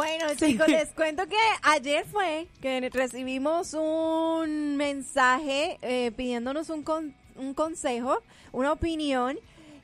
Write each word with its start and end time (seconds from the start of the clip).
Bueno, 0.00 0.34
chicos, 0.34 0.68
les 0.68 0.88
cuento 0.90 1.26
que 1.26 1.36
ayer 1.62 2.04
fue 2.06 2.46
que 2.62 2.88
recibimos 2.90 3.74
un 3.74 4.76
mensaje 4.76 5.78
eh, 5.82 6.10
pidiéndonos 6.16 6.70
un, 6.70 6.82
con- 6.82 7.14
un 7.36 7.54
consejo, 7.54 8.22
una 8.52 8.72
opinión. 8.72 9.38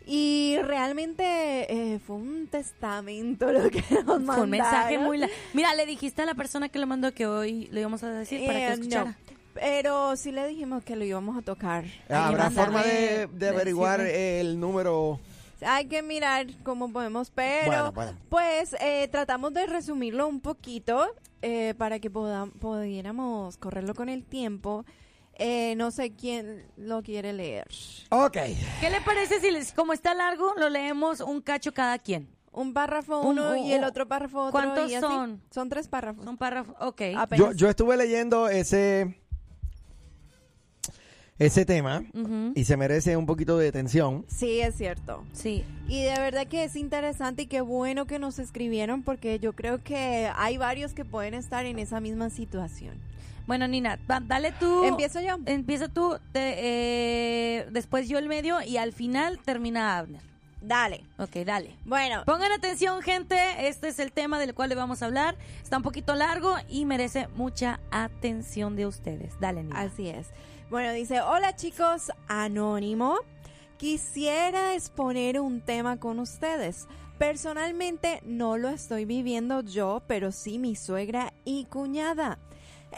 Y 0.08 0.56
realmente 0.62 1.24
eh, 1.68 1.98
fue 1.98 2.14
un 2.16 2.46
testamento 2.46 3.50
lo 3.52 3.68
que 3.70 3.82
nos 3.90 4.04
mandaron. 4.04 4.26
Fue 4.34 4.42
un 4.44 4.50
mensaje 4.50 4.98
muy... 4.98 5.18
la- 5.18 5.28
Mira, 5.52 5.74
le 5.74 5.84
dijiste 5.84 6.22
a 6.22 6.26
la 6.26 6.34
persona 6.34 6.68
que 6.68 6.78
lo 6.78 6.86
mandó 6.86 7.12
que 7.12 7.26
hoy 7.26 7.68
le 7.72 7.80
íbamos 7.80 8.04
a 8.04 8.10
decir 8.10 8.46
para 8.46 8.58
que 8.58 8.64
Eh, 8.64 8.68
lo 8.68 8.74
escuchara. 8.74 9.10
no, 9.10 9.16
pero 9.54 10.16
sí 10.16 10.30
le 10.30 10.46
dijimos 10.46 10.84
que 10.84 10.94
lo 10.94 11.04
íbamos 11.04 11.36
a 11.36 11.42
tocar. 11.42 11.84
¿Habrá 12.08 12.44
Hay 12.46 12.50
que 12.50 12.54
forma 12.60 12.82
de, 12.84 13.26
mandarle- 13.26 13.32
de 13.38 13.48
averiguar 13.48 14.00
decirle- 14.00 14.40
el 14.40 14.60
número? 14.60 15.18
Hay 15.62 15.86
que 15.86 16.02
mirar 16.02 16.46
cómo 16.64 16.92
podemos, 16.92 17.30
pero 17.30 17.66
Bueno, 17.66 17.92
bueno. 17.92 18.12
pues 18.28 18.74
eh, 18.80 19.08
tratamos 19.10 19.52
de 19.54 19.66
resumirlo 19.66 20.26
un 20.28 20.40
poquito 20.40 21.06
eh, 21.42 21.74
para 21.78 21.98
que 21.98 22.10
pudiéramos 22.10 23.56
correrlo 23.56 23.94
con 23.94 24.08
el 24.08 24.24
tiempo. 24.24 24.84
Eh, 25.38 25.74
no 25.76 25.90
sé 25.90 26.14
quién 26.14 26.64
lo 26.76 27.02
quiere 27.02 27.32
leer. 27.32 27.66
Ok. 28.10 28.38
¿Qué 28.80 28.90
le 28.90 29.00
parece 29.02 29.38
si, 29.40 29.50
les, 29.50 29.72
como 29.72 29.92
está 29.92 30.14
largo, 30.14 30.54
lo 30.56 30.70
leemos 30.70 31.20
un 31.20 31.40
cacho 31.42 31.72
cada 31.72 31.98
quien? 31.98 32.28
Un 32.52 32.72
párrafo 32.72 33.20
Un- 33.20 33.38
uno 33.38 33.50
un- 33.50 33.58
y 33.58 33.72
el 33.74 33.84
otro 33.84 34.08
párrafo 34.08 34.44
otro. 34.44 34.52
¿Cuántos 34.52 34.90
y 34.90 34.94
así. 34.94 35.06
son? 35.06 35.42
Son 35.50 35.68
tres 35.68 35.88
párrafos. 35.88 36.24
Son 36.24 36.38
párrafos. 36.38 36.74
Ok. 36.80 37.02
Yo, 37.36 37.52
yo 37.52 37.68
estuve 37.68 37.98
leyendo 37.98 38.48
ese 38.48 39.20
ese 41.38 41.64
tema 41.66 42.02
y 42.54 42.64
se 42.64 42.76
merece 42.76 43.16
un 43.16 43.26
poquito 43.26 43.58
de 43.58 43.68
atención. 43.68 44.24
Sí, 44.28 44.60
es 44.60 44.74
cierto. 44.76 45.24
Sí. 45.32 45.64
Y 45.88 46.02
de 46.02 46.18
verdad 46.18 46.46
que 46.46 46.64
es 46.64 46.76
interesante 46.76 47.42
y 47.42 47.46
qué 47.46 47.60
bueno 47.60 48.06
que 48.06 48.18
nos 48.18 48.38
escribieron 48.38 49.02
porque 49.02 49.38
yo 49.38 49.52
creo 49.52 49.82
que 49.82 50.30
hay 50.36 50.56
varios 50.56 50.94
que 50.94 51.04
pueden 51.04 51.34
estar 51.34 51.66
en 51.66 51.78
esa 51.78 52.00
misma 52.00 52.30
situación. 52.30 52.94
Bueno, 53.46 53.68
Nina, 53.68 53.98
dale 54.26 54.52
tú. 54.58 54.84
¿Empiezo 54.84 55.20
yo? 55.20 55.36
Empieza 55.46 55.88
tú, 55.88 56.16
te- 56.32 56.54
eh, 56.58 57.66
después 57.70 58.08
yo 58.08 58.18
el 58.18 58.28
medio 58.28 58.60
y 58.62 58.76
al 58.78 58.92
final 58.92 59.38
termina 59.44 59.98
Abner. 59.98 60.20
Dale. 60.62 61.04
Ok, 61.18 61.36
dale. 61.44 61.76
Bueno, 61.84 62.24
Pongan 62.26 62.50
atención, 62.50 63.00
gente. 63.02 63.36
Este 63.68 63.86
es 63.88 64.00
el 64.00 64.10
tema 64.10 64.40
del 64.40 64.52
cual 64.52 64.70
le 64.70 64.74
vamos 64.74 65.00
a 65.00 65.04
hablar. 65.06 65.36
Está 65.62 65.76
un 65.76 65.84
poquito 65.84 66.16
largo 66.16 66.56
y 66.68 66.86
merece 66.86 67.28
mucha 67.36 67.78
atención 67.92 68.74
de 68.74 68.86
ustedes. 68.86 69.38
Dale, 69.38 69.62
Nina. 69.62 69.78
Así 69.80 70.08
es. 70.08 70.26
Bueno, 70.68 70.92
dice, 70.92 71.20
hola 71.20 71.54
chicos, 71.54 72.10
anónimo. 72.26 73.18
Quisiera 73.76 74.74
exponer 74.74 75.40
un 75.40 75.60
tema 75.60 75.98
con 75.98 76.18
ustedes. 76.18 76.88
Personalmente 77.18 78.20
no 78.24 78.58
lo 78.58 78.68
estoy 78.68 79.04
viviendo 79.04 79.60
yo, 79.60 80.02
pero 80.08 80.32
sí 80.32 80.58
mi 80.58 80.74
suegra 80.74 81.32
y 81.44 81.66
cuñada. 81.66 82.40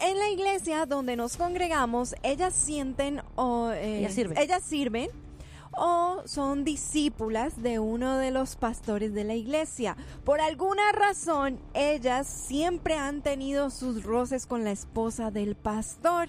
En 0.00 0.18
la 0.18 0.30
iglesia 0.30 0.86
donde 0.86 1.16
nos 1.16 1.36
congregamos, 1.36 2.14
ellas 2.22 2.54
sienten 2.54 3.20
o 3.34 3.70
eh, 3.70 3.98
Ellas 3.98 4.14
sirven. 4.14 4.38
ellas 4.38 4.62
sirven 4.62 5.10
o 5.76 6.22
son 6.24 6.64
discípulas 6.64 7.62
de 7.62 7.78
uno 7.78 8.16
de 8.16 8.30
los 8.30 8.56
pastores 8.56 9.12
de 9.12 9.24
la 9.24 9.34
iglesia. 9.34 9.96
Por 10.24 10.40
alguna 10.40 10.90
razón, 10.92 11.60
ellas 11.74 12.26
siempre 12.26 12.94
han 12.94 13.20
tenido 13.20 13.70
sus 13.70 14.04
roces 14.04 14.46
con 14.46 14.64
la 14.64 14.70
esposa 14.70 15.30
del 15.30 15.54
pastor. 15.54 16.28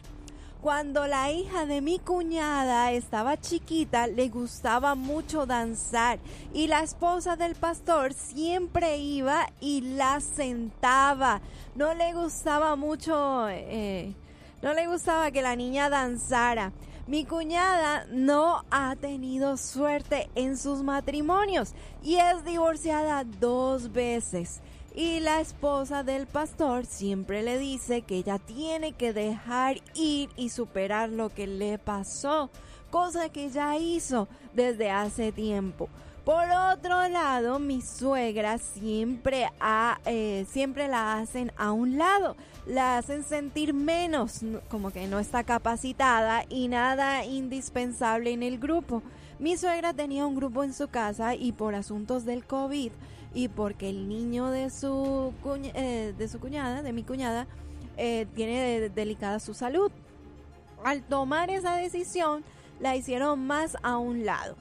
Cuando 0.62 1.08
la 1.08 1.32
hija 1.32 1.66
de 1.66 1.80
mi 1.80 2.00
cuñada 2.00 2.92
estaba 2.92 3.40
chiquita, 3.40 4.08
le 4.08 4.28
gustaba 4.28 4.94
mucho 4.94 5.46
danzar 5.46 6.20
y 6.54 6.68
la 6.68 6.84
esposa 6.84 7.38
del 7.38 7.56
pastor 7.56 8.14
siempre 8.14 8.98
iba 8.98 9.48
y 9.62 9.80
la 9.80 10.20
sentaba. 10.20 11.40
No 11.76 11.94
le 11.94 12.14
gustaba 12.14 12.76
mucho, 12.76 13.48
eh, 13.48 14.14
no 14.62 14.74
le 14.74 14.86
gustaba 14.88 15.32
que 15.32 15.42
la 15.42 15.56
niña 15.56 15.90
danzara. 15.90 16.74
Mi 17.08 17.24
cuñada 17.24 18.06
no 18.12 18.66
ha 18.70 18.98
tenido 18.98 19.56
suerte 19.56 20.30
en 20.36 20.58
sus 20.58 20.84
matrimonios 20.84 21.74
y 22.04 22.18
es 22.18 22.44
divorciada 22.44 23.24
dos 23.24 23.94
veces. 23.94 24.60
Y 24.96 25.20
la 25.20 25.40
esposa 25.40 26.04
del 26.04 26.26
pastor 26.26 26.86
siempre 26.86 27.44
le 27.44 27.58
dice 27.58 28.02
que 28.02 28.18
ella 28.18 28.40
tiene 28.40 28.94
que 28.94 29.14
dejar 29.14 29.78
ir 29.94 30.30
y 30.36 30.50
superar 30.50 31.10
lo 31.10 31.30
que 31.30 31.48
le 31.48 31.78
pasó, 31.78 32.50
cosa 32.90 33.30
que 33.30 33.50
ya 33.50 33.78
hizo 33.78 34.28
desde 34.54 34.90
hace 34.90 35.32
tiempo. 35.32 35.90
Por 36.26 36.46
otro 36.52 37.08
lado, 37.08 37.60
mi 37.60 37.82
suegra 37.82 38.58
siempre, 38.58 39.50
eh, 40.06 40.46
siempre 40.52 40.88
la 40.88 41.18
hacen 41.18 41.52
a 41.58 41.72
un 41.72 41.98
lado, 41.98 42.36
la 42.68 42.98
hacen 42.98 43.24
sentir 43.24 43.74
menos, 43.74 44.42
como 44.70 44.92
que 44.92 45.08
no 45.08 45.20
está 45.20 45.44
capacitada 45.44 46.46
y 46.50 46.68
nada 46.68 47.26
indispensable 47.26 48.32
en 48.32 48.44
el 48.44 48.60
grupo. 48.60 49.02
Mi 49.40 49.56
suegra 49.58 49.94
tenía 49.94 50.26
un 50.26 50.36
grupo 50.36 50.64
en 50.64 50.74
su 50.74 50.90
casa 50.90 51.34
y 51.34 51.52
por 51.52 51.74
asuntos 51.74 52.26
del 52.26 52.46
COVID 52.46 52.92
y 53.34 53.48
porque 53.48 53.90
el 53.90 54.08
niño 54.10 54.48
de 54.50 54.70
su, 54.70 55.34
eh, 55.74 56.14
de 56.18 56.28
su 56.28 56.40
cuñada, 56.40 56.82
de 56.82 56.94
mi 56.94 57.04
cuñada, 57.04 57.48
eh, 57.98 58.26
tiene 58.36 58.80
de- 58.80 58.90
delicada 58.90 59.40
su 59.40 59.54
salud. 59.54 59.92
Al 60.84 61.04
tomar 61.04 61.50
esa 61.50 61.76
decisión, 61.76 62.44
la 62.80 62.96
hicieron 62.96 63.46
más 63.46 63.78
a 63.84 63.98
un 63.98 64.26
lado. 64.26 64.56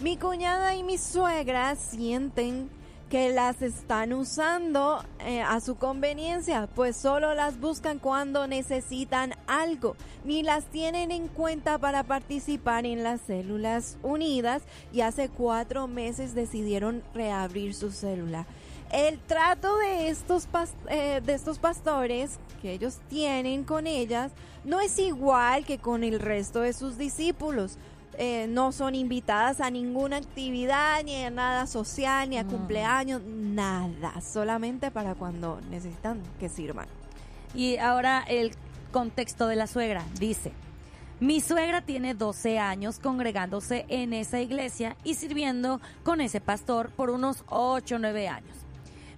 Mi 0.00 0.16
cuñada 0.16 0.74
y 0.74 0.82
mi 0.82 0.98
suegra 0.98 1.74
sienten 1.76 2.68
que 3.14 3.30
las 3.30 3.62
están 3.62 4.12
usando 4.12 5.00
eh, 5.20 5.40
a 5.40 5.60
su 5.60 5.76
conveniencia, 5.76 6.68
pues 6.74 6.96
solo 6.96 7.32
las 7.32 7.60
buscan 7.60 8.00
cuando 8.00 8.48
necesitan 8.48 9.34
algo, 9.46 9.94
ni 10.24 10.42
las 10.42 10.64
tienen 10.64 11.12
en 11.12 11.28
cuenta 11.28 11.78
para 11.78 12.02
participar 12.02 12.86
en 12.86 13.04
las 13.04 13.20
células 13.20 13.98
unidas 14.02 14.62
y 14.92 15.02
hace 15.02 15.28
cuatro 15.28 15.86
meses 15.86 16.34
decidieron 16.34 17.04
reabrir 17.14 17.74
su 17.74 17.92
célula. 17.92 18.46
El 18.90 19.20
trato 19.20 19.78
de 19.78 20.08
estos, 20.08 20.48
eh, 20.88 21.20
de 21.24 21.34
estos 21.34 21.60
pastores 21.60 22.40
que 22.60 22.72
ellos 22.72 22.98
tienen 23.08 23.62
con 23.62 23.86
ellas 23.86 24.32
no 24.64 24.80
es 24.80 24.98
igual 24.98 25.64
que 25.64 25.78
con 25.78 26.02
el 26.02 26.18
resto 26.18 26.62
de 26.62 26.72
sus 26.72 26.98
discípulos. 26.98 27.78
Eh, 28.18 28.46
no 28.48 28.72
son 28.72 28.94
invitadas 28.94 29.60
a 29.60 29.70
ninguna 29.70 30.16
actividad, 30.16 31.02
ni 31.04 31.24
a 31.24 31.30
nada 31.30 31.66
social, 31.66 32.30
ni 32.30 32.38
a 32.38 32.44
cumpleaños, 32.44 33.22
nada. 33.22 34.20
Solamente 34.20 34.90
para 34.90 35.14
cuando 35.14 35.60
necesitan 35.70 36.22
que 36.38 36.48
sirvan. 36.48 36.86
Y 37.54 37.76
ahora 37.78 38.24
el 38.26 38.52
contexto 38.92 39.48
de 39.48 39.56
la 39.56 39.66
suegra. 39.66 40.04
Dice, 40.18 40.52
mi 41.20 41.40
suegra 41.40 41.80
tiene 41.80 42.14
12 42.14 42.58
años 42.58 42.98
congregándose 42.98 43.86
en 43.88 44.12
esa 44.12 44.40
iglesia 44.40 44.96
y 45.04 45.14
sirviendo 45.14 45.80
con 46.02 46.20
ese 46.20 46.40
pastor 46.40 46.90
por 46.90 47.10
unos 47.10 47.44
8 47.48 47.96
o 47.96 47.98
9 47.98 48.28
años. 48.28 48.56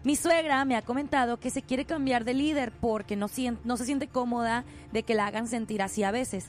Mi 0.04 0.14
suegra 0.14 0.64
me 0.64 0.76
ha 0.76 0.82
comentado 0.82 1.38
que 1.38 1.50
se 1.50 1.62
quiere 1.62 1.84
cambiar 1.84 2.24
de 2.24 2.32
líder 2.32 2.70
porque 2.70 3.16
no, 3.16 3.26
no 3.64 3.76
se 3.76 3.84
siente 3.84 4.06
cómoda 4.06 4.64
de 4.92 5.02
que 5.02 5.14
la 5.14 5.26
hagan 5.26 5.48
sentir 5.48 5.82
así 5.82 6.04
a 6.04 6.10
veces. 6.10 6.46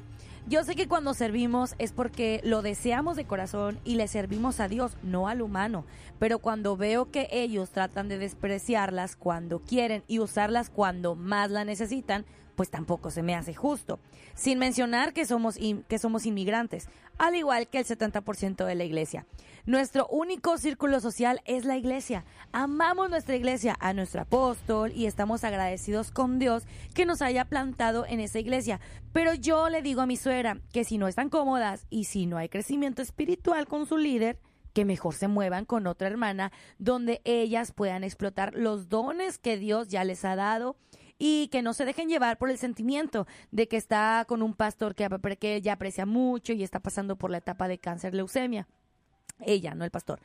Yo 0.50 0.64
sé 0.64 0.76
que 0.76 0.88
cuando 0.88 1.14
servimos 1.14 1.76
es 1.78 1.92
porque 1.92 2.40
lo 2.42 2.62
deseamos 2.62 3.18
de 3.18 3.26
corazón 3.26 3.82
y 3.84 3.96
le 3.96 4.08
servimos 4.08 4.62
a 4.62 4.70
Dios, 4.70 4.96
no 5.04 5.28
al 5.28 5.42
humano. 5.42 5.84
Pero 6.20 6.40
cuando 6.40 6.78
veo 6.78 7.12
que 7.12 7.28
ellos 7.32 7.72
tratan 7.72 8.08
de 8.08 8.18
despreciarlas 8.18 9.18
cuando 9.18 9.60
quieren 9.60 10.06
y 10.08 10.20
usarlas 10.20 10.70
cuando 10.70 11.16
más 11.16 11.52
la 11.52 11.66
necesitan, 11.66 12.26
pues 12.58 12.72
tampoco 12.72 13.12
se 13.12 13.22
me 13.22 13.36
hace 13.36 13.54
justo. 13.54 14.00
Sin 14.34 14.58
mencionar 14.58 15.14
que 15.14 15.26
somos, 15.26 15.60
que 15.88 16.00
somos 16.00 16.26
inmigrantes, 16.26 16.90
al 17.20 17.36
igual 17.36 17.68
que 17.68 17.78
el 17.78 17.86
70% 17.86 18.66
de 18.66 18.74
la 18.74 18.84
iglesia. 18.84 19.28
Nuestro 19.68 20.08
único 20.08 20.58
círculo 20.58 21.00
social 21.00 21.40
es 21.46 21.66
la 21.66 21.78
iglesia. 21.78 22.26
Amamos 22.52 23.12
nuestra 23.12 23.36
iglesia, 23.36 23.78
a 23.80 23.94
nuestro 23.94 24.22
apóstol 24.22 24.92
y 24.92 25.06
estamos 25.06 25.44
agradecidos 25.44 26.10
con 26.10 26.40
Dios 26.40 26.64
que 26.96 27.06
nos 27.06 27.22
haya 27.22 27.46
plantado 27.46 28.08
en 28.08 28.20
esa 28.20 28.40
iglesia. 28.40 28.80
Pero 29.14 29.36
yo 29.36 29.70
le 29.70 29.84
digo 29.84 30.02
a 30.02 30.08
mi 30.08 30.18
suegra 30.18 30.60
que 30.74 30.84
si 30.84 30.98
no 30.98 31.08
están 31.08 31.30
cómodas 31.30 31.86
y 31.92 32.06
si 32.06 32.26
no 32.26 32.38
hay 32.38 32.50
crecimiento 32.50 33.04
espiritual 33.04 33.68
con 33.68 33.86
su 33.86 33.98
líder, 33.98 34.40
que 34.74 34.84
mejor 34.84 35.14
se 35.14 35.28
muevan 35.28 35.66
con 35.66 35.86
otra 35.86 36.08
hermana 36.08 36.52
donde 36.80 37.22
ellas 37.24 37.72
puedan 37.72 38.04
explotar 38.04 38.56
los 38.56 38.90
dones 38.90 39.38
que 39.38 39.58
Dios 39.58 39.90
ya 39.90 40.04
les 40.04 40.26
ha 40.26 40.36
dado 40.36 40.76
y 41.18 41.48
que 41.50 41.62
no 41.62 41.74
se 41.74 41.86
dejen 41.86 42.10
llevar 42.10 42.38
por 42.38 42.50
el 42.50 42.58
sentimiento 42.58 43.28
de 43.52 43.68
que 43.68 43.78
está 43.78 44.26
con 44.28 44.42
un 44.42 44.54
pastor 44.54 44.96
que, 44.96 45.08
que 45.40 45.56
ella 45.56 45.74
aprecia 45.74 46.06
mucho 46.06 46.54
y 46.54 46.64
está 46.64 46.80
pasando 46.80 47.16
por 47.16 47.32
la 47.32 47.38
etapa 47.38 47.68
de 47.68 47.80
cáncer 47.80 48.14
leucemia. 48.14 48.68
Ella, 49.40 49.76
no 49.76 49.86
el 49.86 49.92
pastor. 49.92 50.20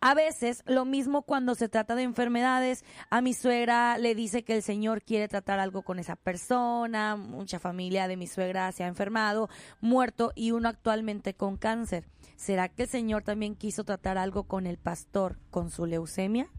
A 0.00 0.14
veces, 0.14 0.62
lo 0.66 0.84
mismo 0.84 1.22
cuando 1.22 1.54
se 1.54 1.70
trata 1.70 1.94
de 1.94 2.02
enfermedades, 2.02 2.84
a 3.08 3.22
mi 3.22 3.32
suegra 3.32 3.96
le 3.96 4.14
dice 4.14 4.44
que 4.44 4.54
el 4.54 4.62
Señor 4.62 5.02
quiere 5.02 5.26
tratar 5.26 5.58
algo 5.58 5.82
con 5.82 5.98
esa 5.98 6.16
persona, 6.16 7.16
mucha 7.16 7.58
familia 7.58 8.08
de 8.08 8.18
mi 8.18 8.26
suegra 8.26 8.70
se 8.72 8.84
ha 8.84 8.88
enfermado, 8.88 9.48
muerto 9.80 10.32
y 10.34 10.50
uno 10.50 10.68
actualmente 10.68 11.34
con 11.34 11.56
cáncer. 11.56 12.08
¿Será 12.36 12.68
que 12.68 12.82
el 12.82 12.88
Señor 12.88 13.22
también 13.22 13.56
quiso 13.56 13.84
tratar 13.84 14.18
algo 14.18 14.44
con 14.44 14.66
el 14.66 14.76
pastor 14.76 15.38
con 15.50 15.70
su 15.70 15.86
leucemia? 15.86 16.50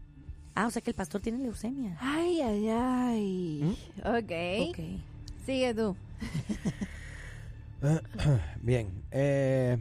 Ah, 0.54 0.66
o 0.66 0.70
sea 0.70 0.82
que 0.82 0.90
el 0.90 0.96
pastor 0.96 1.20
tiene 1.20 1.38
leucemia. 1.38 1.96
Ay, 2.00 2.40
ay, 2.40 2.68
ay. 2.68 3.78
Ok. 4.04 4.70
Ok. 4.70 4.84
Sigue 5.46 5.74
tú. 5.74 5.96
Bien. 8.62 8.88
Eh, 9.10 9.78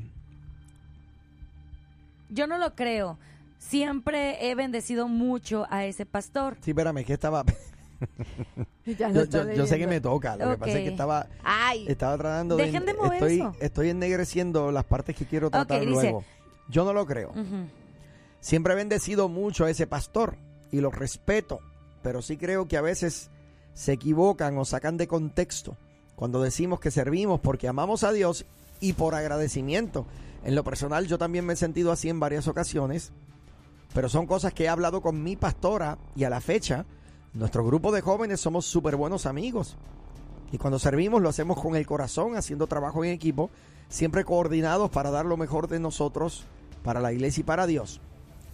Yo 2.29 2.47
no 2.47 2.57
lo 2.57 2.75
creo. 2.75 3.17
Siempre 3.57 4.49
he 4.49 4.55
bendecido 4.55 5.07
mucho 5.07 5.65
a 5.69 5.85
ese 5.85 6.05
pastor. 6.05 6.57
sí, 6.61 6.71
espérame, 6.71 7.03
que 7.03 7.13
estaba... 7.13 7.43
Ya 8.85 9.11
Yo, 9.11 9.21
está 9.23 9.43
yo- 9.43 9.53
yo 9.53 9.67
sé 9.67 9.77
que 9.77 9.85
me 9.87 9.99
toca, 9.99 10.37
lo 10.37 10.51
que 10.51 10.57
pasa 10.57 10.71
es 10.71 10.83
que 10.83 10.87
estaba... 10.89 11.27
Ay. 11.43 11.85
Estaba 11.87 12.17
tratando 12.17 12.55
de... 12.55 12.63
Dejen 12.65 12.85
de 12.85 12.93
mover 12.93 13.13
estoy, 13.15 13.35
eso. 13.35 13.55
estoy 13.59 13.89
ennegreciendo 13.89 14.71
las 14.71 14.85
partes 14.85 15.15
que 15.17 15.25
quiero 15.25 15.49
tratar 15.51 15.81
dice- 15.81 15.91
luego. 15.91 16.23
Yo 16.69 16.85
no 16.85 16.93
lo 16.93 17.05
creo. 17.05 17.33
Siempre 18.39 18.73
he 18.73 18.75
bendecido 18.77 19.27
mucho 19.27 19.65
a 19.65 19.69
ese 19.69 19.85
pastor 19.85 20.37
y 20.71 20.81
lo 20.81 20.91
respeto, 20.91 21.59
pero 22.01 22.21
sí 22.21 22.37
creo 22.37 22.67
que 22.67 22.77
a 22.77 22.81
veces 22.81 23.29
se 23.73 23.93
equivocan 23.93 24.57
o 24.57 24.65
sacan 24.65 24.97
de 24.97 25.07
contexto 25.07 25.77
cuando 26.15 26.41
decimos 26.41 26.79
que 26.79 26.91
servimos 26.91 27.39
porque 27.39 27.67
amamos 27.67 28.03
a 28.03 28.11
Dios 28.11 28.45
y 28.81 28.93
por 28.93 29.15
agradecimiento. 29.15 30.05
En 30.43 30.55
lo 30.55 30.63
personal 30.63 31.07
yo 31.07 31.17
también 31.17 31.45
me 31.45 31.53
he 31.53 31.55
sentido 31.55 31.91
así 31.91 32.09
en 32.09 32.19
varias 32.19 32.47
ocasiones, 32.47 33.11
pero 33.93 34.09
son 34.09 34.27
cosas 34.27 34.53
que 34.53 34.65
he 34.65 34.69
hablado 34.69 35.01
con 35.01 35.23
mi 35.23 35.35
pastora 35.35 35.97
y 36.15 36.25
a 36.25 36.29
la 36.29 36.41
fecha 36.41 36.85
nuestro 37.33 37.63
grupo 37.63 37.91
de 37.91 38.01
jóvenes 38.01 38.41
somos 38.41 38.65
súper 38.65 38.95
buenos 38.95 39.25
amigos. 39.25 39.77
Y 40.51 40.57
cuando 40.57 40.79
servimos 40.79 41.21
lo 41.21 41.29
hacemos 41.29 41.61
con 41.61 41.75
el 41.75 41.85
corazón, 41.85 42.35
haciendo 42.35 42.67
trabajo 42.67 43.03
en 43.05 43.11
equipo, 43.11 43.51
siempre 43.87 44.25
coordinados 44.25 44.89
para 44.89 45.11
dar 45.11 45.25
lo 45.25 45.37
mejor 45.37 45.67
de 45.67 45.79
nosotros 45.79 46.45
para 46.83 46.99
la 46.99 47.13
iglesia 47.13 47.41
y 47.41 47.43
para 47.45 47.67
Dios. 47.67 48.01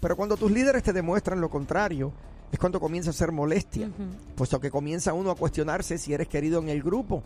Pero 0.06 0.18
cuando 0.18 0.38
tus 0.38 0.52
líderes 0.52 0.84
te 0.84 0.94
demuestran 0.94 1.42
lo 1.42 1.50
contrario, 1.50 2.12
es 2.52 2.60
cuando 2.60 2.80
comienza 2.80 3.10
a 3.10 3.14
ser 3.14 3.32
molestia, 3.32 3.90
puesto 4.36 4.60
que 4.60 4.70
comienza 4.70 5.16
uno 5.16 5.32
a 5.32 5.36
cuestionarse 5.36 5.98
si 5.98 6.14
eres 6.14 6.28
querido 6.28 6.62
en 6.62 6.70
el 6.70 6.84
grupo, 6.84 7.24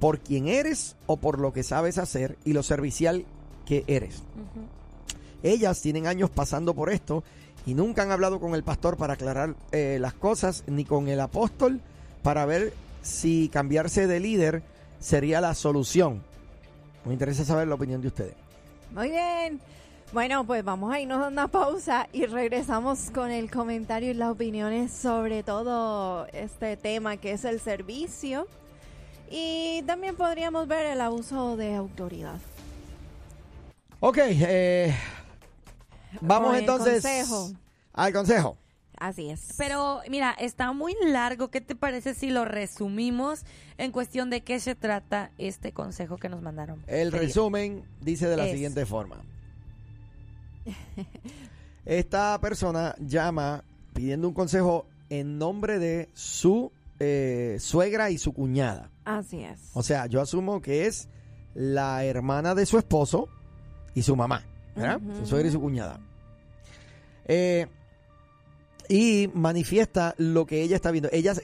por 0.00 0.18
quién 0.18 0.48
eres 0.48 0.96
o 1.06 1.18
por 1.18 1.38
lo 1.38 1.52
que 1.52 1.62
sabes 1.62 1.98
hacer 1.98 2.36
y 2.44 2.52
lo 2.52 2.64
servicial 2.64 3.24
que 3.64 3.84
eres. 3.86 4.24
Ellas 5.44 5.80
tienen 5.80 6.08
años 6.08 6.28
pasando 6.28 6.74
por 6.74 6.90
esto 6.90 7.22
y 7.64 7.74
nunca 7.74 8.02
han 8.02 8.10
hablado 8.10 8.40
con 8.40 8.56
el 8.56 8.64
pastor 8.64 8.96
para 8.96 9.12
aclarar 9.12 9.54
eh, 9.70 9.98
las 10.00 10.14
cosas, 10.14 10.64
ni 10.66 10.84
con 10.84 11.06
el 11.06 11.20
apóstol 11.20 11.80
para 12.24 12.44
ver 12.44 12.72
si 13.02 13.48
cambiarse 13.50 14.08
de 14.08 14.18
líder 14.18 14.64
sería 14.98 15.40
la 15.40 15.54
solución. 15.54 16.24
Me 17.04 17.12
interesa 17.12 17.44
saber 17.44 17.68
la 17.68 17.76
opinión 17.76 18.00
de 18.00 18.08
ustedes. 18.08 18.34
Muy 18.92 19.10
bien. 19.10 19.60
Bueno, 20.12 20.46
pues 20.46 20.64
vamos 20.64 20.92
a 20.94 21.00
irnos 21.00 21.22
a 21.22 21.28
una 21.28 21.48
pausa 21.48 22.08
y 22.12 22.26
regresamos 22.26 23.10
con 23.10 23.30
el 23.30 23.50
comentario 23.50 24.10
y 24.10 24.14
las 24.14 24.30
opiniones 24.30 24.92
sobre 24.92 25.42
todo 25.42 26.26
este 26.28 26.76
tema 26.76 27.16
que 27.16 27.32
es 27.32 27.44
el 27.44 27.60
servicio. 27.60 28.46
Y 29.30 29.82
también 29.86 30.14
podríamos 30.16 30.68
ver 30.68 30.86
el 30.86 31.00
abuso 31.00 31.56
de 31.56 31.74
autoridad. 31.74 32.38
Ok, 33.98 34.18
eh, 34.20 34.94
vamos 36.20 36.50
Con 36.50 36.58
entonces 36.58 37.02
consejo. 37.02 37.50
al 37.92 38.12
consejo. 38.12 38.56
Así 38.98 39.28
es. 39.28 39.52
Pero 39.58 40.00
mira, 40.08 40.30
está 40.38 40.72
muy 40.72 40.94
largo. 41.04 41.48
¿Qué 41.48 41.60
te 41.60 41.74
parece 41.74 42.14
si 42.14 42.30
lo 42.30 42.44
resumimos 42.46 43.44
en 43.76 43.90
cuestión 43.90 44.30
de 44.30 44.42
qué 44.42 44.60
se 44.60 44.74
trata 44.74 45.32
este 45.36 45.72
consejo 45.72 46.16
que 46.16 46.28
nos 46.30 46.40
mandaron? 46.40 46.82
El 46.86 47.10
pedir? 47.10 47.26
resumen 47.26 47.84
dice 48.00 48.28
de 48.28 48.36
la 48.36 48.46
Es. 48.46 48.52
siguiente 48.52 48.86
forma. 48.86 49.22
Esta 51.84 52.38
persona 52.40 52.94
llama 52.98 53.64
pidiendo 53.94 54.28
un 54.28 54.34
consejo 54.34 54.86
en 55.08 55.38
nombre 55.38 55.78
de 55.78 56.08
su 56.14 56.72
eh, 56.98 57.56
suegra 57.60 58.10
y 58.10 58.18
su 58.18 58.32
cuñada. 58.32 58.90
Así 59.04 59.42
es. 59.42 59.70
O 59.74 59.82
sea, 59.82 60.06
yo 60.06 60.20
asumo 60.20 60.60
que 60.60 60.86
es 60.86 61.08
la 61.54 62.04
hermana 62.04 62.54
de 62.54 62.66
su 62.66 62.78
esposo 62.78 63.28
y 63.94 64.02
su 64.02 64.16
mamá, 64.16 64.44
¿verdad? 64.74 65.00
Su 65.20 65.26
suegra 65.26 65.48
y 65.48 65.52
su 65.52 65.60
cuñada. 65.60 66.00
Eh, 67.26 67.66
y 68.88 69.30
manifiesta 69.34 70.14
lo 70.18 70.46
que 70.46 70.62
ella 70.62 70.76
está 70.76 70.90
viendo. 70.90 71.08
Ella, 71.12 71.34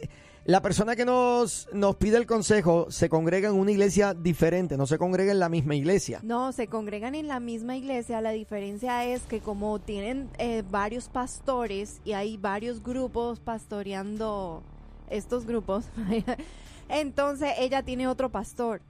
la 0.44 0.60
persona 0.60 0.96
que 0.96 1.04
nos, 1.04 1.68
nos 1.72 1.96
pide 1.96 2.16
el 2.16 2.26
consejo 2.26 2.90
se 2.90 3.08
congrega 3.08 3.48
en 3.48 3.54
una 3.54 3.70
iglesia 3.70 4.12
diferente, 4.12 4.76
no 4.76 4.88
se 4.88 4.98
congrega 4.98 5.30
en 5.30 5.38
la 5.38 5.48
misma 5.48 5.76
iglesia. 5.76 6.18
No, 6.24 6.50
se 6.50 6.66
congregan 6.66 7.14
en 7.14 7.28
la 7.28 7.38
misma 7.38 7.76
iglesia. 7.76 8.20
La 8.20 8.30
diferencia 8.30 9.04
es 9.04 9.22
que 9.22 9.38
como 9.38 9.78
tienen 9.78 10.28
eh, 10.38 10.64
varios 10.68 11.08
pastores 11.08 12.00
y 12.04 12.14
hay 12.14 12.36
varios 12.38 12.82
grupos 12.82 13.38
pastoreando 13.38 14.62
estos 15.10 15.46
grupos, 15.46 15.84
entonces 16.88 17.50
ella 17.58 17.84
tiene 17.84 18.08
otro 18.08 18.28
pastor. 18.28 18.80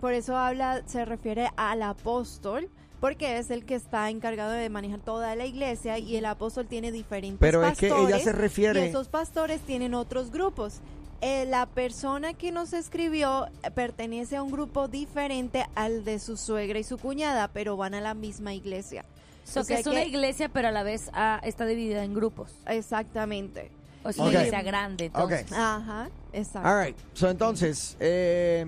Por 0.00 0.12
eso 0.12 0.36
habla, 0.36 0.82
se 0.86 1.04
refiere 1.04 1.50
al 1.56 1.82
apóstol, 1.82 2.68
porque 3.04 3.36
es 3.36 3.50
el 3.50 3.66
que 3.66 3.74
está 3.74 4.08
encargado 4.08 4.52
de 4.52 4.70
manejar 4.70 4.98
toda 4.98 5.36
la 5.36 5.44
iglesia 5.44 5.98
y 5.98 6.16
el 6.16 6.24
apóstol 6.24 6.66
tiene 6.66 6.90
diferentes 6.90 7.38
Pero 7.38 7.62
es 7.62 7.76
que 7.76 7.90
pastores. 7.90 8.14
ella 8.14 8.24
se 8.24 8.30
Y 8.30 8.32
refiere... 8.32 8.88
esos 8.88 9.08
pastores 9.08 9.60
tienen 9.60 9.92
otros 9.92 10.30
grupos. 10.30 10.76
Eh, 11.20 11.44
la 11.44 11.66
persona 11.66 12.32
que 12.32 12.50
nos 12.50 12.72
escribió 12.72 13.48
pertenece 13.74 14.36
a 14.36 14.42
un 14.42 14.50
grupo 14.50 14.88
diferente 14.88 15.66
al 15.74 16.02
de 16.06 16.18
su 16.18 16.38
suegra 16.38 16.78
y 16.78 16.82
su 16.82 16.96
cuñada, 16.96 17.48
pero 17.48 17.76
van 17.76 17.92
a 17.92 18.00
la 18.00 18.14
misma 18.14 18.54
iglesia. 18.54 19.04
So, 19.44 19.60
O 19.60 19.62
que 19.64 19.66
sea 19.74 19.78
es 19.80 19.86
una 19.86 20.00
que- 20.00 20.08
iglesia, 20.08 20.48
pero 20.48 20.68
a 20.68 20.72
la 20.72 20.82
vez 20.82 21.10
ah, 21.12 21.42
está 21.44 21.66
dividida 21.66 22.04
en 22.04 22.14
grupos. 22.14 22.52
Exactamente. 22.66 23.70
O 24.02 24.08
es 24.08 24.16
una 24.16 24.30
iglesia 24.30 24.62
grande, 24.62 25.04
entonces. 25.04 25.52
Ajá, 25.52 26.08
exacto. 26.32 26.66
All 26.70 26.86
right. 26.86 26.96
So, 27.12 27.28
entonces, 27.28 27.98
eh, 28.00 28.64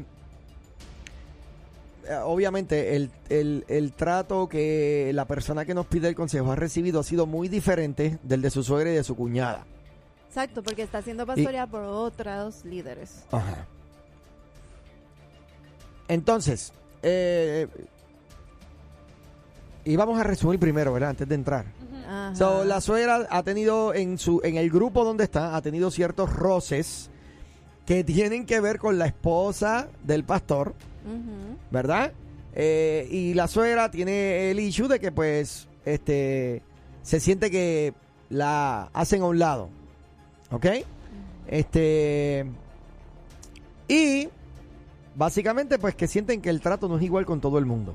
obviamente 2.25 2.97
el, 2.97 3.11
el- 3.29 3.65
el 3.69 3.93
trato 3.93 4.49
que 4.49 5.11
la 5.15 5.25
persona 5.27 5.65
que 5.65 5.75
nos 5.75 5.87
pide 5.87 6.09
el 6.09 6.15
consejo 6.15 6.53
ha 6.53 6.57
recibido 6.57 7.01
ha 7.01 7.05
sido 7.05 7.27
muy 7.27 7.49
diferente 7.49 8.19
del 8.23 8.43
de 8.43 8.51
su 8.51 8.63
suegra 8.63 8.91
y 8.91 8.95
de 8.95 9.05
su 9.05 9.17
cuñada. 9.17 9.65
Exacto, 10.29 10.63
porque 10.63 10.83
está 10.83 11.01
siendo 11.03 11.25
pastoreada 11.27 11.67
por 11.67 11.83
otros 11.83 12.65
líderes. 12.65 13.25
Ajá. 13.33 13.67
Entonces, 16.09 16.73
eh, 17.03 17.67
y 19.85 19.97
vamos 19.97 20.19
a 20.21 20.23
resumir 20.25 20.59
primero, 20.59 20.93
¿verdad? 20.93 21.11
Antes 21.11 21.29
de 21.29 21.35
entrar. 21.35 21.67
Ajá. 22.07 22.35
So, 22.35 22.65
la 22.65 22.81
suegra 22.81 23.27
ha 23.31 23.43
tenido 23.43 23.95
en 23.95 24.19
su 24.19 24.41
en 24.45 24.57
el 24.57 24.71
grupo 24.71 25.05
donde 25.05 25.25
está, 25.25 25.57
ha 25.57 25.63
tenido 25.63 25.91
ciertos 25.91 26.33
roces 26.33 27.11
que 27.87 28.05
tienen 28.05 28.47
que 28.47 28.61
ver 28.61 28.79
con 28.79 28.99
la 28.99 29.07
esposa 29.07 29.89
del 30.05 30.25
pastor, 30.25 30.75
¿verdad? 31.71 32.13
Eh, 32.55 33.07
y 33.11 33.35
la 33.35 33.49
suegra 33.49 33.91
tiene 33.91 34.51
el 34.51 34.61
issue 34.61 34.89
de 34.89 34.99
que 34.99 35.13
pues 35.13 35.69
este 35.85 36.63
se 37.03 37.21
siente 37.21 37.51
que 37.51 37.93
la 38.31 38.91
hacen 38.93 39.23
a 39.23 39.27
un 39.27 39.39
lado. 39.39 39.69
¿Ok? 40.51 40.67
Este 41.47 42.47
y 43.89 44.29
básicamente 45.15 45.79
pues 45.79 45.95
que 45.95 46.09
sienten 46.09 46.41
que 46.41 46.51
el 46.51 46.61
trato 46.61 46.89
no 46.89 46.97
es 46.97 47.03
igual 47.03 47.27
con 47.27 47.41
todo 47.41 47.59
el 47.59 47.67
mundo. 47.67 47.95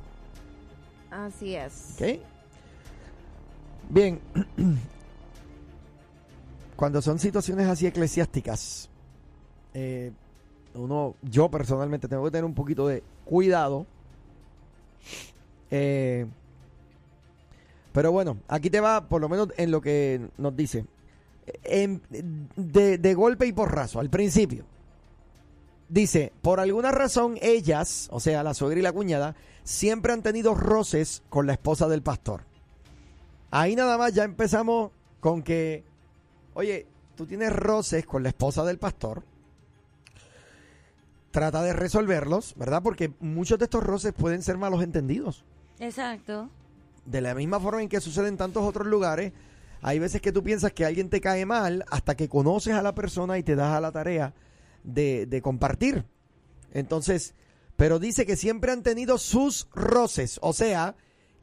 Así 1.09 1.55
es. 1.55 1.95
¿Ok? 1.95 2.19
Bien. 3.89 4.19
Cuando 6.75 7.01
son 7.01 7.19
situaciones 7.19 7.67
así 7.67 7.85
eclesiásticas, 7.85 8.89
eh, 9.73 10.11
uno, 10.75 11.15
yo 11.21 11.49
personalmente 11.49 12.07
tengo 12.07 12.23
que 12.25 12.31
tener 12.31 12.45
un 12.45 12.53
poquito 12.53 12.87
de 12.87 13.03
cuidado. 13.25 13.85
Eh, 15.69 16.25
pero 17.93 18.11
bueno, 18.11 18.37
aquí 18.47 18.69
te 18.69 18.79
va, 18.79 19.07
por 19.07 19.21
lo 19.21 19.29
menos 19.29 19.49
en 19.57 19.71
lo 19.71 19.81
que 19.81 20.29
nos 20.37 20.55
dice. 20.55 20.85
En- 21.63 22.01
de, 22.55 22.97
de 22.97 23.13
golpe 23.13 23.47
y 23.47 23.53
porrazo, 23.53 23.99
al 23.99 24.09
principio. 24.09 24.65
Dice, 25.89 26.31
por 26.41 26.61
alguna 26.61 26.91
razón 26.91 27.37
ellas, 27.41 28.07
o 28.11 28.19
sea, 28.21 28.43
la 28.43 28.53
suegra 28.53 28.79
y 28.79 28.83
la 28.83 28.93
cuñada, 28.93 29.35
siempre 29.63 30.13
han 30.13 30.21
tenido 30.23 30.55
roces 30.55 31.21
con 31.29 31.47
la 31.47 31.53
esposa 31.53 31.89
del 31.89 32.01
pastor. 32.01 32.43
Ahí 33.49 33.75
nada 33.75 33.97
más 33.97 34.13
ya 34.13 34.23
empezamos 34.23 34.91
con 35.19 35.43
que, 35.43 35.83
oye, 36.53 36.87
tú 37.17 37.25
tienes 37.25 37.51
roces 37.51 38.05
con 38.05 38.23
la 38.23 38.29
esposa 38.29 38.63
del 38.63 38.77
pastor. 38.77 39.23
Trata 41.31 41.63
de 41.63 41.73
resolverlos, 41.73 42.53
¿verdad? 42.55 42.83
Porque 42.83 43.13
muchos 43.19 43.57
de 43.57 43.65
estos 43.65 43.83
roces 43.83 44.13
pueden 44.13 44.43
ser 44.43 44.57
malos 44.57 44.83
entendidos. 44.83 45.43
Exacto. 45.79 46.49
De 47.05 47.21
la 47.21 47.33
misma 47.33 47.59
forma 47.59 47.81
en 47.81 47.89
que 47.89 48.01
sucede 48.01 48.27
en 48.27 48.37
tantos 48.37 48.63
otros 48.63 48.85
lugares, 48.87 49.33
hay 49.81 49.97
veces 49.97 50.21
que 50.21 50.31
tú 50.31 50.43
piensas 50.43 50.73
que 50.73 50.85
alguien 50.85 51.09
te 51.09 51.21
cae 51.21 51.45
mal 51.45 51.83
hasta 51.89 52.15
que 52.15 52.29
conoces 52.29 52.73
a 52.73 52.83
la 52.83 52.93
persona 52.93 53.37
y 53.37 53.43
te 53.43 53.55
das 53.55 53.75
a 53.75 53.81
la 53.81 53.91
tarea 53.91 54.33
de, 54.83 55.25
de 55.25 55.41
compartir. 55.41 56.05
Entonces, 56.73 57.33
pero 57.75 57.97
dice 57.97 58.25
que 58.25 58.35
siempre 58.35 58.71
han 58.71 58.83
tenido 58.83 59.17
sus 59.17 59.67
roces, 59.73 60.37
o 60.43 60.53
sea, 60.53 60.95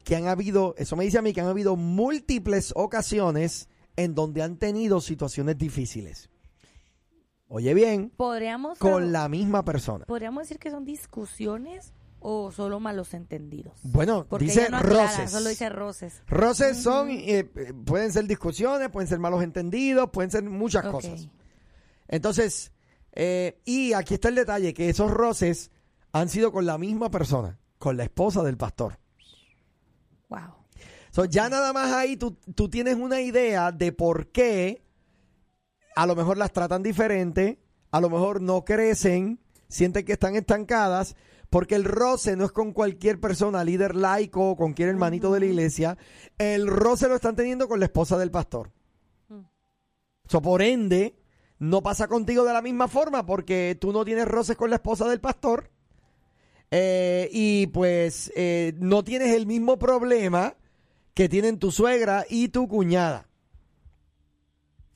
que 0.05 0.15
han 0.15 0.27
habido, 0.27 0.73
eso 0.77 0.95
me 0.95 1.03
dice 1.03 1.17
a 1.17 1.21
mí, 1.21 1.33
que 1.33 1.41
han 1.41 1.47
habido 1.47 1.75
múltiples 1.75 2.71
ocasiones 2.75 3.67
en 3.97 4.15
donde 4.15 4.41
han 4.41 4.57
tenido 4.57 5.01
situaciones 5.01 5.57
difíciles. 5.57 6.29
Oye 7.51 7.73
bien, 7.73 8.11
Podríamos 8.15 8.77
con 8.77 9.11
la 9.11 9.27
misma 9.27 9.65
persona. 9.65 10.05
podríamos 10.05 10.43
decir 10.43 10.59
que 10.59 10.69
son 10.69 10.85
discusiones 10.85 11.93
o 12.19 12.51
solo 12.51 12.79
malos 12.79 13.15
entendidos. 13.15 13.73
Bueno, 13.81 14.27
Porque 14.29 14.45
dice 14.45 14.61
ella 14.61 14.69
no 14.69 14.77
aclara, 14.77 15.07
roces. 15.07 15.31
solo 15.31 15.49
dice 15.49 15.69
roces. 15.69 16.21
Roces 16.27 16.77
son, 16.77 17.09
eh, 17.09 17.49
eh, 17.55 17.73
pueden 17.85 18.11
ser 18.11 18.27
discusiones, 18.27 18.89
pueden 18.89 19.07
ser 19.07 19.17
malos 19.17 19.41
entendidos, 19.41 20.11
pueden 20.11 20.29
ser 20.29 20.43
muchas 20.43 20.85
cosas. 20.85 21.27
Entonces, 22.07 22.71
eh, 23.13 23.59
y 23.65 23.93
aquí 23.93 24.13
está 24.15 24.29
el 24.29 24.35
detalle, 24.35 24.73
que 24.75 24.89
esos 24.89 25.09
roces 25.09 25.71
han 26.11 26.29
sido 26.29 26.51
con 26.51 26.67
la 26.67 26.77
misma 26.77 27.09
persona, 27.09 27.57
con 27.79 27.97
la 27.97 28.03
esposa 28.03 28.43
del 28.43 28.57
pastor. 28.57 28.99
Wow. 30.29 30.53
So, 31.11 31.25
ya 31.25 31.49
nada 31.49 31.73
más 31.73 31.91
ahí 31.93 32.15
tú, 32.15 32.37
tú 32.53 32.69
tienes 32.69 32.95
una 32.95 33.21
idea 33.21 33.71
de 33.71 33.91
por 33.91 34.27
qué 34.27 34.83
a 35.99 36.05
lo 36.05 36.15
mejor 36.15 36.37
las 36.37 36.53
tratan 36.53 36.81
diferente, 36.81 37.59
a 37.91 37.99
lo 37.99 38.09
mejor 38.09 38.41
no 38.41 38.63
crecen, 38.63 39.41
sienten 39.67 40.05
que 40.05 40.13
están 40.13 40.37
estancadas, 40.37 41.17
porque 41.49 41.75
el 41.75 41.83
roce 41.83 42.37
no 42.37 42.45
es 42.45 42.53
con 42.53 42.71
cualquier 42.71 43.19
persona, 43.19 43.65
líder 43.65 43.95
laico, 43.95 44.55
con 44.55 44.67
cualquier 44.67 44.87
hermanito 44.87 45.33
de 45.33 45.41
la 45.41 45.45
iglesia, 45.47 45.97
el 46.37 46.67
roce 46.67 47.09
lo 47.09 47.15
están 47.15 47.35
teniendo 47.35 47.67
con 47.67 47.81
la 47.81 47.87
esposa 47.87 48.17
del 48.17 48.31
pastor. 48.31 48.71
Mm. 49.27 49.41
So, 50.23 50.41
por 50.41 50.61
ende, 50.61 51.19
no 51.57 51.83
pasa 51.83 52.07
contigo 52.07 52.45
de 52.45 52.53
la 52.53 52.61
misma 52.61 52.87
forma, 52.87 53.25
porque 53.25 53.77
tú 53.77 53.91
no 53.91 54.05
tienes 54.05 54.25
roces 54.25 54.55
con 54.55 54.69
la 54.69 54.77
esposa 54.77 55.05
del 55.09 55.19
pastor, 55.19 55.69
eh, 56.71 57.27
y 57.33 57.67
pues 57.67 58.31
eh, 58.37 58.73
no 58.77 59.03
tienes 59.03 59.35
el 59.35 59.45
mismo 59.45 59.77
problema 59.77 60.55
que 61.13 61.27
tienen 61.27 61.59
tu 61.59 61.73
suegra 61.73 62.25
y 62.29 62.47
tu 62.47 62.69
cuñada. 62.69 63.28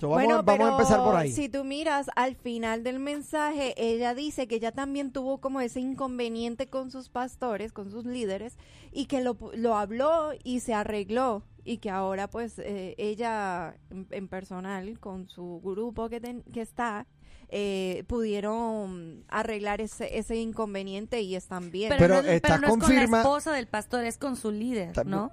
So, 0.03 0.09
vamos, 0.09 0.23
Bueno, 0.25 0.43
vamos 0.43 0.67
a 0.67 0.71
empezar 0.71 1.03
por 1.03 1.15
ahí. 1.15 1.31
Si 1.31 1.49
tú 1.49 1.63
miras 1.63 2.09
al 2.15 2.35
final 2.35 2.83
del 2.83 2.99
mensaje, 2.99 3.73
ella 3.77 4.13
dice 4.13 4.47
que 4.47 4.55
ella 4.55 4.71
también 4.71 5.11
tuvo 5.11 5.39
como 5.39 5.61
ese 5.61 5.79
inconveniente 5.79 6.67
con 6.67 6.91
sus 6.91 7.09
pastores, 7.09 7.71
con 7.71 7.89
sus 7.91 8.05
líderes, 8.05 8.57
y 8.91 9.05
que 9.05 9.21
lo, 9.21 9.35
pu- 9.37 9.53
lo 9.55 9.75
habló 9.75 10.31
y 10.43 10.59
se 10.61 10.73
arregló. 10.73 11.43
Y 11.65 11.77
que 11.77 11.89
ahora, 11.89 12.29
pues, 12.29 12.59
eh, 12.59 12.93
ella 12.97 13.77
en, 13.89 14.05
en 14.11 14.27
personal, 14.27 14.99
con 14.99 15.29
su 15.29 15.61
grupo 15.63 16.09
que, 16.09 16.19
ten- 16.19 16.43
que 16.51 16.59
está, 16.61 17.07
eh, 17.47 18.03
pudieron 18.07 19.23
arreglar 19.29 19.79
ese, 19.79 20.17
ese 20.17 20.35
inconveniente 20.35 21.21
y 21.21 21.35
están 21.35 21.71
bien. 21.71 21.89
Pero, 21.89 21.99
Pero 22.15 22.21
no, 22.23 22.27
está 22.29 22.47
pero 22.49 22.61
no 22.61 22.67
es 22.67 22.71
con 22.73 22.79
la 22.95 23.01
esposa 23.19 23.53
del 23.53 23.67
pastor, 23.67 24.03
es 24.03 24.17
con 24.17 24.35
su 24.35 24.51
líder, 24.51 24.91
¿no? 25.05 25.31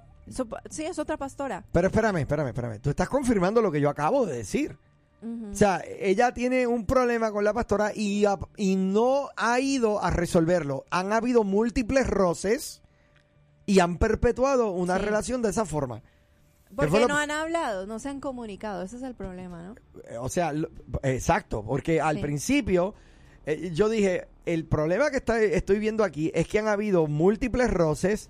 Sí, 0.69 0.83
es 0.85 0.97
otra 0.99 1.17
pastora. 1.17 1.63
Pero 1.71 1.87
espérame, 1.87 2.17
espérame, 2.17 2.47
espérame. 2.47 2.79
Tú 2.79 2.89
estás 2.89 3.09
confirmando 3.09 3.61
lo 3.61 3.71
que 3.71 3.81
yo 3.81 3.89
acabo 3.89 4.25
de 4.25 4.37
decir. 4.37 4.77
O 5.23 5.53
sea, 5.55 5.83
ella 5.99 6.33
tiene 6.33 6.65
un 6.65 6.87
problema 6.87 7.31
con 7.31 7.43
la 7.43 7.53
pastora 7.53 7.91
y, 7.93 8.23
y 8.57 8.75
no 8.75 9.29
ha 9.37 9.59
ido 9.59 10.03
a 10.03 10.09
resolverlo. 10.09 10.83
Han 10.89 11.13
habido 11.13 11.43
múltiples 11.43 12.07
roces 12.07 12.81
y 13.67 13.79
han 13.81 13.99
perpetuado 13.99 14.71
una 14.71 14.97
Sí. 14.97 15.05
relación 15.05 15.43
de 15.43 15.49
esa 15.49 15.65
forma. 15.65 16.01
¿Por 16.75 16.89
fue 16.89 16.99
qué 16.99 17.05
lo- 17.07 17.09
no 17.09 17.17
han 17.19 17.29
hablado? 17.29 17.85
No 17.85 17.99
se 17.99 18.09
han 18.09 18.19
comunicado. 18.19 18.81
Ese 18.81 18.95
es 18.97 19.03
el 19.03 19.13
problema, 19.13 19.61
¿no? 19.61 19.75
O 20.21 20.29
sea, 20.29 20.53
lo- 20.53 20.69
exacto, 21.03 21.63
porque 21.63 22.01
al 22.01 22.15
Sí. 22.15 22.21
principio 22.23 22.95
eh, 23.45 23.71
yo 23.73 23.89
dije, 23.89 24.27
el 24.45 24.65
problema 24.65 25.09
que 25.11 25.17
está- 25.17 25.41
estoy 25.41 25.77
viendo 25.79 26.03
aquí 26.03 26.31
es 26.33 26.47
que 26.47 26.57
han 26.59 26.67
habido 26.67 27.05
múltiples 27.07 27.69
roces 27.71 28.29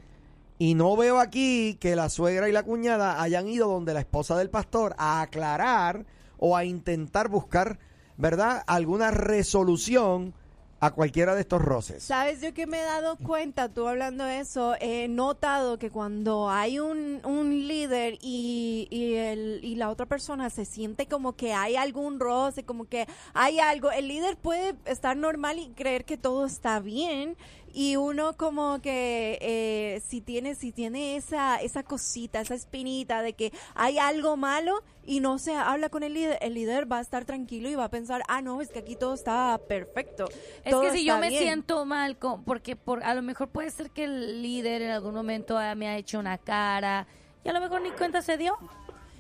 y 0.62 0.76
no 0.76 0.96
veo 0.96 1.20
aquí 1.20 1.76
que 1.80 1.96
la 1.96 2.08
suegra 2.08 2.48
y 2.48 2.52
la 2.52 2.62
cuñada 2.62 3.20
hayan 3.20 3.48
ido 3.48 3.68
donde 3.68 3.96
la 3.96 4.02
esposa 4.02 4.38
del 4.38 4.52
pastor 4.52 4.94
a 5.00 5.22
aclarar 5.22 6.06
o 6.38 6.56
a 6.56 6.66
intentar 6.66 7.30
buscar, 7.30 7.80
¿verdad?, 8.16 8.62
alguna 8.68 9.10
resolución 9.10 10.36
a 10.80 10.92
cualquiera 10.92 11.34
de 11.34 11.42
estos 11.42 11.64
roces. 11.64 12.04
Sabes, 12.04 12.42
yo 12.42 12.54
que 12.54 12.68
me 12.68 12.80
he 12.80 12.84
dado 12.84 13.16
cuenta, 13.16 13.70
tú 13.70 13.88
hablando 13.88 14.24
de 14.24 14.40
eso, 14.40 14.76
he 14.80 15.08
notado 15.08 15.80
que 15.80 15.90
cuando 15.90 16.50
hay 16.50 16.80
un, 16.80 17.22
un 17.24 17.68
líder 17.68 18.20
y, 18.22 18.88
y, 18.92 19.14
el, 19.14 19.62
y 19.64 19.76
la 19.76 19.90
otra 19.90 20.06
persona 20.06 20.52
se 20.52 20.66
siente 20.66 21.08
como 21.08 21.34
que 21.34 21.54
hay 21.54 21.76
algún 21.76 22.20
roce, 22.20 22.64
como 22.64 22.86
que 22.86 23.08
hay 23.34 23.60
algo, 23.60 23.92
el 23.92 24.08
líder 24.08 24.38
puede 24.38 24.76
estar 24.86 25.18
normal 25.18 25.58
y 25.58 25.70
creer 25.70 26.06
que 26.06 26.18
todo 26.18 26.46
está 26.46 26.80
bien 26.80 27.36
y 27.74 27.96
uno 27.96 28.34
como 28.38 28.82
que 28.82 29.38
eh, 29.42 30.02
si 30.08 30.22
tiene 30.22 30.56
si 30.56 30.72
tiene 30.72 31.16
esa 31.16 31.58
esa 31.58 31.84
cosita, 31.84 32.42
esa 32.42 32.56
espinita 32.56 33.22
de 33.22 33.34
que 33.34 33.54
hay 33.76 33.98
algo 33.98 34.38
malo 34.38 34.84
y 35.06 35.20
no 35.20 35.40
se 35.40 35.56
habla 35.56 35.90
con 35.90 36.04
el 36.04 36.14
líder, 36.14 36.38
el 36.42 36.54
líder 36.54 36.92
va 36.92 37.00
a 37.00 37.02
estar 37.02 37.26
tranquilo 37.26 37.70
y 37.70 37.76
va 37.76 37.86
a 37.86 37.90
pensar, 37.90 38.22
ah, 38.28 38.42
no, 38.42 38.62
es 38.62 38.70
que 38.70 38.80
aquí 38.80 38.96
todo 38.96 39.14
está 39.14 39.60
perfecto. 39.68 40.26
Es 40.64 40.72
todo 40.72 40.82
que 40.84 40.92
si 40.92 41.06
yo 41.06 41.18
me 41.18 41.30
bien". 41.30 41.44
siento 41.44 41.86
mal, 41.86 42.18
con, 42.18 42.44
porque 42.44 42.76
por, 42.76 43.04
a 43.04 43.14
lo 43.16 43.22
mejor 43.22 43.50
puede 43.50 43.72
ser 43.72 43.90
que 43.92 44.04
el 44.04 44.42
líder 44.42 44.82
en 44.82 44.92
algún 44.92 45.14
momento 45.14 45.60
me 45.76 45.88
ha 45.88 45.98
hecho 45.98 46.20
una 46.20 46.38
cara 46.38 47.08
y 47.44 47.50
a 47.50 47.54
lo 47.54 47.62
mejor 47.62 47.82
ni 47.82 47.92
cuenta 47.92 48.22
se 48.22 48.38
dio. 48.38 48.58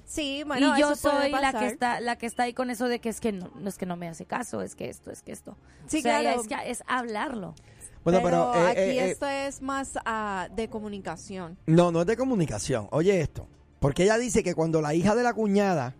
Sí, 0.05 0.43
bueno, 0.45 0.75
y 0.75 0.79
yo 0.81 0.91
eso 0.91 1.09
soy 1.09 1.31
la 1.31 1.53
que 1.53 1.67
está 1.67 2.01
la 2.01 2.17
que 2.17 2.25
está 2.25 2.43
ahí 2.43 2.53
con 2.53 2.69
eso 2.69 2.89
de 2.89 2.99
que 2.99 3.07
es 3.07 3.21
que 3.21 3.31
no, 3.31 3.49
no 3.55 3.69
es 3.69 3.77
que 3.77 3.85
no 3.85 3.95
me 3.95 4.09
hace 4.09 4.25
caso, 4.25 4.61
es 4.61 4.75
que 4.75 4.89
esto, 4.89 5.09
es 5.09 5.21
que 5.21 5.31
esto. 5.31 5.57
Sí, 5.87 5.99
o 5.99 6.01
sea, 6.01 6.19
claro. 6.19 6.41
es, 6.41 6.47
que 6.47 6.55
es 6.69 6.83
hablarlo. 6.85 7.55
Bueno, 8.03 8.19
pero, 8.23 8.51
pero, 8.53 8.65
eh, 8.65 8.71
aquí 8.71 8.79
eh, 8.79 9.05
eh, 9.05 9.11
esto 9.11 9.27
es 9.27 9.61
más 9.61 9.91
ah, 10.05 10.47
de 10.55 10.69
comunicación. 10.69 11.57
No, 11.67 11.91
no 11.91 12.01
es 12.01 12.07
de 12.07 12.17
comunicación. 12.17 12.87
Oye 12.91 13.21
esto. 13.21 13.47
Porque 13.79 14.03
ella 14.03 14.17
dice 14.17 14.43
que 14.43 14.55
cuando 14.55 14.81
la 14.81 14.93
hija 14.93 15.15
de 15.15 15.23
la 15.23 15.33
cuñada 15.33 15.95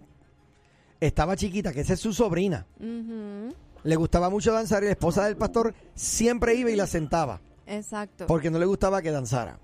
estaba 0.99 1.35
chiquita, 1.35 1.73
que 1.73 1.81
esa 1.81 1.93
es 1.93 1.99
su 1.99 2.13
sobrina, 2.13 2.67
le 2.79 3.95
gustaba 3.95 4.29
mucho 4.29 4.51
danzar 4.51 4.83
y 4.83 4.85
la 4.85 4.91
esposa 4.91 5.25
del 5.25 5.35
pastor 5.35 5.73
siempre 5.95 6.53
iba 6.55 6.69
y 6.69 6.75
la 6.75 6.85
sentaba. 6.85 7.41
Exacto. 7.65 8.27
Porque 8.27 8.51
no 8.51 8.59
le 8.59 8.65
gustaba 8.65 9.01
que 9.01 9.11
danzara. 9.11 9.57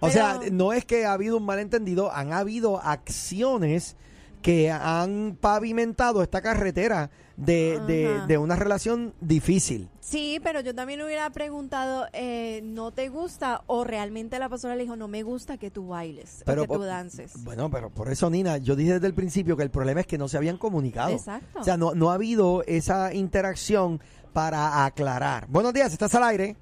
O 0.00 0.08
Pero- 0.08 0.12
sea, 0.12 0.40
no 0.50 0.72
es 0.72 0.84
que 0.84 1.06
ha 1.06 1.12
habido 1.12 1.36
un 1.36 1.44
malentendido, 1.44 2.12
han 2.12 2.32
habido 2.32 2.80
acciones 2.80 3.96
que 4.42 4.70
han 4.70 5.36
pavimentado 5.40 6.22
esta 6.22 6.40
carretera 6.40 7.10
de, 7.36 7.80
de- 7.86 8.20
de 8.26 8.38
una 8.38 8.54
relación 8.56 9.12
difícil. 9.20 9.88
Sí, 10.00 10.40
pero 10.42 10.60
yo 10.60 10.74
también 10.74 11.02
hubiera 11.02 11.28
preguntado, 11.30 12.06
eh, 12.12 12.60
¿no 12.62 12.92
te 12.92 13.08
gusta? 13.08 13.62
O 13.66 13.82
realmente 13.84 14.38
la 14.38 14.48
pastora 14.48 14.76
le 14.76 14.82
dijo, 14.84 14.94
no 14.96 15.08
me 15.08 15.22
gusta 15.24 15.58
que 15.58 15.70
tú 15.70 15.88
bailes 15.88 16.42
Pero 16.46 16.62
o 16.62 16.66
que 16.66 16.74
tú 16.74 16.82
dances. 16.82 17.42
Bueno, 17.44 17.70
pero 17.70 17.90
por 17.90 18.08
eso, 18.10 18.30
Nina, 18.30 18.58
yo 18.58 18.76
dije 18.76 18.94
desde 18.94 19.06
el 19.08 19.14
principio 19.14 19.56
que 19.56 19.64
el 19.64 19.70
problema 19.70 20.00
es 20.00 20.06
que 20.06 20.16
no 20.16 20.28
se 20.28 20.36
habían 20.36 20.58
comunicado. 20.58 21.10
Exacto. 21.10 21.58
O 21.60 21.64
sea, 21.64 21.76
no, 21.76 21.94
no 21.94 22.10
ha 22.10 22.14
habido 22.14 22.62
esa 22.66 23.12
interacción 23.12 24.00
para 24.32 24.84
aclarar. 24.84 25.46
Buenos 25.48 25.74
días, 25.74 25.92
¿estás 25.92 26.14
al 26.14 26.22
aire? 26.22 26.56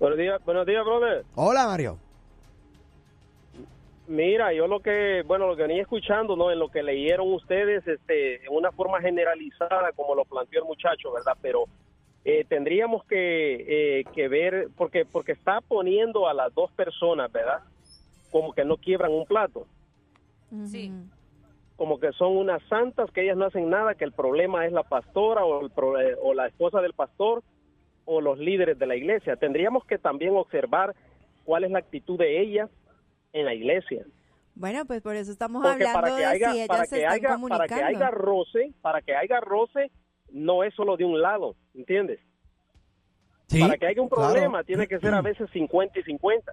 Buenos 0.00 0.18
días, 0.18 0.40
buenos 0.44 0.66
días, 0.66 0.84
brother. 0.84 1.24
Hola, 1.34 1.66
Mario. 1.66 1.98
Mira, 4.06 4.52
yo 4.52 4.66
lo 4.66 4.80
que, 4.80 5.22
bueno, 5.26 5.46
lo 5.46 5.56
que 5.56 5.62
venía 5.62 5.80
escuchando, 5.82 6.36
¿no? 6.36 6.50
En 6.50 6.58
lo 6.58 6.68
que 6.68 6.82
leyeron 6.82 7.32
ustedes, 7.32 7.86
este, 7.86 8.44
en 8.44 8.52
una 8.52 8.70
forma 8.70 9.00
generalizada, 9.00 9.92
como 9.92 10.14
lo 10.14 10.24
planteó 10.26 10.60
el 10.60 10.66
muchacho, 10.66 11.10
¿verdad? 11.12 11.36
Pero 11.40 11.64
eh, 12.24 12.44
tendríamos 12.48 13.04
que, 13.06 14.00
eh, 14.00 14.04
que 14.14 14.28
ver, 14.28 14.68
porque, 14.76 15.06
porque 15.06 15.32
está 15.32 15.60
poniendo 15.62 16.28
a 16.28 16.34
las 16.34 16.54
dos 16.54 16.70
personas, 16.72 17.32
¿verdad? 17.32 17.60
Como 18.30 18.52
que 18.52 18.64
no 18.64 18.76
quiebran 18.76 19.12
un 19.12 19.24
plato, 19.26 19.66
Sí. 20.66 20.92
Como 21.76 21.98
que 21.98 22.12
son 22.12 22.36
unas 22.36 22.62
santas, 22.68 23.10
que 23.10 23.22
ellas 23.22 23.36
no 23.36 23.46
hacen 23.46 23.68
nada, 23.68 23.96
que 23.96 24.04
el 24.04 24.12
problema 24.12 24.64
es 24.66 24.72
la 24.72 24.84
pastora 24.84 25.44
o, 25.44 25.62
el 25.64 25.70
pro- 25.70 26.00
eh, 26.00 26.14
o 26.22 26.32
la 26.32 26.46
esposa 26.46 26.80
del 26.80 26.92
pastor 26.92 27.42
o 28.04 28.20
los 28.20 28.38
líderes 28.38 28.78
de 28.78 28.86
la 28.86 28.94
iglesia. 28.94 29.34
Tendríamos 29.34 29.84
que 29.84 29.98
también 29.98 30.36
observar 30.36 30.94
cuál 31.44 31.64
es 31.64 31.72
la 31.72 31.80
actitud 31.80 32.16
de 32.16 32.40
ellas 32.40 32.70
en 33.34 33.44
la 33.44 33.52
iglesia. 33.52 34.06
Bueno, 34.54 34.86
pues 34.86 35.02
por 35.02 35.16
eso 35.16 35.30
estamos 35.32 35.60
Porque 35.62 35.84
hablando 35.86 36.00
para 36.00 36.14
que 36.14 36.20
de 36.22 36.26
haya, 36.26 36.50
si 36.52 36.56
ellas 36.58 36.68
para 36.68 36.84
se 36.86 36.94
que 36.96 37.02
están 37.02 37.12
haya, 37.14 37.22
para 37.28 37.34
comunicando. 37.34 37.74
que 37.74 37.82
haya 37.82 38.10
roce, 38.10 38.72
para 38.80 39.02
que 39.02 39.14
haya 39.14 39.40
roce, 39.40 39.90
no 40.30 40.64
es 40.64 40.72
solo 40.74 40.96
de 40.96 41.04
un 41.04 41.20
lado, 41.20 41.56
¿entiendes? 41.74 42.20
Sí, 43.48 43.60
para 43.60 43.76
que 43.76 43.86
haya 43.86 44.00
un 44.00 44.08
claro. 44.08 44.32
problema 44.32 44.64
tiene 44.64 44.86
que 44.86 44.98
ser 45.00 45.12
a 45.12 45.20
veces 45.20 45.50
50 45.52 45.98
y 45.98 46.02
50. 46.04 46.52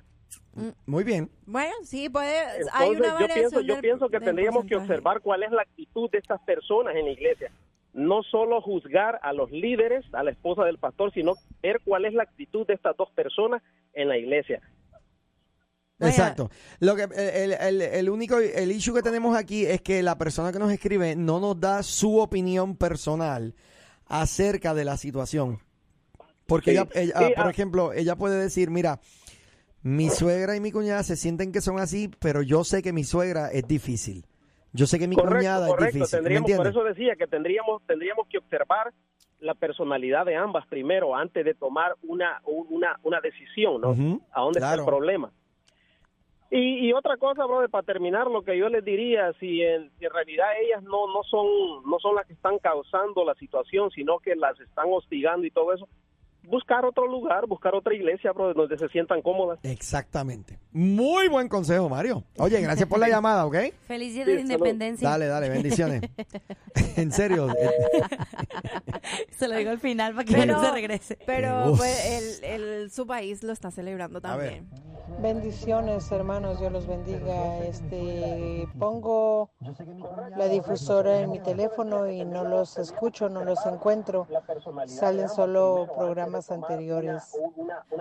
Muy 0.85 1.03
bien. 1.03 1.29
Bueno, 1.45 1.71
sí, 1.83 2.09
puede, 2.09 2.41
Entonces, 2.41 2.69
hay 2.73 2.89
una 2.89 3.19
yo 3.19 3.27
pienso, 3.33 3.61
yo 3.61 3.73
del- 3.75 3.81
pienso 3.81 4.09
que 4.09 4.19
tendríamos 4.19 4.65
que 4.65 4.75
observar 4.75 5.21
cuál 5.21 5.43
es 5.43 5.51
la 5.51 5.61
actitud 5.61 6.09
de 6.11 6.17
estas 6.17 6.41
personas 6.41 6.95
en 6.95 7.05
la 7.05 7.11
iglesia. 7.11 7.51
no 7.93 8.23
solo 8.23 8.61
juzgar 8.61 9.19
a 9.21 9.33
los 9.33 9.51
líderes, 9.51 10.05
a 10.13 10.23
la 10.23 10.31
esposa 10.31 10.63
del 10.63 10.77
pastor, 10.77 11.11
sino 11.13 11.33
ver 11.61 11.81
cuál 11.83 12.05
es 12.05 12.13
la 12.13 12.23
actitud 12.23 12.65
de 12.65 12.73
estas 12.73 12.95
dos 12.95 13.11
personas 13.11 13.61
en 13.93 14.07
la 14.07 14.17
iglesia. 14.17 14.61
Vaya. 16.01 16.11
Exacto. 16.13 16.49
Lo 16.79 16.95
que 16.95 17.03
el, 17.03 17.53
el- 17.53 17.81
el 17.81 18.09
único 18.09 18.37
el 18.39 18.71
issue 18.71 18.93
que 18.93 19.01
tenemos 19.01 19.37
aquí 19.37 19.65
es 19.65 19.81
que 19.81 20.01
la 20.03 20.17
persona 20.17 20.51
que 20.51 20.59
nos 20.59 20.71
escribe 20.71 21.15
no 21.15 21.39
nos 21.39 21.59
da 21.59 21.83
su 21.83 22.17
opinión 22.19 22.75
personal 22.75 23.55
acerca 24.07 24.73
de 24.73 24.83
la 24.85 24.97
situación. 24.97 25.59
Porque 26.47 26.71
Sí. 26.71 26.77
ella, 26.77 26.87
ella- 26.95 27.17
Sí, 27.19 27.23
ah, 27.25 27.35
por 27.37 27.47
ah. 27.47 27.51
ejemplo, 27.51 27.93
ella 27.93 28.15
puede 28.15 28.37
decir, 28.41 28.69
mira, 28.69 28.99
mi 29.83 30.09
suegra 30.09 30.55
y 30.55 30.59
mi 30.59 30.71
cuñada 30.71 31.03
se 31.03 31.15
sienten 31.15 31.51
que 31.51 31.61
son 31.61 31.79
así, 31.79 32.09
pero 32.19 32.41
yo 32.41 32.63
sé 32.63 32.81
que 32.83 32.93
mi 32.93 33.03
suegra 33.03 33.47
es 33.49 33.67
difícil. 33.67 34.25
Yo 34.73 34.85
sé 34.87 34.99
que 34.99 35.07
mi 35.07 35.15
correcto, 35.15 35.37
cuñada 35.37 35.67
correcto. 35.67 35.85
es 35.87 35.93
difícil. 36.11 36.21
¿Me 36.23 36.29
Tendríamos, 36.29 36.57
por 36.57 36.67
eso 36.67 36.83
decía 36.83 37.15
que 37.17 37.27
tendríamos, 37.27 37.81
tendríamos 37.87 38.27
que 38.29 38.37
observar 38.37 38.93
la 39.39 39.53
personalidad 39.55 40.25
de 40.25 40.35
ambas 40.35 40.67
primero 40.67 41.15
antes 41.15 41.43
de 41.43 41.53
tomar 41.55 41.95
una, 42.03 42.41
una, 42.45 42.97
una 43.03 43.19
decisión, 43.21 43.81
¿no? 43.81 43.89
A 44.31 44.41
dónde 44.41 44.59
está 44.59 44.75
el 44.75 44.85
problema. 44.85 45.31
Y, 46.53 46.85
y 46.85 46.91
otra 46.91 47.15
cosa, 47.15 47.45
brother, 47.45 47.69
para 47.69 47.83
terminar, 47.83 48.27
lo 48.27 48.41
que 48.43 48.57
yo 48.57 48.67
les 48.67 48.83
diría, 48.83 49.31
si 49.39 49.61
en, 49.61 49.89
si 49.97 50.05
en 50.05 50.11
realidad 50.11 50.47
ellas 50.61 50.83
no, 50.83 51.07
no, 51.07 51.23
son, 51.23 51.47
no 51.89 51.97
son 51.99 52.15
las 52.15 52.27
que 52.27 52.33
están 52.33 52.59
causando 52.59 53.23
la 53.23 53.35
situación, 53.35 53.89
sino 53.91 54.19
que 54.19 54.35
las 54.35 54.59
están 54.59 54.87
hostigando 54.89 55.47
y 55.47 55.51
todo 55.51 55.73
eso, 55.73 55.87
buscar 56.43 56.85
otro 56.85 57.07
lugar, 57.07 57.45
buscar 57.47 57.73
otra 57.75 57.93
iglesia, 57.93 58.31
brother, 58.31 58.55
donde 58.55 58.77
se 58.77 58.87
sientan 58.89 59.21
cómodas. 59.21 59.59
Exactamente. 59.63 60.59
Muy 60.71 61.27
buen 61.27 61.47
consejo, 61.47 61.87
Mario. 61.89 62.23
Oye, 62.37 62.59
gracias 62.61 62.87
por 62.87 62.99
la 62.99 63.07
llamada, 63.09 63.45
¿ok? 63.45 63.55
Feliz 63.87 64.13
día 64.13 64.25
Sí, 64.25 64.31
de 64.31 64.37
salud. 64.37 64.51
independencia. 64.51 65.09
Dale, 65.09 65.27
dale, 65.27 65.49
bendiciones. 65.49 66.01
en 66.97 67.11
serio. 67.11 67.47
eh, 67.57 67.69
Se 69.31 69.47
lo 69.47 69.55
digo 69.55 69.71
al 69.71 69.79
final 69.79 70.13
para 70.13 70.25
que 70.25 70.33
Pero- 70.33 70.53
no 70.53 70.63
se 70.63 70.71
regrese. 70.71 71.17
Pero 71.25 71.71
Uf. 71.71 71.79
pues, 71.79 72.41
el, 72.43 72.61
el- 72.63 72.91
su 72.91 73.05
país 73.07 73.43
lo 73.43 73.51
está 73.53 73.71
celebrando 73.71 74.21
también. 74.21 74.67
Bendiciones, 75.21 76.09
hermanos, 76.11 76.59
Dios 76.59 76.71
los 76.71 76.87
bendiga. 76.87 77.59
Este, 77.65 78.65
pongo 78.79 79.51
la 80.37 80.47
difusora 80.47 81.19
en 81.19 81.31
mi 81.31 81.39
teléfono 81.39 82.09
y 82.09 82.23
no 82.23 82.45
los 82.45 82.77
escucho, 82.77 83.27
no 83.29 83.43
los 83.43 83.63
encuentro. 83.65 84.25
Salen 84.87 85.27
solo 85.27 85.87
programas 85.97 86.30
anteriores. 86.49 87.23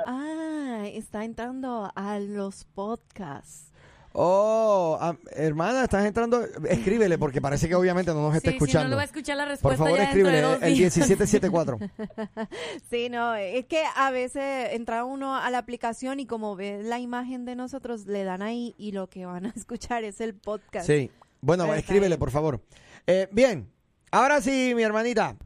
Ah, 0.06 0.84
está 0.92 1.24
entrando 1.24 1.90
a 1.94 2.18
los 2.18 2.64
podcasts. 2.64 3.66
Oh, 4.12 4.98
ah, 5.00 5.14
hermana, 5.36 5.84
estás 5.84 6.04
entrando. 6.04 6.42
Escríbele, 6.68 7.16
porque 7.16 7.40
parece 7.40 7.68
que 7.68 7.76
obviamente 7.76 8.12
no 8.12 8.22
nos 8.22 8.34
está 8.34 8.50
Sí, 8.50 8.54
si 8.56 8.58
no 8.58 8.64
escuchando. 8.64 8.88
lo 8.90 8.96
va 8.96 9.02
a 9.02 9.04
escuchar 9.04 9.36
la 9.36 9.44
Por 9.44 9.50
respuesta 9.52 9.84
favor, 9.84 9.98
ya 9.98 10.04
dentro 10.12 10.30
de 10.30 10.38
escríbele 10.38 10.54
dos 10.54 10.62
el 10.62 10.74
días. 10.74 10.96
1774. 10.96 11.78
Sí, 12.90 13.08
no, 13.08 13.34
es 13.36 13.66
que 13.66 13.84
a 13.94 14.10
veces 14.10 14.72
entra 14.72 15.04
uno 15.04 15.36
a 15.36 15.48
la 15.50 15.58
aplicación 15.58 16.18
y 16.18 16.26
como 16.26 16.56
ve 16.56 16.82
la 16.82 16.98
imagen 16.98 17.44
de 17.44 17.54
nosotros, 17.54 18.06
le 18.06 18.24
dan 18.24 18.42
ahí 18.42 18.74
y 18.78 18.90
lo 18.90 19.08
que 19.08 19.26
van 19.26 19.46
a 19.46 19.50
escuchar 19.56 20.02
es 20.02 20.20
el 20.20 20.34
podcast. 20.34 20.88
Sí. 20.88 21.08
Bueno, 21.40 21.64
Pero 21.66 21.76
escríbele, 21.76 22.18
por 22.18 22.32
favor. 22.32 22.60
Eh, 23.06 23.28
bien, 23.30 23.70
ahora 24.10 24.40
sí, 24.40 24.72
mi 24.74 24.82
hermanita. 24.82 25.36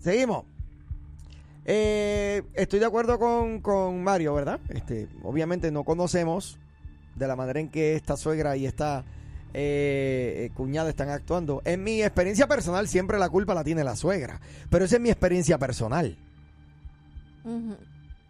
Seguimos. 0.00 0.46
Eh, 1.64 2.42
estoy 2.54 2.80
de 2.80 2.86
acuerdo 2.86 3.18
con, 3.18 3.60
con 3.60 4.02
Mario, 4.02 4.34
¿verdad? 4.34 4.60
Este, 4.70 5.08
obviamente 5.22 5.70
no 5.70 5.84
conocemos 5.84 6.58
de 7.16 7.28
la 7.28 7.36
manera 7.36 7.60
en 7.60 7.68
que 7.68 7.94
esta 7.94 8.16
suegra 8.16 8.56
y 8.56 8.66
esta 8.66 9.04
eh, 9.52 10.46
eh, 10.46 10.50
cuñada 10.54 10.90
están 10.90 11.10
actuando. 11.10 11.60
En 11.64 11.82
mi 11.82 12.02
experiencia 12.02 12.46
personal, 12.46 12.88
siempre 12.88 13.18
la 13.18 13.28
culpa 13.28 13.54
la 13.54 13.64
tiene 13.64 13.84
la 13.84 13.96
suegra. 13.96 14.40
Pero 14.70 14.84
esa 14.84 14.96
es 14.96 15.02
mi 15.02 15.10
experiencia 15.10 15.58
personal. 15.58 16.16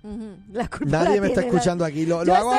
La 0.02 0.66
culpa 0.68 0.86
Nadie 0.86 1.16
la 1.16 1.20
me 1.22 1.28
está 1.28 1.40
la- 1.42 1.46
escuchando 1.48 1.84
aquí. 1.84 2.06
Lo, 2.06 2.24
lo 2.24 2.34
hago, 2.34 2.54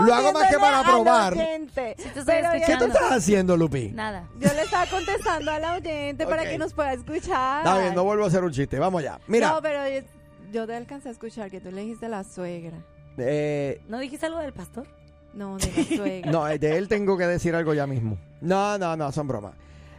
lo 0.00 0.14
hago 0.14 0.32
más 0.32 0.48
que 0.50 0.58
para 0.58 0.82
probar. 0.84 1.34
¿Qué 1.34 2.76
tú 2.78 2.84
estás 2.84 3.10
haciendo, 3.12 3.56
Lupi? 3.56 3.90
Nada. 3.92 4.28
Yo 4.38 4.52
le 4.52 4.62
estaba 4.62 4.86
contestando 4.86 5.50
a 5.50 5.58
la 5.58 5.74
oyente 5.74 6.26
para 6.26 6.44
que 6.44 6.56
nos 6.58 6.72
pueda 6.72 6.92
escuchar. 6.92 7.58
Está 7.64 7.78
bien, 7.78 7.94
no 7.94 8.04
vuelvo 8.04 8.24
a 8.24 8.28
hacer 8.28 8.44
un 8.44 8.52
chiste. 8.52 8.78
Vamos 8.78 9.00
allá. 9.00 9.18
Mira, 9.26 9.50
No, 9.52 9.62
pero 9.62 9.88
yo, 9.88 10.06
yo 10.52 10.66
te 10.66 10.74
alcancé 10.76 11.08
a 11.08 11.12
escuchar 11.12 11.50
que 11.50 11.60
tú 11.60 11.70
le 11.70 11.80
dijiste 11.82 12.06
a 12.06 12.10
la 12.10 12.24
suegra. 12.24 12.76
eh, 13.18 13.80
¿No 13.88 13.98
dijiste 13.98 14.26
algo 14.26 14.38
del 14.38 14.52
pastor? 14.52 14.86
No, 15.32 15.56
de 15.58 15.66
la 15.76 15.84
suegra. 15.96 16.30
No, 16.30 16.48
eh, 16.48 16.58
de 16.58 16.76
él 16.78 16.86
tengo 16.88 17.18
que 17.18 17.26
decir 17.26 17.54
algo 17.56 17.74
ya 17.74 17.86
mismo. 17.88 18.16
No, 18.40 18.78
no, 18.78 18.96
no, 18.96 19.10
son 19.10 19.26
bromas. 19.26 19.54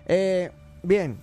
Eh, 0.05 0.49
bien, 0.81 1.17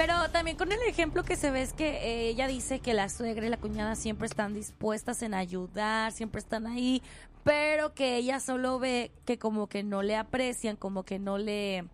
Pero 0.00 0.30
también 0.30 0.56
con 0.56 0.72
el 0.72 0.78
ejemplo 0.88 1.24
que 1.24 1.36
se 1.36 1.50
ve 1.50 1.60
es 1.60 1.74
que 1.74 1.88
eh, 1.88 2.28
ella 2.30 2.48
dice 2.48 2.78
que 2.78 2.94
la 2.94 3.10
suegra 3.10 3.44
y 3.44 3.50
la 3.50 3.58
cuñada 3.58 3.96
siempre 3.96 4.28
están 4.28 4.54
dispuestas 4.54 5.20
en 5.20 5.34
ayudar, 5.34 6.10
siempre 6.12 6.38
están 6.38 6.66
ahí, 6.66 7.02
pero 7.44 7.92
que 7.92 8.16
ella 8.16 8.40
solo 8.40 8.78
ve 8.78 9.10
que 9.26 9.38
como 9.38 9.66
que 9.66 9.82
no 9.82 10.02
le 10.02 10.16
aprecian, 10.16 10.76
como 10.76 11.02
que 11.02 11.18
no 11.18 11.36
le 11.36 11.84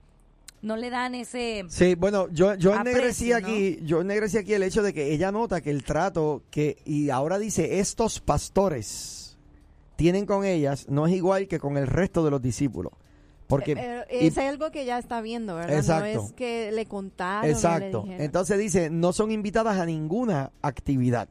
no 0.63 0.77
le 0.77 0.89
dan 0.89 1.17
ese 1.17 1.65
sí, 1.69 1.97
bueno, 1.97 2.29
yo, 2.29 2.55
yo 2.55 2.77
ennegrecí 2.77 3.33
aquí, 3.33 3.81
yo 3.83 4.03
ennegrecí 4.03 4.39
aquí 4.39 4.55
el 4.55 4.63
hecho 4.63 4.85
de 4.85 4.95
que 4.95 5.13
ella 5.13 5.33
nota 5.33 5.61
que 5.61 5.71
el 5.71 5.83
trato 5.83 6.45
que, 6.53 6.77
y 6.85 7.11
ahora 7.11 7.41
dice, 7.41 7.81
estos 7.81 8.21
pastores 8.21 9.37
tienen 9.97 10.27
con 10.27 10.45
ellas 10.45 10.87
no 10.89 11.09
es 11.09 11.13
igual 11.13 11.49
que 11.49 11.59
con 11.59 11.77
el 11.77 11.89
resto 11.89 12.25
de 12.25 12.31
los 12.31 12.41
discípulos. 12.41 12.93
Porque, 13.47 14.05
y- 14.11 14.27
es 14.27 14.39
algo 14.39 14.71
que 14.73 14.85
ya 14.85 14.99
está 14.99 15.21
viendo, 15.21 15.55
¿verdad? 15.55 15.77
Exacto. 15.79 16.21
No 16.21 16.27
es 16.27 16.33
que 16.33 16.73
le 16.73 16.87
contaron. 16.87 17.47
le 17.47 17.53
exacto. 17.53 18.05
Entonces 18.09 18.59
dice, 18.59 18.91
no 18.91 19.13
son 19.13 19.31
invitadas 19.31 19.79
a 19.79 19.87
ninguna 19.87 20.51
actividad. 20.63 21.29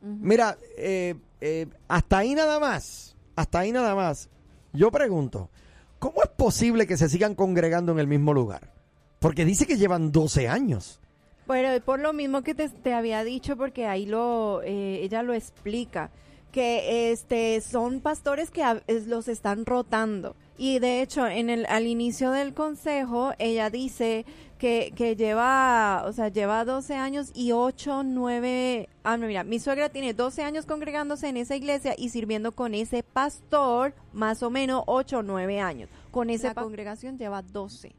Mira, 0.00 0.56
eh, 0.76 1.16
eh, 1.40 1.66
hasta 1.88 2.18
ahí 2.18 2.34
nada 2.34 2.60
más, 2.60 3.16
hasta 3.36 3.60
ahí 3.60 3.72
nada 3.72 3.94
más. 3.94 4.28
Yo 4.72 4.90
pregunto, 4.92 5.50
¿cómo 5.98 6.22
es 6.22 6.28
posible 6.30 6.86
que 6.86 6.96
se 6.96 7.08
sigan 7.08 7.34
congregando 7.34 7.92
en 7.92 7.98
el 7.98 8.06
mismo 8.06 8.32
lugar? 8.32 8.72
Porque 9.18 9.44
dice 9.44 9.66
que 9.66 9.76
llevan 9.76 10.12
12 10.12 10.48
años. 10.48 11.00
Pero 11.48 11.82
por 11.84 11.98
lo 11.98 12.12
mismo 12.12 12.42
que 12.42 12.54
te, 12.54 12.68
te 12.68 12.92
había 12.92 13.24
dicho, 13.24 13.56
porque 13.56 13.86
ahí 13.86 14.06
lo 14.06 14.60
eh, 14.62 15.00
ella 15.02 15.22
lo 15.22 15.32
explica, 15.34 16.10
que 16.52 17.10
este 17.10 17.60
son 17.60 18.00
pastores 18.00 18.50
que 18.50 18.62
a- 18.62 18.82
es- 18.86 19.06
los 19.06 19.26
están 19.28 19.66
rotando. 19.66 20.36
Y 20.58 20.80
de 20.80 21.02
hecho, 21.02 21.26
en 21.28 21.50
el 21.50 21.66
al 21.66 21.86
inicio 21.86 22.32
del 22.32 22.52
consejo, 22.52 23.32
ella 23.38 23.70
dice 23.70 24.26
que, 24.58 24.92
que 24.96 25.14
lleva, 25.14 26.02
o 26.04 26.12
sea, 26.12 26.28
lleva 26.28 26.64
12 26.64 26.96
años 26.96 27.30
y 27.32 27.52
8, 27.52 28.02
9, 28.02 28.88
ah, 29.04 29.16
no, 29.16 29.28
mira, 29.28 29.44
mi 29.44 29.60
suegra 29.60 29.88
tiene 29.88 30.14
12 30.14 30.42
años 30.42 30.66
congregándose 30.66 31.28
en 31.28 31.36
esa 31.36 31.54
iglesia 31.54 31.94
y 31.96 32.08
sirviendo 32.08 32.50
con 32.50 32.74
ese 32.74 33.04
pastor 33.04 33.94
más 34.12 34.42
o 34.42 34.50
menos 34.50 34.82
8 34.86 35.18
o 35.18 35.22
9 35.22 35.60
años. 35.60 35.88
Con 36.10 36.28
esa 36.28 36.54
congregación 36.54 37.18
lleva 37.18 37.42
12. 37.42 37.94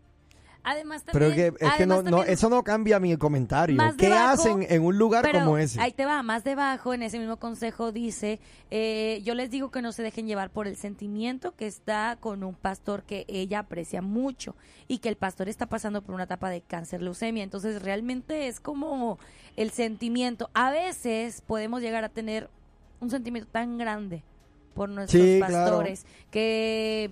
Además 0.63 1.03
Pero 1.05 1.27
también 1.27 1.55
que, 1.55 1.65
es 1.65 1.73
que 1.73 1.85
no, 1.85 2.01
no, 2.03 2.23
eso 2.23 2.49
no 2.49 2.63
cambia 2.63 2.99
mi 2.99 3.15
comentario. 3.17 3.77
Más 3.77 3.95
¿Qué 3.95 4.07
debajo, 4.07 4.33
hacen 4.33 4.65
en 4.69 4.83
un 4.83 4.97
lugar 4.97 5.23
Pero 5.23 5.39
como 5.39 5.57
ese? 5.57 5.79
Ahí 5.79 5.91
te 5.93 6.05
va, 6.05 6.21
más 6.21 6.43
debajo, 6.43 6.93
en 6.93 7.03
ese 7.03 7.17
mismo 7.17 7.37
consejo 7.37 7.91
dice, 7.91 8.39
eh, 8.69 9.21
yo 9.23 9.35
les 9.35 9.49
digo 9.49 9.71
que 9.71 9.81
no 9.81 9.91
se 9.91 10.03
dejen 10.03 10.27
llevar 10.27 10.49
por 10.49 10.67
el 10.67 10.75
sentimiento 10.75 11.55
que 11.55 11.65
está 11.65 12.17
con 12.19 12.43
un 12.43 12.55
pastor 12.55 13.03
que 13.03 13.25
ella 13.29 13.59
aprecia 13.59 14.01
mucho 14.01 14.55
y 14.87 14.99
que 14.99 15.09
el 15.09 15.15
pastor 15.15 15.47
está 15.47 15.67
pasando 15.67 16.01
por 16.01 16.13
una 16.13 16.25
etapa 16.25 16.49
de 16.49 16.61
cáncer 16.61 17.01
leucemia. 17.01 17.43
Entonces 17.43 17.81
realmente 17.81 18.47
es 18.47 18.59
como 18.59 19.17
el 19.55 19.71
sentimiento. 19.71 20.49
A 20.53 20.71
veces 20.71 21.41
podemos 21.41 21.81
llegar 21.81 22.03
a 22.03 22.09
tener 22.09 22.49
un 22.99 23.09
sentimiento 23.09 23.49
tan 23.49 23.77
grande 23.77 24.23
por 24.73 24.89
nuestros 24.89 25.21
Sí, 25.23 25.37
claro. 25.39 25.53
pastores 25.53 26.05
que 26.31 27.11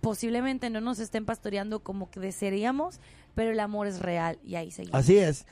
posiblemente 0.00 0.70
no 0.70 0.80
nos 0.80 0.98
estén 0.98 1.24
pastoreando 1.24 1.80
como 1.80 2.10
que 2.10 2.20
desearíamos, 2.20 3.00
pero 3.34 3.52
el 3.52 3.60
amor 3.60 3.86
es 3.86 4.00
real 4.00 4.38
y 4.44 4.56
ahí 4.56 4.70
seguimos. 4.70 4.98
Así 4.98 5.18
es. 5.18 5.46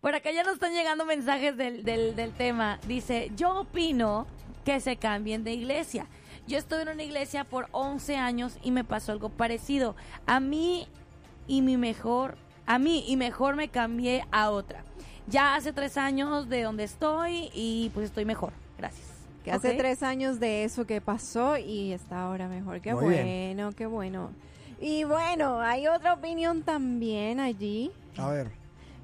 Por 0.00 0.14
acá 0.14 0.30
ya 0.30 0.44
nos 0.44 0.54
están 0.54 0.72
llegando 0.72 1.04
mensajes 1.04 1.56
del, 1.56 1.84
del, 1.84 2.14
del 2.14 2.32
tema. 2.32 2.78
Dice, 2.86 3.32
yo 3.36 3.60
opino 3.60 4.26
que 4.64 4.80
se 4.80 4.96
cambien 4.96 5.44
de 5.44 5.52
iglesia. 5.52 6.06
Yo 6.46 6.56
estuve 6.56 6.82
en 6.82 6.88
una 6.88 7.02
iglesia 7.02 7.44
por 7.44 7.68
11 7.72 8.16
años 8.16 8.56
y 8.62 8.70
me 8.70 8.84
pasó 8.84 9.12
algo 9.12 9.28
parecido. 9.28 9.96
A 10.26 10.40
mí 10.40 10.88
y 11.46 11.62
mi 11.62 11.76
mejor, 11.76 12.38
a 12.66 12.78
mí 12.78 13.04
y 13.08 13.16
mejor 13.16 13.56
me 13.56 13.68
cambié 13.68 14.24
a 14.30 14.50
otra. 14.50 14.84
Ya 15.26 15.56
hace 15.56 15.72
tres 15.72 15.96
años 15.96 16.48
de 16.48 16.62
donde 16.62 16.84
estoy 16.84 17.50
y 17.52 17.90
pues 17.92 18.06
estoy 18.06 18.24
mejor. 18.24 18.52
Gracias. 18.78 19.17
Que 19.44 19.52
hace 19.52 19.74
tres 19.74 20.02
años 20.02 20.40
de 20.40 20.64
eso 20.64 20.86
que 20.86 21.00
pasó 21.00 21.56
y 21.56 21.92
está 21.92 22.22
ahora 22.22 22.48
mejor. 22.48 22.80
Qué 22.80 22.94
Muy 22.94 23.08
bien. 23.14 23.56
bueno, 23.56 23.72
qué 23.76 23.86
bueno. 23.86 24.30
Y 24.80 25.04
bueno, 25.04 25.60
hay 25.60 25.86
otra 25.88 26.14
opinión 26.14 26.62
también 26.62 27.40
allí. 27.40 27.90
A 28.16 28.30
ver, 28.30 28.50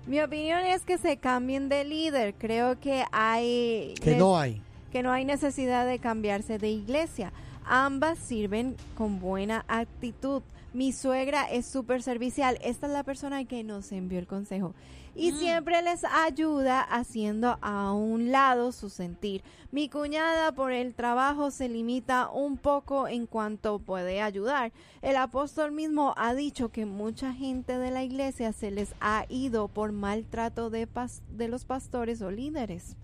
Mi 0.06 0.20
opinión 0.20 0.60
es 0.60 0.82
que 0.82 0.98
se 0.98 1.16
cambien 1.16 1.68
de 1.68 1.84
líder. 1.84 2.34
Creo 2.34 2.78
que 2.78 3.04
hay 3.10 3.94
que 4.02 4.16
no 4.16 4.38
hay. 4.38 4.60
que 4.92 5.02
no 5.02 5.10
hay 5.12 5.24
necesidad 5.24 5.86
de 5.86 5.98
cambiarse 5.98 6.58
de 6.58 6.68
iglesia. 6.68 7.32
Ambas 7.64 8.18
sirven 8.18 8.76
con 8.96 9.18
buena 9.20 9.64
actitud, 9.66 10.42
Mi 10.74 10.92
suegra 10.92 11.44
es 11.44 11.64
súper 11.66 12.02
servicial. 12.02 12.58
Esta 12.62 12.86
es 12.88 12.92
la 12.92 13.04
persona 13.04 13.44
que 13.44 13.62
nos 13.64 13.90
envió 13.92 14.18
el 14.18 14.26
consejo. 14.26 14.74
Y 15.14 15.30
Mm. 15.30 15.38
siempre 15.38 15.80
les 15.82 16.02
ayuda 16.04 16.80
haciendo 16.80 17.56
a 17.62 17.92
un 17.92 18.32
lado 18.32 18.72
su 18.72 18.90
sentir. 18.90 19.44
Mi 19.70 19.88
cuñada 19.88 20.50
por 20.52 20.72
el 20.72 20.92
trabajo 20.94 21.52
se 21.52 21.68
limita 21.68 22.28
un 22.30 22.56
poco 22.56 23.06
en 23.06 23.26
cuanto 23.26 23.78
puede 23.78 24.20
ayudar. 24.20 24.72
El 25.02 25.14
apóstol 25.16 25.70
mismo 25.70 26.12
ha 26.16 26.34
dicho 26.34 26.70
que 26.70 26.84
mucha 26.86 27.32
gente 27.32 27.78
de 27.78 27.92
la 27.92 28.02
iglesia 28.02 28.52
se 28.52 28.72
les 28.72 28.92
ha 29.00 29.24
ido 29.28 29.68
por 29.68 29.92
maltrato 29.92 30.68
de, 30.68 30.88
pas- 30.88 31.22
de 31.30 31.46
los 31.46 31.64
pastores 31.64 32.20
o 32.20 32.32
líderes. 32.32 32.96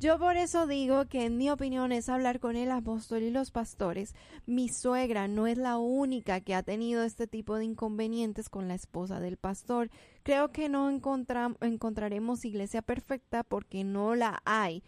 Yo 0.00 0.16
por 0.16 0.36
eso 0.36 0.68
digo 0.68 1.06
que 1.06 1.24
en 1.24 1.36
mi 1.38 1.50
opinión 1.50 1.90
es 1.90 2.08
hablar 2.08 2.38
con 2.38 2.54
el 2.54 2.70
apóstol 2.70 3.24
y 3.24 3.32
los 3.32 3.50
pastores. 3.50 4.14
Mi 4.46 4.68
suegra 4.68 5.26
no 5.26 5.48
es 5.48 5.58
la 5.58 5.76
única 5.76 6.40
que 6.40 6.54
ha 6.54 6.62
tenido 6.62 7.02
este 7.02 7.26
tipo 7.26 7.56
de 7.56 7.64
inconvenientes 7.64 8.48
con 8.48 8.68
la 8.68 8.76
esposa 8.76 9.18
del 9.18 9.38
pastor. 9.38 9.90
Creo 10.22 10.52
que 10.52 10.68
no 10.68 10.88
encontraremos 10.88 12.44
iglesia 12.44 12.80
perfecta 12.80 13.42
porque 13.42 13.82
no 13.82 14.14
la 14.14 14.40
hay. 14.44 14.84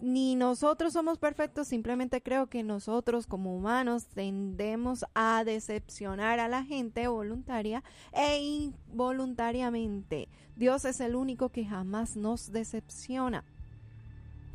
Ni 0.00 0.34
nosotros 0.34 0.94
somos 0.94 1.18
perfectos, 1.18 1.68
simplemente 1.68 2.22
creo 2.22 2.46
que 2.46 2.62
nosotros 2.62 3.26
como 3.26 3.54
humanos 3.54 4.06
tendemos 4.06 5.04
a 5.14 5.44
decepcionar 5.44 6.40
a 6.40 6.48
la 6.48 6.64
gente 6.64 7.06
voluntaria 7.06 7.84
e 8.14 8.38
involuntariamente. 8.38 10.30
Dios 10.56 10.86
es 10.86 11.00
el 11.00 11.16
único 11.16 11.50
que 11.50 11.66
jamás 11.66 12.16
nos 12.16 12.50
decepciona. 12.50 13.44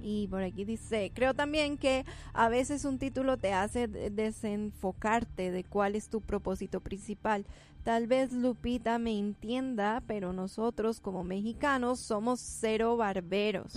Y 0.02 0.28
por 0.28 0.44
aquí 0.44 0.64
dice, 0.66 1.12
creo 1.14 1.34
también 1.34 1.78
que 1.78 2.06
a 2.34 2.48
veces 2.50 2.86
un 2.86 2.98
título 3.00 3.38
te 3.38 3.54
hace 3.54 3.88
de- 3.88 4.10
desenfocarte 4.10 5.52
de 5.52 5.64
cuál 5.64 5.96
es 5.96 6.10
tu 6.10 6.22
propósito 6.22 6.80
principal. 6.80 7.46
Tal 7.84 8.08
vez 8.08 8.34
Lupita 8.34 9.00
me 9.00 9.18
entienda, 9.18 10.04
pero 10.06 10.34
nosotros 10.34 11.00
como 11.00 11.24
mexicanos 11.24 12.00
somos 12.00 12.40
cero 12.40 12.98
barberos. 12.98 13.74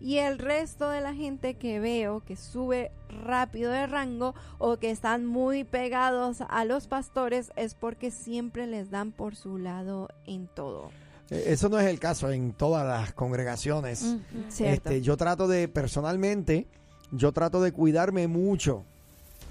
Y 0.00 0.18
el 0.18 0.38
resto 0.38 0.90
de 0.90 1.00
la 1.00 1.14
gente 1.14 1.54
que 1.54 1.80
veo 1.80 2.20
que 2.24 2.36
sube 2.36 2.92
rápido 3.24 3.72
de 3.72 3.86
rango 3.86 4.34
o 4.58 4.76
que 4.76 4.90
están 4.90 5.24
muy 5.26 5.64
pegados 5.64 6.42
a 6.42 6.64
los 6.66 6.86
pastores 6.88 7.50
es 7.56 7.74
porque 7.74 8.10
siempre 8.10 8.66
les 8.66 8.90
dan 8.90 9.12
por 9.12 9.34
su 9.34 9.56
lado 9.58 10.08
en 10.26 10.46
todo. 10.46 10.90
Eh, 11.30 11.44
Eso 11.48 11.68
no 11.68 11.78
es 11.78 11.86
el 11.86 11.98
caso 11.98 12.30
en 12.30 12.52
todas 12.52 12.86
las 12.86 13.12
congregaciones. 13.12 14.02
Ujú. 14.02 14.20
¿Cierto? 14.48 14.90
Este, 14.90 15.02
yo 15.02 15.16
trato 15.16 15.48
de, 15.48 15.68
personalmente, 15.68 16.66
yo 17.10 17.32
trato 17.32 17.60
de 17.60 17.72
cuidarme 17.72 18.28
mucho 18.28 18.84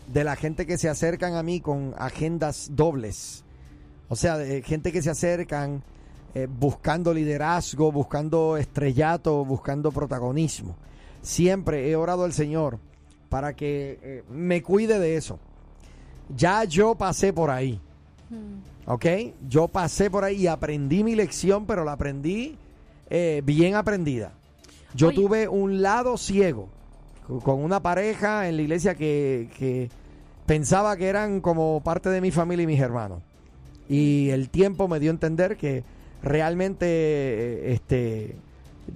de 0.08 0.24
la 0.24 0.36
gente 0.36 0.66
que 0.66 0.78
se 0.78 0.90
acercan 0.90 1.36
a 1.36 1.44
mí 1.44 1.60
con 1.60 1.94
agendas 1.98 2.70
dobles. 2.72 3.44
O 4.10 4.16
sea, 4.16 4.38
de 4.38 4.62
gente 4.62 4.92
que 4.92 5.02
se 5.02 5.10
acercan 5.10 5.84
eh, 6.34 6.48
buscando 6.50 7.14
liderazgo, 7.14 7.92
buscando 7.92 8.58
estrellato, 8.58 9.44
buscando 9.44 9.92
protagonismo. 9.92 10.76
Siempre 11.22 11.90
he 11.90 11.96
orado 11.96 12.24
al 12.24 12.32
Señor 12.32 12.80
para 13.30 13.54
que 13.54 14.00
eh, 14.02 14.24
me 14.30 14.62
cuide 14.62 15.00
de 15.00 15.18
eso. 15.18 15.40
Ya 16.36 16.64
yo 16.64 16.96
pasé 16.96 17.34
por 17.34 17.50
ahí. 17.50 17.82
Mm. 18.30 18.77
¿Ok? 18.88 19.06
Yo 19.48 19.68
pasé 19.68 20.10
por 20.10 20.24
ahí 20.24 20.38
y 20.44 20.48
aprendí 20.48 21.04
mi 21.04 21.14
lección, 21.16 21.66
pero 21.66 21.84
la 21.84 21.92
aprendí 21.92 22.58
eh, 23.10 23.42
bien 23.46 23.76
aprendida. 23.76 24.32
Yo 24.96 25.10
Oye. 25.10 25.16
tuve 25.16 25.48
un 25.48 25.82
lado 25.82 26.18
ciego 26.18 26.70
co- 27.28 27.40
con 27.42 27.60
una 27.64 27.82
pareja 27.82 28.48
en 28.48 28.56
la 28.56 28.62
iglesia 28.64 28.96
que, 28.96 29.50
que 29.58 29.90
pensaba 30.46 30.96
que 30.98 31.08
eran 31.08 31.42
como 31.42 31.82
parte 31.84 32.10
de 32.10 32.22
mi 32.22 32.32
familia 32.32 32.64
y 32.64 32.68
mis 32.68 32.80
hermanos. 32.80 33.22
Y 33.90 34.30
el 34.30 34.50
tiempo 34.50 34.88
me 34.88 35.00
dio 35.00 35.12
a 35.12 35.14
entender 35.16 35.58
que 35.58 35.84
realmente 36.24 36.86
eh, 36.88 37.74
este 37.74 38.36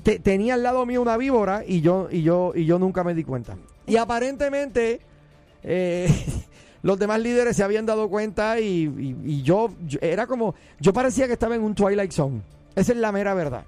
te- 0.04 0.20
tenía 0.20 0.54
al 0.54 0.64
lado 0.64 0.86
mío 0.86 1.02
una 1.02 1.18
víbora 1.18 1.64
y 1.68 1.82
yo 1.82 2.08
y 2.10 2.22
yo 2.24 2.54
y 2.56 2.66
yo 2.66 2.80
nunca 2.80 3.04
me 3.04 3.14
di 3.14 3.24
cuenta. 3.26 3.58
Y 3.88 3.98
aparentemente 3.98 5.02
eh, 5.64 6.08
los 6.84 6.98
demás 7.00 7.20
líderes 7.20 7.56
se 7.56 7.64
habían 7.64 7.86
dado 7.86 8.10
cuenta 8.10 8.60
y, 8.60 8.86
y- 8.98 9.16
y 9.26 9.42
yo, 9.44 9.72
yo- 9.88 10.00
era 10.02 10.26
como 10.28 10.56
yo 10.80 10.94
parecía 10.94 11.28
que 11.28 11.34
estaba 11.34 11.56
en 11.56 11.64
un 11.64 11.76
Twilight 11.76 12.12
Zone. 12.12 12.42
Esa 12.76 12.92
es 12.94 12.98
la 12.98 13.12
mera 13.12 13.34
verdad. 13.34 13.64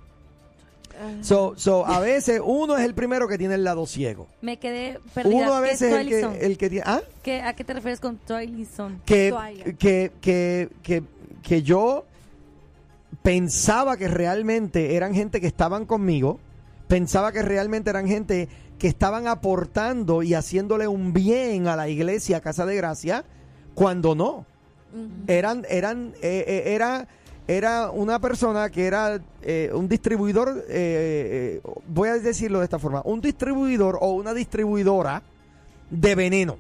So, 1.22 1.54
so 1.58 1.86
a 1.86 2.00
veces 2.00 2.40
uno 2.44 2.78
es 2.78 2.86
el 2.86 2.94
primero 2.94 3.28
que 3.28 3.38
tiene 3.38 3.56
el 3.56 3.64
lado 3.64 3.86
ciego. 3.88 4.28
Me 4.42 4.58
quedé 4.58 5.00
perdida. 5.14 5.36
Uno 5.36 5.54
a 5.56 5.62
¿Qué 5.62 5.72
es 5.72 5.80
veces 5.82 5.94
es 5.94 6.00
el 6.00 6.08
que, 6.08 6.22
Zone? 6.22 6.40
el 6.46 6.58
que 6.58 6.70
tiene. 6.70 6.84
¿Ah? 6.88 7.02
¿Qué- 7.24 7.42
¿A 7.42 7.54
qué 7.54 7.64
te 7.64 7.74
refieres 7.74 8.00
con 8.00 8.18
Twilight 8.18 8.70
Zone? 8.70 8.96
que, 9.06 9.34
que, 9.80 10.12
que, 10.22 10.70
que, 10.84 11.04
que 11.42 11.62
yo 11.64 12.06
pensaba 13.22 13.98
que 13.98 14.08
realmente 14.08 14.96
eran 14.96 15.14
gente 15.14 15.42
que 15.42 15.48
estaban 15.48 15.86
conmigo, 15.86 16.40
pensaba 16.88 17.32
que 17.32 17.42
realmente 17.42 17.90
eran 17.90 18.08
gente 18.08 18.48
que 18.80 18.88
estaban 18.88 19.28
aportando 19.28 20.24
y 20.24 20.34
haciéndole 20.34 20.88
un 20.88 21.14
bien 21.14 21.68
a 21.68 21.76
la 21.76 21.88
iglesia, 21.90 22.38
a 22.38 22.42
Casa 22.42 22.66
de 22.66 22.76
Gracia, 22.76 23.24
cuando 23.76 24.16
no. 24.16 24.46
Eran, 25.28 25.66
eran, 25.70 26.14
eh, 26.22 26.44
eh, 26.48 26.64
era, 26.76 27.08
era 27.48 27.90
una 27.90 28.20
persona 28.20 28.70
que 28.70 28.86
era 28.86 29.20
eh, 29.42 29.72
un 29.74 29.88
distribuidor, 29.88 30.66
eh, 30.70 31.62
voy 31.88 32.10
a 32.10 32.14
decirlo 32.20 32.60
de 32.60 32.66
esta 32.66 32.78
forma, 32.78 33.02
un 33.06 33.20
distribuidor 33.20 33.98
o 34.02 34.12
una 34.14 34.34
distribuidora 34.36 35.24
de 35.90 36.14
veneno 36.16 36.58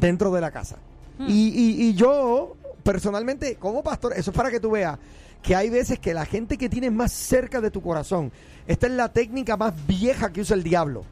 dentro 0.00 0.32
de 0.32 0.40
la 0.40 0.50
casa. 0.50 0.76
Hmm. 1.18 1.26
Y, 1.28 1.48
y- 1.48 1.88
y 1.88 1.94
yo, 1.94 2.56
personalmente, 2.82 3.56
como 3.56 3.82
pastor, 3.82 4.14
eso 4.16 4.30
es 4.30 4.36
para 4.36 4.50
que 4.50 4.60
tú 4.60 4.70
veas 4.70 4.98
que 5.42 5.54
hay 5.54 5.68
veces 5.68 5.98
que 5.98 6.14
la 6.14 6.24
gente 6.24 6.56
que 6.56 6.70
tienes 6.70 6.90
más 6.92 7.12
cerca 7.12 7.60
de 7.60 7.70
tu 7.70 7.82
corazón, 7.82 8.32
esta 8.66 8.86
es 8.86 8.92
la 8.94 9.12
técnica 9.12 9.58
más 9.58 9.74
vieja 9.86 10.32
que 10.32 10.40
usa 10.40 10.56
el 10.56 10.62
diablo. 10.62 11.04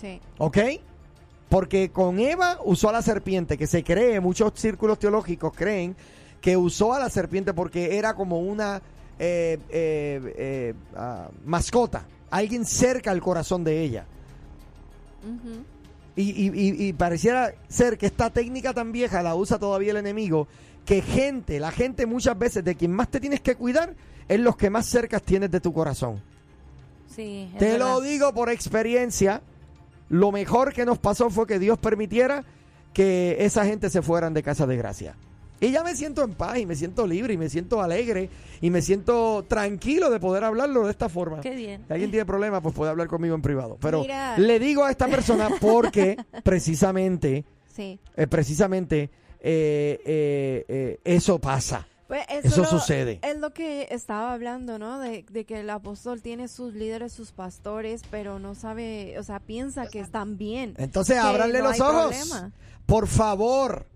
Sí. 0.00 0.20
¿Ok? 0.38 0.58
Porque 1.48 1.90
con 1.90 2.18
Eva 2.20 2.58
usó 2.64 2.88
a 2.88 2.92
la 2.92 3.02
serpiente, 3.02 3.58
que 3.58 3.66
se 3.66 3.82
cree, 3.84 4.20
muchos 4.20 4.52
círculos 4.54 4.98
teológicos 4.98 5.52
creen 5.54 5.96
que 6.40 6.56
usó 6.56 6.94
a 6.94 6.98
la 6.98 7.10
serpiente 7.10 7.52
porque 7.52 7.98
era 7.98 8.14
como 8.14 8.38
una 8.40 8.80
eh, 9.18 9.58
eh, 9.68 10.34
eh, 10.38 10.74
ah, 10.96 11.28
mascota, 11.44 12.06
alguien 12.30 12.64
cerca 12.64 13.10
al 13.10 13.20
corazón 13.20 13.62
de 13.64 13.82
ella. 13.82 14.06
Y, 16.16 16.22
y- 16.22 16.48
y- 16.54 16.88
y 16.88 16.92
pareciera 16.92 17.52
ser 17.68 17.96
que 17.98 18.06
esta 18.06 18.30
técnica 18.30 18.72
tan 18.72 18.92
vieja 18.92 19.22
la 19.22 19.34
usa 19.34 19.58
todavía 19.58 19.90
el 19.92 19.98
enemigo, 19.98 20.48
que 20.84 21.02
gente, 21.02 21.60
la 21.60 21.70
gente 21.70 22.06
muchas 22.06 22.38
veces 22.38 22.64
de 22.64 22.74
quien 22.74 22.92
más 22.92 23.08
te 23.10 23.20
tienes 23.20 23.40
que 23.40 23.54
cuidar 23.54 23.94
es 24.28 24.40
los 24.40 24.56
que 24.56 24.70
más 24.70 24.86
cerca 24.86 25.20
tienes 25.20 25.50
de 25.50 25.60
tu 25.60 25.72
corazón. 25.72 26.22
Sí, 27.14 27.50
Te 27.58 27.72
verdad. 27.72 27.78
lo 27.94 28.00
digo 28.00 28.32
por 28.32 28.50
experiencia. 28.50 29.42
Lo 30.10 30.30
mejor 30.32 30.74
que 30.74 30.84
nos 30.84 30.98
pasó 30.98 31.30
fue 31.30 31.46
que 31.46 31.58
Dios 31.58 31.78
permitiera 31.78 32.44
que 32.92 33.36
esa 33.40 33.64
gente 33.64 33.88
se 33.88 34.02
fueran 34.02 34.34
de 34.34 34.42
casa 34.42 34.66
de 34.66 34.76
gracia. 34.76 35.16
Y 35.62 35.72
ya 35.72 35.84
me 35.84 35.94
siento 35.94 36.22
en 36.24 36.32
paz 36.32 36.58
y 36.58 36.64
me 36.66 36.74
siento 36.74 37.06
libre 37.06 37.34
y 37.34 37.36
me 37.36 37.48
siento 37.50 37.82
alegre 37.82 38.30
y 38.62 38.70
me 38.70 38.80
siento 38.82 39.44
tranquilo 39.46 40.10
de 40.10 40.18
poder 40.18 40.42
hablarlo 40.44 40.84
de 40.86 40.90
esta 40.90 41.08
forma. 41.10 41.40
Qué 41.42 41.54
bien. 41.54 41.84
Si 41.86 41.92
alguien 41.92 42.10
tiene 42.10 42.24
problemas, 42.26 42.62
pues 42.62 42.74
puede 42.74 42.90
hablar 42.90 43.08
conmigo 43.08 43.34
en 43.34 43.42
privado. 43.42 43.76
Pero 43.80 44.00
Mira. 44.02 44.38
le 44.38 44.58
digo 44.58 44.84
a 44.84 44.90
esta 44.90 45.06
persona 45.06 45.48
porque 45.60 46.16
precisamente, 46.42 47.44
Sí. 47.74 47.98
eh, 48.16 48.26
precisamente 48.26 49.10
eh, 49.42 50.00
eh, 50.04 50.64
eh, 50.68 51.00
eso 51.04 51.38
pasa. 51.38 51.86
Pues 52.10 52.24
Eso 52.28 52.62
lo- 52.62 52.68
sucede. 52.68 53.20
Es 53.22 53.38
lo 53.38 53.50
que 53.54 53.86
estaba 53.92 54.32
hablando, 54.32 54.80
¿no? 54.80 54.98
De, 54.98 55.24
de 55.30 55.44
que 55.44 55.60
el 55.60 55.70
apóstol 55.70 56.22
tiene 56.22 56.48
sus 56.48 56.74
líderes, 56.74 57.12
sus 57.12 57.30
pastores, 57.30 58.02
pero 58.10 58.40
no 58.40 58.56
sabe, 58.56 59.16
o 59.16 59.22
sea, 59.22 59.38
piensa 59.38 59.86
que 59.86 60.00
están 60.00 60.36
bien. 60.36 60.74
Entonces, 60.78 61.18
ábranle 61.18 61.60
no 61.60 61.68
los 61.68 61.80
ojos. 61.80 62.06
problema. 62.16 62.52
Por 62.84 63.06
favor. 63.06 63.86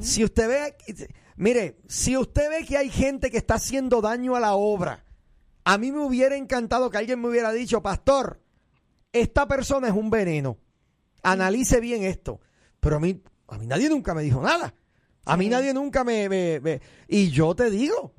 Si 0.00 0.24
usted 0.24 0.48
ve, 0.48 1.08
mire, 1.36 1.76
si 1.86 2.16
usted 2.16 2.48
ve 2.48 2.64
que 2.64 2.78
hay 2.78 2.88
gente 2.88 3.30
que 3.30 3.36
está 3.36 3.56
haciendo 3.56 4.00
daño 4.00 4.36
a 4.36 4.40
la 4.40 4.54
obra, 4.54 5.04
a 5.64 5.76
mí 5.76 5.92
me 5.92 5.98
hubiera 6.02 6.36
encantado 6.36 6.88
que 6.88 6.96
alguien 6.96 7.20
me 7.20 7.28
hubiera 7.28 7.52
dicho, 7.52 7.82
pastor, 7.82 8.40
esta 9.12 9.46
persona 9.46 9.88
es 9.88 9.94
un 9.94 10.08
veneno. 10.08 10.56
Analice 11.22 11.78
bien 11.80 12.04
esto. 12.04 12.40
Pero 12.80 12.96
a 12.96 13.00
mí, 13.00 13.22
a 13.48 13.58
mí 13.58 13.66
nadie 13.66 13.90
nunca 13.90 14.14
me 14.14 14.22
dijo 14.22 14.40
nada. 14.40 14.72
A 15.32 15.36
mí 15.36 15.48
nadie 15.48 15.72
nunca 15.74 16.04
me, 16.04 16.28
me- 16.28 16.60
me- 16.60 16.80
Y 17.08 17.30
yo 17.30 17.54
te 17.54 17.70
digo, 17.70 18.12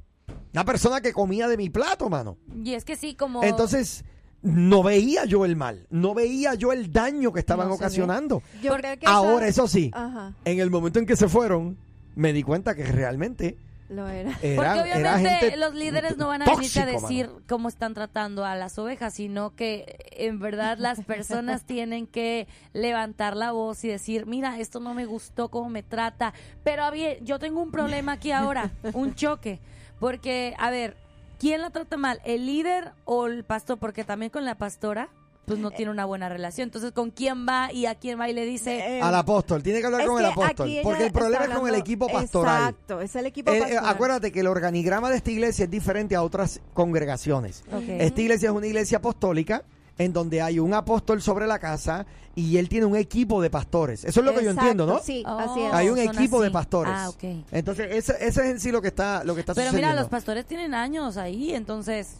una 0.54 0.66
persona 0.66 1.02
que 1.02 1.14
comía 1.14 1.48
de 1.48 1.58
mi 1.58 1.70
plato, 1.70 2.10
mano. 2.10 2.38
Y 2.64 2.74
es 2.74 2.84
que 2.86 2.96
sí, 2.96 3.16
como... 3.16 3.44
Entonces, 3.44 4.04
no 4.42 4.82
veía 4.84 5.26
yo 5.26 5.46
el 5.46 5.56
mal, 5.56 5.86
no 5.92 6.14
veía 6.14 6.56
yo 6.56 6.72
el 6.74 6.92
daño 6.92 7.32
que 7.32 7.40
estaban 7.40 7.68
No 7.70 7.76
ocasionando. 7.76 8.42
Yo 8.64 8.72
Por- 8.72 8.82
creo 8.82 8.98
que 8.98 9.06
Ahora, 9.06 9.48
esa- 9.48 9.64
eso 9.64 9.68
sí, 9.68 9.92
Ajá. 9.94 10.34
en 10.46 10.60
el 10.60 10.70
momento 10.72 11.00
en 11.00 11.06
que 11.06 11.16
se 11.16 11.28
fueron, 11.30 11.78
me 12.16 12.34
di 12.34 12.44
cuenta 12.44 12.76
que 12.76 12.84
realmente 12.86 13.58
Lo 13.92 14.08
era. 14.08 14.32
Porque 14.32 14.54
Era, 14.54 14.82
obviamente 14.82 15.58
los 15.58 15.76
líderes 15.76 16.16
no 16.16 16.28
van 16.28 16.44
a 16.44 16.46
venirte 16.46 16.80
a 16.80 16.86
decir 16.86 17.28
mano. 17.28 17.42
cómo 17.48 17.68
están 17.68 17.94
tratando 17.94 18.46
a 18.46 18.56
las 18.56 18.80
ovejas, 18.80 19.14
sino 19.14 19.54
que 19.54 19.98
en 20.12 20.40
verdad 20.40 20.78
las 20.78 21.04
personas 21.04 21.64
tienen 21.66 22.08
que 22.08 22.48
levantar 22.72 23.36
la 23.36 23.52
voz 23.52 23.84
y 23.84 23.90
decir, 23.90 24.26
mira, 24.28 24.60
esto 24.60 24.80
no 24.80 24.94
me 24.94 25.06
gustó, 25.06 25.50
cómo 25.50 25.70
me 25.70 25.84
trata. 25.84 26.34
Pero 26.64 26.86
a 26.86 26.90
ver, 26.90 27.22
yo 27.22 27.38
tengo 27.38 27.62
un 27.62 27.70
problema 27.70 28.14
aquí 28.14 28.32
ahora, 28.32 28.72
un 28.94 29.14
choque. 29.14 29.60
Porque, 30.00 30.56
a 30.58 30.72
ver, 30.72 30.96
¿quién 31.38 31.60
la 31.60 31.70
trata 31.70 31.98
mal? 31.98 32.22
¿El 32.24 32.46
líder 32.46 32.94
o 33.04 33.28
el 33.28 33.44
pastor? 33.44 33.78
Porque 33.78 34.06
también 34.06 34.30
con 34.30 34.46
la 34.46 34.56
pastora, 34.56 35.10
pues 35.46 35.60
no 35.60 35.72
tiene 35.72 35.92
una 35.92 36.06
buena 36.06 36.30
relación. 36.30 36.68
Entonces, 36.68 36.92
¿con 36.92 37.10
quién 37.12 37.46
va 37.48 37.74
y 37.74 37.86
a 37.86 37.96
quién 37.96 38.20
va 38.20 38.30
y 38.30 38.34
le 38.34 38.46
dice... 38.46 38.98
Eh, 38.98 39.02
Al 39.02 39.16
apóstol, 39.16 39.62
tiene 39.64 39.80
que 39.80 39.86
hablar 39.88 40.06
con 40.06 40.20
el 40.20 40.26
apóstol. 40.26 40.70
Porque 40.84 41.06
el 41.08 41.12
problema 41.12 41.46
es 41.46 41.50
con 41.52 41.68
el 41.68 41.76
equipo 41.76 42.08
pastoral. 42.08 42.70
Exacto, 42.70 43.02
es 43.02 43.16
el 43.16 43.26
equipo 43.26 43.52
Eh, 43.52 43.58
eh, 43.58 43.62
pastoral. 43.62 43.86
acuérdate 43.90 44.32
que 44.32 44.40
el 44.42 44.48
organigrama 44.48 45.10
de 45.10 45.18
esta 45.18 45.32
iglesia 45.32 45.66
es 45.66 45.72
diferente 45.72 46.16
a 46.16 46.24
otras 46.24 46.62
congregaciones. 46.74 47.64
Esta 47.88 48.22
iglesia 48.22 48.50
es 48.50 48.56
una 48.56 48.68
iglesia 48.68 49.00
apostólica 49.00 49.64
en 49.98 50.14
donde 50.14 50.42
hay 50.42 50.58
un 50.60 50.74
apóstol 50.74 51.22
sobre 51.22 51.48
la 51.48 51.60
casa 51.60 52.06
y 52.34 52.58
él 52.58 52.70
tiene 52.70 52.86
un 52.86 52.96
equipo 52.96 53.42
de 53.42 53.50
pastores. 53.50 54.06
Eso 54.06 54.22
es 54.22 54.26
lo 54.26 54.34
que 54.34 54.44
yo 54.44 54.52
entiendo, 54.52 54.86
¿no? 54.86 55.00
Sí, 55.00 55.22
Oh. 55.28 55.38
así 55.38 55.60
es. 55.62 55.74
Hay 55.74 55.90
un 55.90 55.98
equipo 56.00 56.42
de 56.42 56.50
pastores. 56.50 56.94
Ah, 56.96 57.10
ok. 57.10 57.24
Entonces, 57.52 57.88
ese, 57.92 58.14
ese 58.26 58.26
es 58.26 58.38
en 58.52 58.60
sí 58.60 58.72
lo 58.72 58.82
que 58.82 58.88
está, 58.88 59.24
lo 59.26 59.34
que 59.36 59.42
está 59.42 59.54
Pero 59.54 59.66
mira, 59.72 59.80
sucediendo. 59.90 60.02
los 60.02 60.10
pastores 60.10 60.46
tienen 60.46 60.74
años 60.74 61.18
ahí, 61.18 61.54
entonces... 61.54 62.16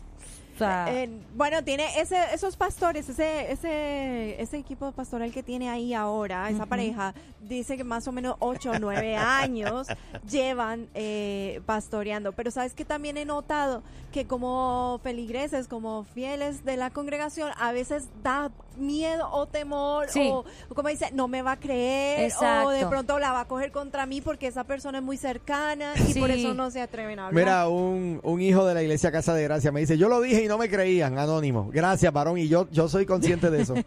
Sea, 0.68 1.04
Eh, 1.04 1.10
bueno, 1.36 1.64
tiene 1.64 2.00
ese, 2.00 2.18
esos 2.34 2.56
pastores, 2.56 3.08
ese, 3.10 3.52
ese, 3.52 4.42
ese 4.42 4.58
equipo 4.58 4.92
pastoral 4.92 5.32
que 5.32 5.44
tiene 5.44 5.70
ahí 5.70 5.94
ahora, 5.94 6.50
esa 6.50 6.66
pareja, 6.66 7.14
dice 7.42 7.78
que 7.78 7.84
más 7.84 8.08
o 8.08 8.12
menos 8.12 8.36
8 8.40 8.72
o 8.72 8.80
9 8.80 9.16
años 9.16 9.88
llevan 10.30 10.88
eh, 10.94 11.62
pastoreando. 11.66 12.32
Pero 12.34 12.52
sabes 12.52 12.74
que 12.74 12.86
también 12.86 13.18
he 13.18 13.26
notado 13.26 13.84
que 14.12 14.26
como 14.26 15.00
feligreses, 15.04 15.68
como 15.68 16.04
fieles 16.04 16.64
de 16.66 16.78
la 16.78 16.90
congregación, 16.90 17.52
a 17.58 17.72
veces 17.72 18.08
da 18.24 18.52
miedo 18.78 19.30
o 19.32 19.46
temor 19.48 20.08
Sí. 20.10 20.30
o, 20.32 20.46
o 20.70 20.76
como 20.76 20.90
dice, 20.90 21.10
no 21.14 21.28
me 21.28 21.42
va 21.42 21.54
a 21.54 21.58
creer 21.60 22.22
Exacto. 22.26 22.70
o 22.70 22.72
de 22.72 22.86
pronto 22.88 23.20
la 23.20 23.32
va 23.32 23.42
a 23.42 23.46
coger 23.46 23.72
contra 23.72 24.06
mí 24.06 24.22
porque 24.22 24.48
esa 24.48 24.64
persona 24.64 25.00
es 25.00 25.04
muy 25.04 25.18
cercana 25.18 25.94
y 26.08 26.18
por 26.20 26.32
eso 26.32 26.54
no 26.54 26.72
se 26.72 26.82
atreven 26.82 27.20
a 27.20 27.28
hablar. 27.28 27.44
Mira, 27.44 27.68
un, 27.68 28.20
un 28.24 28.42
hijo 28.42 28.66
de 28.66 28.74
la 28.74 28.82
iglesia 28.82 29.12
Casa 29.12 29.34
de 29.34 29.44
Gracia 29.44 29.72
me 29.72 29.82
dice, 29.82 29.98
yo 29.98 30.08
lo 30.10 30.22
dije 30.22 30.44
y 30.44 30.48
no 30.48 30.58
me 30.58 30.70
creían, 30.70 31.18
anónimo. 31.20 31.70
Gracias, 31.72 32.12
varón, 32.14 32.38
y 32.38 32.48
yo, 32.48 32.68
yo 32.72 32.88
soy 32.90 33.06
consciente 33.06 33.50
de 33.50 33.62
eso. 33.62 33.76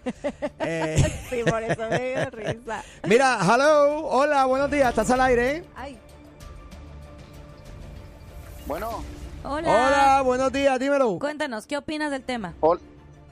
Eh, 0.60 0.96
Sí, 1.30 1.42
por 1.48 1.62
eso 1.62 1.82
me 1.90 2.10
dio 2.14 2.30
risa. 2.30 2.82
mira, 3.06 3.38
hello, 3.42 4.06
hola, 4.06 4.44
buenos 4.46 4.70
días, 4.70 4.88
¿estás 4.90 5.10
al 5.10 5.20
aire? 5.20 5.64
Ay, 5.76 5.98
Bueno, 8.66 9.02
hola. 9.44 9.68
Hola, 9.68 10.22
buenos 10.22 10.52
días, 10.52 10.78
dímelo. 10.78 11.18
Cuéntanos, 11.18 11.66
¿qué 11.66 11.76
opinas 11.76 12.10
del 12.10 12.22
tema? 12.22 12.54
hol- 12.60 12.80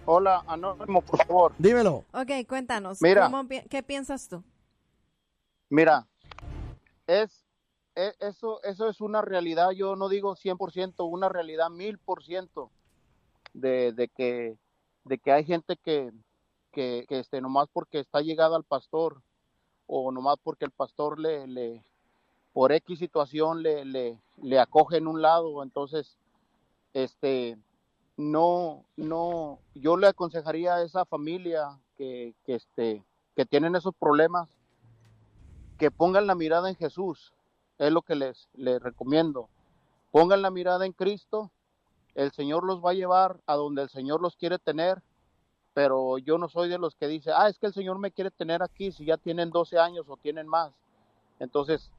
hola, 0.07 0.43
Anónimo, 0.47 1.03
por 1.03 1.25
favor. 1.25 1.53
Dímelo. 1.59 2.05
ok, 2.13 2.47
cuéntanos. 2.49 3.01
Mira. 3.01 3.25
¿cómo 3.25 3.47
pi- 3.47 3.63
¿Qué 3.69 3.83
piensas 3.83 4.29
tú? 4.29 4.43
Mira, 5.71 6.07
es, 7.07 7.45
e- 7.95 8.15
eso, 8.21 8.63
eso 8.63 8.89
es 8.89 9.01
una 9.01 9.23
realidad, 9.23 9.71
yo 9.71 9.97
no 9.97 10.09
digo 10.09 10.37
100%, 10.37 11.05
una 11.09 11.29
realidad 11.29 11.69
1000% 11.71 12.71
de, 13.55 13.93
de 13.93 14.09
que 14.09 14.57
de 15.05 15.19
que 15.19 15.33
hay 15.33 15.45
gente 15.45 15.77
que, 15.77 16.13
que, 16.71 17.07
que 17.09 17.19
este, 17.19 17.41
nomás 17.41 17.69
porque 17.73 17.99
está 17.99 18.21
llegada 18.21 18.55
al 18.57 18.63
pastor 18.63 19.21
o 19.89 20.13
nomás 20.13 20.37
porque 20.45 20.65
el 20.65 20.71
pastor 20.71 21.19
le, 21.19 21.47
le 21.49 21.85
por 22.53 22.71
X 22.71 23.01
situación 23.01 23.63
le, 23.65 23.85
le, 23.85 24.17
le 24.41 24.61
acoge 24.61 24.99
en 24.99 25.09
un 25.09 25.21
lado, 25.21 25.63
entonces, 25.65 26.19
este, 26.95 27.57
no, 28.17 28.85
no, 28.97 29.59
yo 29.75 29.97
le 29.97 30.07
aconsejaría 30.07 30.75
a 30.75 30.83
esa 30.83 31.05
familia 31.05 31.79
que, 31.97 32.35
que, 32.45 32.57
este, 32.57 33.05
que 33.35 33.47
tienen 33.47 33.75
esos 33.75 33.95
problemas, 33.95 34.49
que 35.79 35.91
pongan 35.91 36.27
la 36.27 36.35
mirada 36.35 36.69
en 36.69 36.77
Jesús, 36.77 37.33
es 37.79 37.91
lo 37.91 38.03
que 38.03 38.15
les, 38.15 38.49
les 38.55 38.81
recomiendo. 38.81 39.49
Pongan 40.11 40.43
la 40.43 40.51
mirada 40.51 40.87
en 40.87 40.93
Cristo, 40.93 41.51
el 42.15 42.33
Señor 42.33 42.65
los 42.65 42.85
va 42.85 42.91
a 42.91 42.95
llevar 42.95 43.41
a 43.47 43.55
donde 43.55 43.83
el 43.83 43.89
Señor 43.89 44.21
los 44.21 44.37
quiere 44.37 44.59
tener, 44.59 45.03
pero 45.75 46.19
yo 46.19 46.37
no 46.37 46.49
soy 46.49 46.69
de 46.69 46.79
los 46.79 46.95
que 46.95 47.09
dice, 47.09 47.33
ah, 47.35 47.49
es 47.49 47.59
que 47.59 47.67
el 47.67 47.73
Señor 47.73 47.99
me 47.99 48.13
quiere 48.13 48.31
tener 48.31 48.63
aquí 48.63 48.93
si 48.93 49.07
ya 49.07 49.17
tienen 49.17 49.51
12 49.51 49.79
años 49.79 50.05
o 50.09 50.19
tienen 50.19 50.47
más. 50.47 50.73
Entonces, 51.39 51.91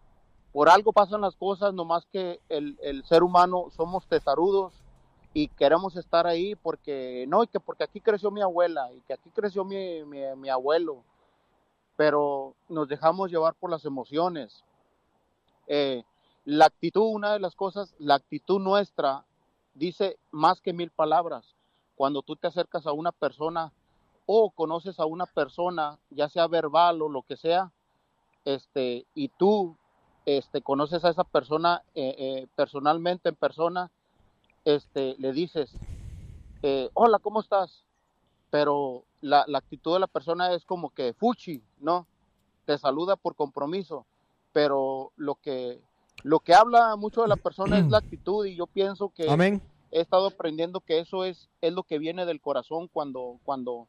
por 0.51 0.69
algo 0.69 0.93
pasan 0.93 1.21
las 1.21 1.35
cosas, 1.35 1.73
nomás 1.73 2.05
que 2.05 2.39
el, 2.49 2.77
el 2.83 3.03
ser 3.05 3.23
humano 3.23 3.69
somos 3.75 4.05
testarudos 4.05 4.82
y 5.33 5.47
queremos 5.47 5.95
estar 5.95 6.27
ahí 6.27 6.55
porque, 6.55 7.25
no, 7.27 7.43
y 7.43 7.47
que 7.47 7.59
porque 7.59 7.83
aquí 7.83 7.99
creció 7.99 8.29
mi 8.29 8.41
abuela 8.41 8.91
y 8.93 9.01
que 9.01 9.13
aquí 9.13 9.29
creció 9.31 9.65
mi, 9.65 10.03
mi, 10.03 10.49
abuelo, 10.49 11.03
pero 11.95 12.53
nos 12.69 12.87
dejamos 12.87 13.31
llevar 13.31 13.55
por 13.55 13.71
las 13.71 13.83
emociones. 13.85 14.63
Eh, 15.67 16.03
la 16.45 16.65
actitud, 16.65 17.09
una 17.13 17.33
de 17.33 17.39
las 17.39 17.55
cosas, 17.55 17.95
la 17.97 18.15
actitud 18.15 18.59
nuestra 18.59 19.25
dice 19.73 20.17
más 20.31 20.61
que 20.61 20.73
mil 20.73 20.91
palabras. 20.91 21.55
Cuando 21.95 22.21
tú 22.21 22.35
te 22.35 22.47
acercas 22.47 22.85
a 22.85 22.91
una 22.91 23.11
persona 23.11 23.71
o 24.25 24.51
conoces 24.51 24.99
a 24.99 25.05
una 25.05 25.25
persona, 25.25 25.97
ya 26.11 26.29
sea 26.29 26.47
verbal 26.47 27.01
o 27.01 27.09
lo 27.09 27.23
que 27.23 27.37
sea, 27.37 27.71
este, 28.45 29.05
y 29.15 29.29
tú 29.29 29.77
este, 30.25 30.61
conoces 30.61 31.03
a 31.05 31.09
esa 31.09 31.23
persona 31.23 31.81
eh, 31.95 32.15
eh, 32.17 32.47
personalmente, 32.55 33.29
en 33.29 33.35
persona, 33.35 33.89
este, 34.65 35.15
le 35.19 35.31
dices, 35.33 35.71
eh, 36.61 36.89
hola, 36.93 37.19
¿cómo 37.19 37.41
estás? 37.41 37.83
Pero 38.49 39.03
la, 39.21 39.45
la 39.47 39.57
actitud 39.59 39.93
de 39.93 39.99
la 39.99 40.07
persona 40.07 40.53
es 40.53 40.63
como 40.65 40.89
que 40.91 41.13
fuchi, 41.13 41.61
¿no? 41.79 42.07
Te 42.65 42.77
saluda 42.77 43.15
por 43.15 43.35
compromiso, 43.35 44.05
pero 44.53 45.11
lo 45.17 45.35
que, 45.35 45.81
lo 46.23 46.39
que 46.39 46.53
habla 46.53 46.95
mucho 46.95 47.23
de 47.23 47.27
la 47.27 47.35
persona 47.35 47.79
es 47.79 47.89
la 47.89 47.97
actitud 47.99 48.45
y 48.45 48.55
yo 48.55 48.67
pienso 48.67 49.09
que 49.09 49.29
Amén. 49.29 49.61
he 49.91 50.01
estado 50.01 50.27
aprendiendo 50.27 50.79
que 50.81 50.99
eso 50.99 51.25
es, 51.25 51.49
es 51.61 51.73
lo 51.73 51.83
que 51.83 51.99
viene 51.99 52.25
del 52.25 52.39
corazón 52.41 52.87
cuando, 52.87 53.39
cuando, 53.43 53.87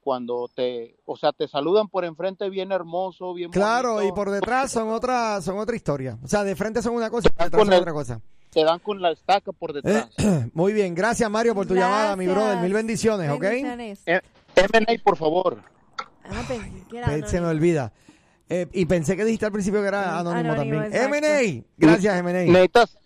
cuando 0.00 0.48
te, 0.54 0.96
o 1.04 1.16
sea, 1.16 1.32
te 1.32 1.48
saludan 1.48 1.88
por 1.88 2.04
enfrente 2.04 2.48
bien 2.50 2.72
hermoso, 2.72 3.34
bien 3.34 3.50
Claro, 3.50 3.94
bonito, 3.94 4.08
y 4.08 4.12
por 4.16 4.30
detrás 4.30 4.70
son 4.70 4.88
otra, 4.90 5.40
son 5.42 5.58
otra 5.58 5.76
historia. 5.76 6.18
O 6.22 6.28
sea, 6.28 6.44
de 6.44 6.54
frente 6.56 6.80
son 6.82 6.94
una 6.94 7.10
cosa 7.10 7.28
y 7.28 7.32
por 7.32 7.44
detrás 7.44 7.64
son 7.66 7.72
el- 7.74 7.80
otra 7.80 7.92
cosa. 7.92 8.20
Te 8.54 8.64
dan 8.64 8.78
con 8.78 9.02
la 9.02 9.10
estaca 9.10 9.52
por 9.52 9.72
detrás. 9.72 10.08
Muy 10.54 10.72
bien, 10.72 10.94
gracias 10.94 11.28
Mario 11.30 11.54
por 11.54 11.66
tu 11.66 11.74
Gracias. 11.74 11.90
llamada, 11.90 12.16
mi 12.16 12.26
brother. 12.26 12.58
Mil 12.58 12.72
bendiciones, 12.72 13.30
¿ok? 13.30 13.40
Bendiciones. 13.42 14.00
Eh, 14.06 14.20
M&A, 14.56 15.02
por 15.02 15.16
favor. 15.16 15.58
Ah, 16.24 16.42
que 16.88 16.98
era 16.98 17.26
Se 17.26 17.40
me 17.40 17.48
olvida. 17.48 17.92
Eh, 18.48 18.66
y 18.72 18.86
pensé 18.86 19.16
que 19.16 19.24
dijiste 19.24 19.46
al 19.46 19.52
principio 19.52 19.80
que 19.82 19.88
era 19.88 20.18
anónimo, 20.18 20.52
Anónimo, 20.52 20.82
también. 20.82 21.02
M&A, 21.14 21.64
gracias 21.76 22.18
M&A. 22.20 22.32
Necesitas, 22.44 22.96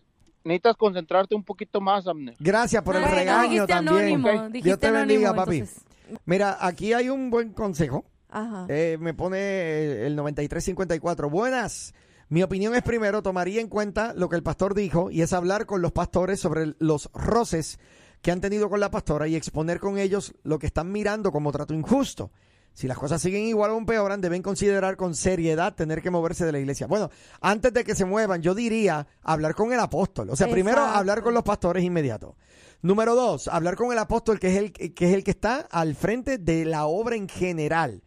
necesitas 0.44 0.76
concentrarte 0.76 1.34
un 1.34 1.44
poquito 1.44 1.80
más, 1.80 2.06
Amner. 2.06 2.34
Gracias 2.38 2.82
por 2.82 2.96
el 2.96 3.04
Ay, 3.04 3.10
regaño 3.14 3.42
dijiste 3.50 3.66
también. 3.66 3.96
anónimo, 3.98 4.28
Ok. 4.28 4.34
dijiste 4.52 4.68
Dios 4.68 4.78
te 4.78 4.90
bendiga, 4.90 5.30
anónimo, 5.30 5.44
papi. 5.44 5.58
entonces. 5.58 5.84
Mira, 6.26 6.58
aquí 6.60 6.92
hay 6.92 7.08
un 7.08 7.30
buen 7.30 7.52
consejo. 7.52 8.04
Ajá. 8.30 8.66
Eh, 8.68 8.98
me 9.00 9.14
pone 9.14 10.06
el 10.06 10.14
9354. 10.16 11.30
Buenas. 11.30 11.94
Mi 12.30 12.42
opinión 12.42 12.74
es 12.74 12.82
primero, 12.82 13.22
tomaría 13.22 13.60
en 13.60 13.68
cuenta 13.68 14.12
lo 14.14 14.28
que 14.28 14.36
el 14.36 14.42
pastor 14.42 14.74
dijo 14.74 15.10
y 15.10 15.22
es 15.22 15.32
hablar 15.32 15.64
con 15.64 15.80
los 15.80 15.92
pastores 15.92 16.38
sobre 16.38 16.74
los 16.78 17.10
roces 17.14 17.78
que 18.20 18.30
han 18.30 18.42
tenido 18.42 18.68
con 18.68 18.80
la 18.80 18.90
pastora 18.90 19.28
y 19.28 19.36
exponer 19.36 19.80
con 19.80 19.96
ellos 19.96 20.34
lo 20.42 20.58
que 20.58 20.66
están 20.66 20.92
mirando 20.92 21.32
como 21.32 21.52
trato 21.52 21.72
injusto. 21.72 22.30
Si 22.74 22.86
las 22.86 22.98
cosas 22.98 23.22
siguen 23.22 23.44
igual 23.44 23.70
o 23.70 23.78
empeoran, 23.78 24.20
deben 24.20 24.42
considerar 24.42 24.96
con 24.96 25.14
seriedad 25.14 25.74
tener 25.74 26.02
que 26.02 26.10
moverse 26.10 26.44
de 26.44 26.52
la 26.52 26.60
iglesia. 26.60 26.86
Bueno, 26.86 27.10
antes 27.40 27.72
de 27.72 27.82
que 27.82 27.94
se 27.94 28.04
muevan, 28.04 28.42
yo 28.42 28.54
diría 28.54 29.06
hablar 29.22 29.54
con 29.54 29.72
el 29.72 29.80
apóstol. 29.80 30.30
O 30.30 30.36
sea, 30.36 30.48
primero 30.48 30.82
hablar 30.82 31.22
con 31.22 31.34
los 31.34 31.42
pastores 31.42 31.82
inmediato. 31.82 32.36
Número 32.82 33.16
dos, 33.16 33.48
hablar 33.48 33.74
con 33.74 33.90
el 33.90 33.98
apóstol, 33.98 34.38
que 34.38 34.50
es 34.50 34.56
el 34.58 34.72
que 34.72 35.08
es 35.08 35.14
el 35.14 35.24
que 35.24 35.32
está 35.32 35.66
al 35.70 35.96
frente 35.96 36.38
de 36.38 36.66
la 36.66 36.86
obra 36.86 37.16
en 37.16 37.28
general. 37.28 38.02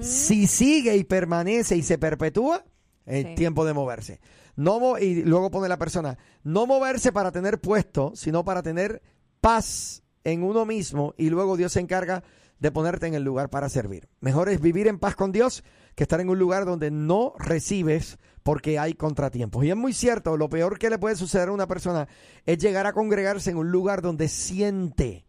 Si 0.00 0.46
sigue 0.46 0.96
y 0.96 1.04
permanece 1.04 1.76
y 1.76 1.82
se 1.82 1.98
perpetúa, 1.98 2.64
Sí. 3.06 3.34
tiempo 3.36 3.64
de 3.64 3.72
moverse. 3.72 4.20
No 4.56 4.98
y 4.98 5.22
luego 5.22 5.50
pone 5.50 5.68
la 5.68 5.78
persona, 5.78 6.18
no 6.42 6.66
moverse 6.66 7.12
para 7.12 7.30
tener 7.30 7.60
puesto, 7.60 8.12
sino 8.14 8.44
para 8.44 8.62
tener 8.62 9.02
paz 9.40 10.02
en 10.24 10.42
uno 10.42 10.64
mismo 10.64 11.14
y 11.16 11.30
luego 11.30 11.56
Dios 11.56 11.72
se 11.72 11.80
encarga 11.80 12.24
de 12.58 12.72
ponerte 12.72 13.06
en 13.06 13.14
el 13.14 13.22
lugar 13.22 13.50
para 13.50 13.68
servir. 13.68 14.08
Mejor 14.20 14.48
es 14.48 14.60
vivir 14.60 14.88
en 14.88 14.98
paz 14.98 15.14
con 15.14 15.30
Dios 15.30 15.62
que 15.94 16.04
estar 16.04 16.20
en 16.20 16.30
un 16.30 16.38
lugar 16.38 16.64
donde 16.64 16.90
no 16.90 17.34
recibes 17.38 18.18
porque 18.42 18.78
hay 18.78 18.94
contratiempos. 18.94 19.64
Y 19.64 19.70
es 19.70 19.76
muy 19.76 19.92
cierto, 19.92 20.36
lo 20.36 20.48
peor 20.48 20.78
que 20.78 20.90
le 20.90 20.98
puede 20.98 21.16
suceder 21.16 21.48
a 21.48 21.52
una 21.52 21.66
persona 21.66 22.08
es 22.44 22.58
llegar 22.58 22.86
a 22.86 22.92
congregarse 22.92 23.50
en 23.50 23.58
un 23.58 23.70
lugar 23.70 24.02
donde 24.02 24.28
siente 24.28 25.26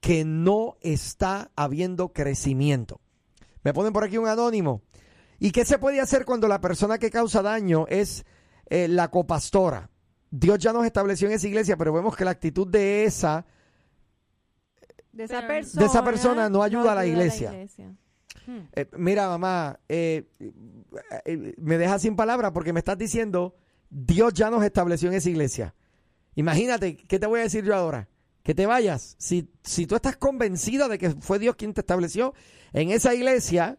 que 0.00 0.24
no 0.24 0.76
está 0.80 1.50
habiendo 1.56 2.12
crecimiento. 2.12 3.00
Me 3.62 3.74
ponen 3.74 3.92
por 3.92 4.04
aquí 4.04 4.16
un 4.16 4.28
anónimo. 4.28 4.82
¿Y 5.40 5.50
qué 5.50 5.64
se 5.64 5.78
puede 5.78 6.00
hacer 6.00 6.24
cuando 6.24 6.46
la 6.46 6.60
persona 6.60 6.98
que 6.98 7.10
causa 7.10 7.42
daño 7.42 7.86
es 7.88 8.24
eh, 8.66 8.86
la 8.86 9.10
copastora? 9.10 9.90
Dios 10.30 10.58
ya 10.58 10.72
nos 10.72 10.86
estableció 10.86 11.26
en 11.26 11.34
esa 11.34 11.48
iglesia, 11.48 11.76
pero 11.76 11.92
vemos 11.92 12.16
que 12.16 12.24
la 12.24 12.30
actitud 12.30 12.68
de 12.68 13.04
esa 13.04 13.44
De 15.12 15.24
esa 15.24 15.46
persona. 15.46 15.80
de 15.80 15.86
esa 15.86 16.04
persona 16.04 16.48
no 16.48 16.62
ayuda 16.62 16.92
a 16.92 16.94
la 16.94 17.06
iglesia. 17.06 17.52
Hmm. 18.46 18.60
Eh, 18.72 18.86
mira, 18.96 19.28
mamá, 19.28 19.80
eh, 19.88 20.28
eh, 21.24 21.54
me 21.58 21.78
deja 21.78 21.98
sin 21.98 22.16
palabras 22.16 22.52
porque 22.52 22.72
me 22.72 22.78
estás 22.78 22.96
diciendo, 22.96 23.56
Dios 23.88 24.32
ya 24.34 24.50
nos 24.50 24.62
estableció 24.62 25.08
en 25.08 25.16
esa 25.16 25.30
iglesia. 25.30 25.74
Imagínate, 26.36 26.96
¿qué 26.96 27.18
te 27.18 27.26
voy 27.26 27.40
a 27.40 27.44
decir 27.44 27.64
yo 27.64 27.74
ahora? 27.74 28.08
Que 28.42 28.54
te 28.54 28.66
vayas. 28.66 29.16
Si, 29.18 29.50
si 29.64 29.86
tú 29.86 29.96
estás 29.96 30.16
convencida 30.16 30.88
de 30.88 30.98
que 30.98 31.10
fue 31.10 31.38
Dios 31.38 31.56
quien 31.56 31.74
te 31.74 31.80
estableció 31.80 32.34
en 32.72 32.90
esa 32.90 33.14
iglesia, 33.14 33.78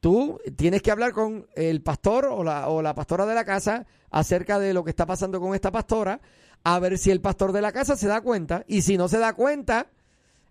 tú 0.00 0.40
tienes 0.56 0.82
que 0.82 0.90
hablar 0.90 1.12
con 1.12 1.46
el 1.54 1.82
pastor 1.82 2.26
o 2.26 2.42
la, 2.42 2.68
o 2.68 2.82
la 2.82 2.94
pastora 2.94 3.26
de 3.26 3.34
la 3.34 3.44
casa 3.44 3.86
acerca 4.10 4.58
de 4.58 4.74
lo 4.74 4.82
que 4.84 4.90
está 4.90 5.06
pasando 5.06 5.40
con 5.40 5.54
esta 5.54 5.70
pastora, 5.70 6.20
a 6.64 6.78
ver 6.78 6.98
si 6.98 7.10
el 7.10 7.20
pastor 7.20 7.52
de 7.52 7.62
la 7.62 7.72
casa 7.72 7.96
se 7.96 8.08
da 8.08 8.20
cuenta. 8.20 8.64
Y 8.66 8.82
si 8.82 8.96
no 8.96 9.08
se 9.08 9.18
da 9.18 9.34
cuenta, 9.34 9.88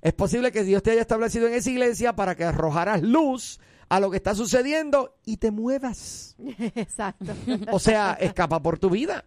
es 0.01 0.13
posible 0.13 0.51
que 0.51 0.63
Dios 0.63 0.81
te 0.81 0.91
haya 0.91 1.01
establecido 1.01 1.47
en 1.47 1.53
esa 1.53 1.69
iglesia 1.69 2.15
para 2.15 2.35
que 2.35 2.45
arrojaras 2.45 3.01
luz 3.01 3.59
a 3.89 3.99
lo 3.99 4.11
que 4.11 4.17
está 4.17 4.35
sucediendo 4.35 5.15
y 5.25 5.37
te 5.37 5.51
muevas. 5.51 6.35
Exacto. 6.75 7.33
O 7.71 7.79
sea, 7.79 8.13
escapa 8.19 8.61
por 8.61 8.79
tu 8.79 8.89
vida. 8.89 9.25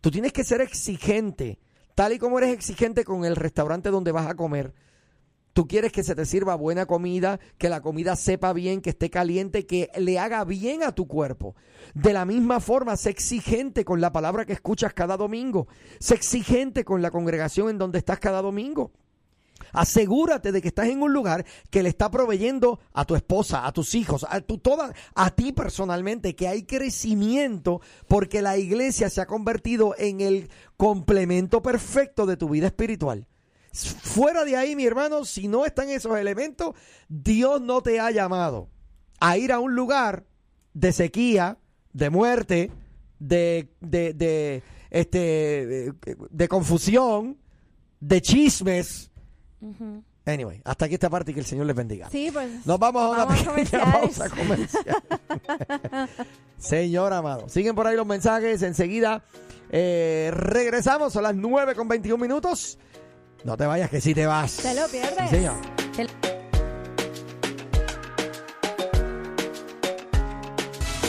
Tú 0.00 0.10
tienes 0.10 0.32
que 0.32 0.44
ser 0.44 0.60
exigente, 0.60 1.58
tal 1.94 2.12
y 2.12 2.18
como 2.18 2.38
eres 2.38 2.52
exigente 2.52 3.04
con 3.04 3.24
el 3.24 3.36
restaurante 3.36 3.90
donde 3.90 4.12
vas 4.12 4.26
a 4.26 4.34
comer. 4.34 4.74
Tú 5.54 5.68
quieres 5.68 5.92
que 5.92 6.02
se 6.02 6.16
te 6.16 6.26
sirva 6.26 6.56
buena 6.56 6.84
comida, 6.84 7.38
que 7.58 7.68
la 7.68 7.80
comida 7.80 8.16
sepa 8.16 8.52
bien, 8.52 8.80
que 8.80 8.90
esté 8.90 9.08
caliente, 9.08 9.66
que 9.66 9.88
le 9.96 10.18
haga 10.18 10.44
bien 10.44 10.82
a 10.82 10.90
tu 10.90 11.06
cuerpo. 11.06 11.54
De 11.94 12.12
la 12.12 12.24
misma 12.24 12.58
forma, 12.58 12.96
sé 12.96 13.10
exigente 13.10 13.84
con 13.84 14.00
la 14.00 14.10
palabra 14.10 14.44
que 14.46 14.52
escuchas 14.52 14.92
cada 14.94 15.16
domingo. 15.16 15.68
Sé 16.00 16.16
exigente 16.16 16.84
con 16.84 17.02
la 17.02 17.12
congregación 17.12 17.70
en 17.70 17.78
donde 17.78 17.98
estás 17.98 18.18
cada 18.18 18.42
domingo. 18.42 18.90
Asegúrate 19.72 20.50
de 20.50 20.60
que 20.60 20.68
estás 20.68 20.88
en 20.88 21.02
un 21.02 21.12
lugar 21.12 21.46
que 21.70 21.84
le 21.84 21.88
está 21.88 22.10
proveyendo 22.10 22.80
a 22.92 23.04
tu 23.04 23.14
esposa, 23.14 23.64
a 23.64 23.72
tus 23.72 23.94
hijos, 23.94 24.26
a 24.28 24.40
tu 24.40 24.58
toda, 24.58 24.92
a 25.14 25.30
ti 25.30 25.52
personalmente, 25.52 26.34
que 26.34 26.48
hay 26.48 26.64
crecimiento 26.64 27.80
porque 28.08 28.42
la 28.42 28.58
iglesia 28.58 29.08
se 29.08 29.20
ha 29.20 29.26
convertido 29.26 29.94
en 29.98 30.20
el 30.20 30.50
complemento 30.76 31.62
perfecto 31.62 32.26
de 32.26 32.36
tu 32.36 32.48
vida 32.48 32.66
espiritual. 32.66 33.28
Fuera 33.74 34.44
de 34.44 34.56
ahí, 34.56 34.76
mi 34.76 34.86
hermano, 34.86 35.24
si 35.24 35.48
no 35.48 35.66
están 35.66 35.88
esos 35.88 36.16
elementos, 36.16 36.74
Dios 37.08 37.60
no 37.60 37.82
te 37.82 37.98
ha 37.98 38.10
llamado 38.12 38.68
a 39.18 39.36
ir 39.36 39.52
a 39.52 39.58
un 39.58 39.74
lugar 39.74 40.24
de 40.74 40.92
sequía, 40.92 41.58
de 41.92 42.10
muerte, 42.10 42.70
de, 43.18 43.68
de, 43.80 44.14
de, 44.14 44.62
este, 44.90 45.92
de, 46.30 46.48
confusión, 46.48 47.38
de 48.00 48.22
chismes. 48.22 49.10
Anyway, 50.26 50.60
hasta 50.64 50.84
aquí 50.84 50.94
esta 50.94 51.10
parte 51.10 51.32
y 51.32 51.34
que 51.34 51.40
el 51.40 51.46
Señor 51.46 51.66
les 51.66 51.76
bendiga. 51.76 52.08
Sí, 52.10 52.30
pues. 52.32 52.64
Nos 52.64 52.78
vamos 52.78 53.02
a 53.02 53.10
una 53.10 53.24
Vamos 53.24 53.42
pequeña 53.42 53.92
pausa 53.92 54.28
comercial. 54.30 55.02
Señor 56.58 57.12
amado, 57.12 57.48
siguen 57.48 57.74
por 57.74 57.86
ahí 57.86 57.96
los 57.96 58.06
mensajes. 58.06 58.62
Enseguida 58.62 59.24
eh, 59.70 60.30
regresamos 60.32 61.16
a 61.16 61.22
las 61.22 61.34
9 61.34 61.74
con 61.74 61.88
21 61.88 62.22
minutos. 62.22 62.78
No 63.44 63.58
te 63.58 63.66
vayas, 63.66 63.90
que 63.90 64.00
si 64.00 64.14
te 64.14 64.24
vas. 64.24 64.56
Te 64.56 64.74
lo 64.74 64.88
pierdes. 64.88 65.28
Sí, 65.28 65.36
señor. 65.36 65.54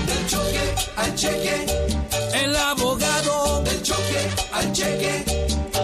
Del 0.07 0.27
choque 0.27 0.75
al 0.97 1.15
cheque, 1.15 1.65
el 2.35 2.55
abogado. 2.57 3.63
Del 3.65 3.83
choque 3.83 4.29
al 4.53 4.73
cheque, 4.73 5.25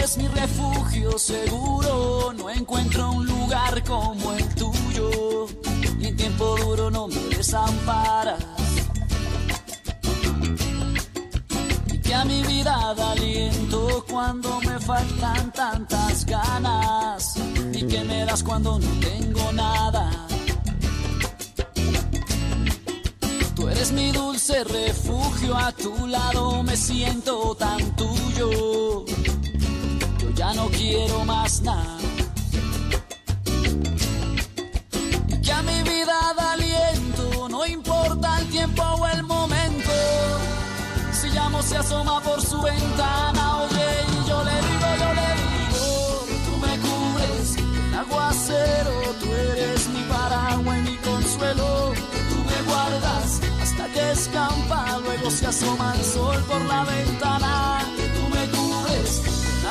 Eres 0.10 0.18
mi 0.18 0.28
refugio 0.28 1.20
seguro, 1.20 2.34
no 2.34 2.50
encuentro 2.50 3.12
un 3.12 3.28
lugar 3.28 3.84
como 3.84 4.34
el 4.34 4.56
tuyo. 4.56 5.48
Y 6.00 6.08
en 6.08 6.16
tiempo 6.16 6.56
duro 6.58 6.90
no 6.90 7.08
me 7.08 7.22
desamparas. 7.36 8.44
Y 11.92 11.98
que 12.00 12.16
a 12.16 12.26
mi 12.26 12.42
vida 12.44 12.94
da 12.96 13.12
aliento 13.12 14.06
cuando 14.10 14.60
me 14.62 14.80
faltan 14.80 15.52
tantas 15.52 16.26
ganas. 16.26 17.36
Y 17.74 17.84
que 17.84 18.04
me 18.04 18.26
das 18.26 18.44
cuando 18.44 18.80
no 18.80 19.00
tengo 19.00 19.52
nada. 19.52 20.10
Tú 23.56 23.68
eres 23.68 23.92
mi 23.92 24.12
dulce 24.12 24.64
refugio, 24.64 25.56
a 25.56 25.72
tu 25.74 26.08
lado 26.08 26.64
me 26.64 26.76
siento 26.78 27.56
tan 27.56 27.89
no 30.54 30.68
quiero 30.70 31.26
más 31.26 31.62
nada. 31.62 31.98
Que 35.44 35.52
a 35.52 35.62
mi 35.62 35.82
vida 35.84 36.34
da 36.38 36.54
aliento, 36.54 37.50
no 37.50 37.66
importa 37.66 38.40
el 38.40 38.48
tiempo 38.50 38.82
o 38.84 39.08
el 39.08 39.24
momento. 39.24 39.92
Si 41.12 41.30
llamo 41.30 41.62
se 41.62 41.78
asoma 41.78 42.22
por 42.22 42.42
su 42.42 42.62
ventana, 42.62 43.58
oye, 43.64 43.90
y 44.14 44.30
yo 44.30 44.44
le 44.44 44.56
digo, 44.68 44.88
yo 45.04 45.10
le 45.20 45.30
digo, 45.44 45.86
tú 46.46 46.58
me 46.66 46.74
cubres 46.86 47.58
el 47.58 47.94
aguacero, 47.96 48.92
tú 49.20 49.28
eres 49.34 49.88
mi 49.90 50.02
paraguas 50.04 50.78
y 50.78 50.82
mi 50.82 50.98
consuelo, 50.98 51.94
tú 52.30 52.38
me 52.50 52.72
guardas 52.72 53.42
hasta 53.62 53.86
que 53.94 54.12
escampa, 54.12 55.00
luego 55.04 55.30
se 55.32 55.48
asoma 55.48 55.94
el 55.98 56.04
sol 56.06 56.44
por 56.48 56.62
la 56.62 56.84
ventana, 56.86 57.82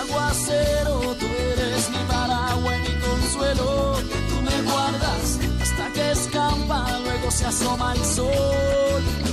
aguacero, 0.09 1.00
tú 1.18 1.26
eres 1.26 1.90
mi 1.90 1.98
paraguas 2.09 2.76
y 2.78 2.88
mi 2.88 3.00
consuelo. 3.00 3.96
Tú 4.28 4.42
me 4.42 4.62
guardas 4.70 5.38
hasta 5.61 5.92
que 5.92 6.11
escampa, 6.12 6.98
luego 7.04 7.30
se 7.30 7.46
asoma 7.46 7.94
el 7.94 8.04
sol. 8.04 9.27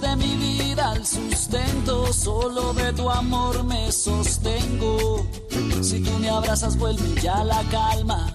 De 0.00 0.16
mi 0.16 0.36
vida 0.36 0.94
el 0.96 1.06
sustento, 1.06 2.12
solo 2.12 2.72
de 2.74 2.92
tu 2.92 3.08
amor 3.10 3.62
me 3.64 3.92
sostengo. 3.92 5.26
Si 5.82 6.00
tú 6.00 6.10
me 6.18 6.28
abrazas 6.28 6.76
vuelve 6.76 7.20
ya 7.20 7.44
la 7.44 7.62
calma. 7.70 8.26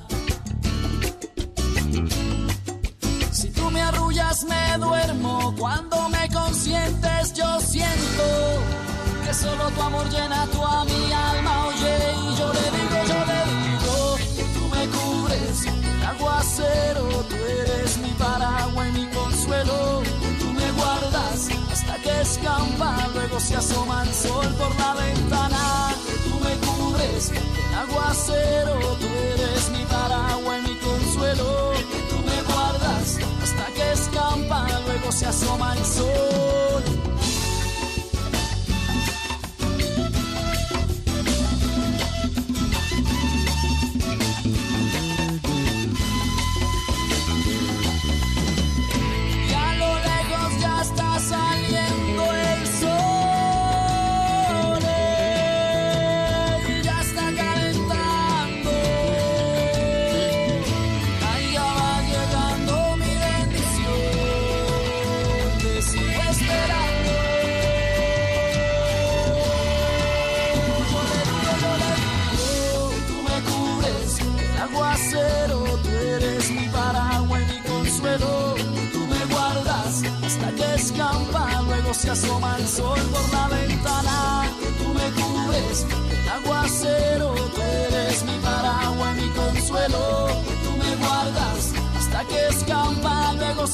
Si 3.31 3.49
tú 3.49 3.71
me 3.71 3.81
arrullas 3.81 4.43
me 4.45 4.77
duermo, 4.77 5.55
cuando 5.57 6.09
me 6.09 6.29
consientes 6.29 7.33
yo 7.33 7.59
siento 7.59 8.23
que 9.25 9.33
solo 9.33 9.69
tu 9.71 9.81
amor 9.81 10.09
llena 10.09 10.45
tu 10.47 10.63
a 10.63 10.85
mi 10.85 11.11
alma. 11.11 11.67
Oye, 11.67 11.95
y 12.23 12.35
yo 12.39 12.53
le 12.53 12.65
digo, 12.77 12.97
yo 13.11 13.19
le 13.31 13.41
digo, 13.55 14.17
tú 14.55 14.63
me 14.75 14.87
cubres 14.95 15.65
el 15.65 16.03
aguacero, 16.03 17.07
tú 17.29 17.35
eres 17.35 17.97
mi 17.97 18.09
paraguas 18.11 18.87
y 18.89 18.91
mi 18.99 19.07
consuelo. 19.07 20.14
Que 22.55 22.61
escampa, 22.61 23.07
luego 23.13 23.39
se 23.39 23.55
asoma 23.55 24.03
el 24.03 24.13
sol 24.13 24.47
por 24.57 24.75
la 24.79 24.93
ventana. 24.93 25.93
Tú 26.23 26.39
me 26.39 26.55
cubres 26.65 27.31
el 27.31 27.75
aguacero, 27.75 28.79
tú 28.99 29.07
eres 29.33 29.69
mi 29.71 29.83
paraguas 29.85 30.59
y 30.63 30.69
mi 30.69 30.75
consuelo. 30.77 31.71
Tú 32.09 32.15
me 32.25 32.41
guardas 32.53 33.17
hasta 33.43 33.65
que 33.73 33.91
escampa, 33.91 34.67
luego 34.85 35.11
se 35.11 35.25
asoma 35.25 35.75
el 35.77 35.85
sol. 35.85 36.74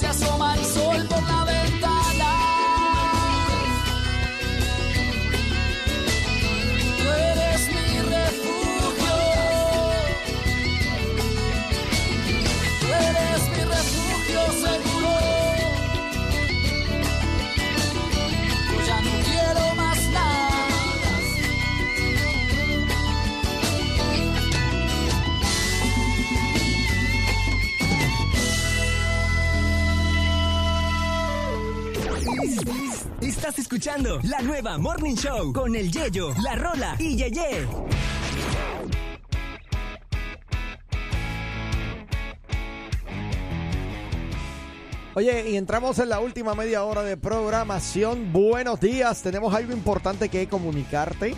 Se 0.01 0.07
asoma 0.07 0.55
el 0.55 0.65
sol 0.65 1.07
por 1.07 1.21
la 1.21 1.50
Estás 33.51 33.65
escuchando 33.65 34.21
la 34.23 34.41
nueva 34.41 34.77
Morning 34.77 35.13
Show 35.13 35.51
con 35.51 35.75
el 35.75 35.91
Yeyo, 35.91 36.33
la 36.41 36.55
Rola 36.55 36.95
y 36.97 37.17
Yeye. 37.17 37.67
Oye, 45.15 45.49
y 45.49 45.57
entramos 45.57 45.99
en 45.99 46.07
la 46.07 46.21
última 46.21 46.55
media 46.55 46.85
hora 46.85 47.03
de 47.03 47.17
programación. 47.17 48.31
Buenos 48.31 48.79
días, 48.79 49.21
tenemos 49.21 49.53
algo 49.53 49.73
importante 49.73 50.29
que 50.29 50.47
comunicarte. 50.47 51.35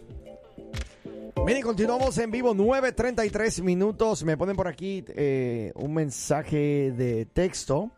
Miren, 1.42 1.62
continuamos 1.62 2.16
en 2.18 2.30
vivo, 2.30 2.54
9.33 2.54 3.62
minutos. 3.62 4.24
Me 4.24 4.36
ponen 4.36 4.56
por 4.56 4.66
aquí 4.66 5.04
eh, 5.08 5.72
un 5.74 5.92
mensaje 5.92 6.92
de 6.92 7.26
texto. 7.26 7.90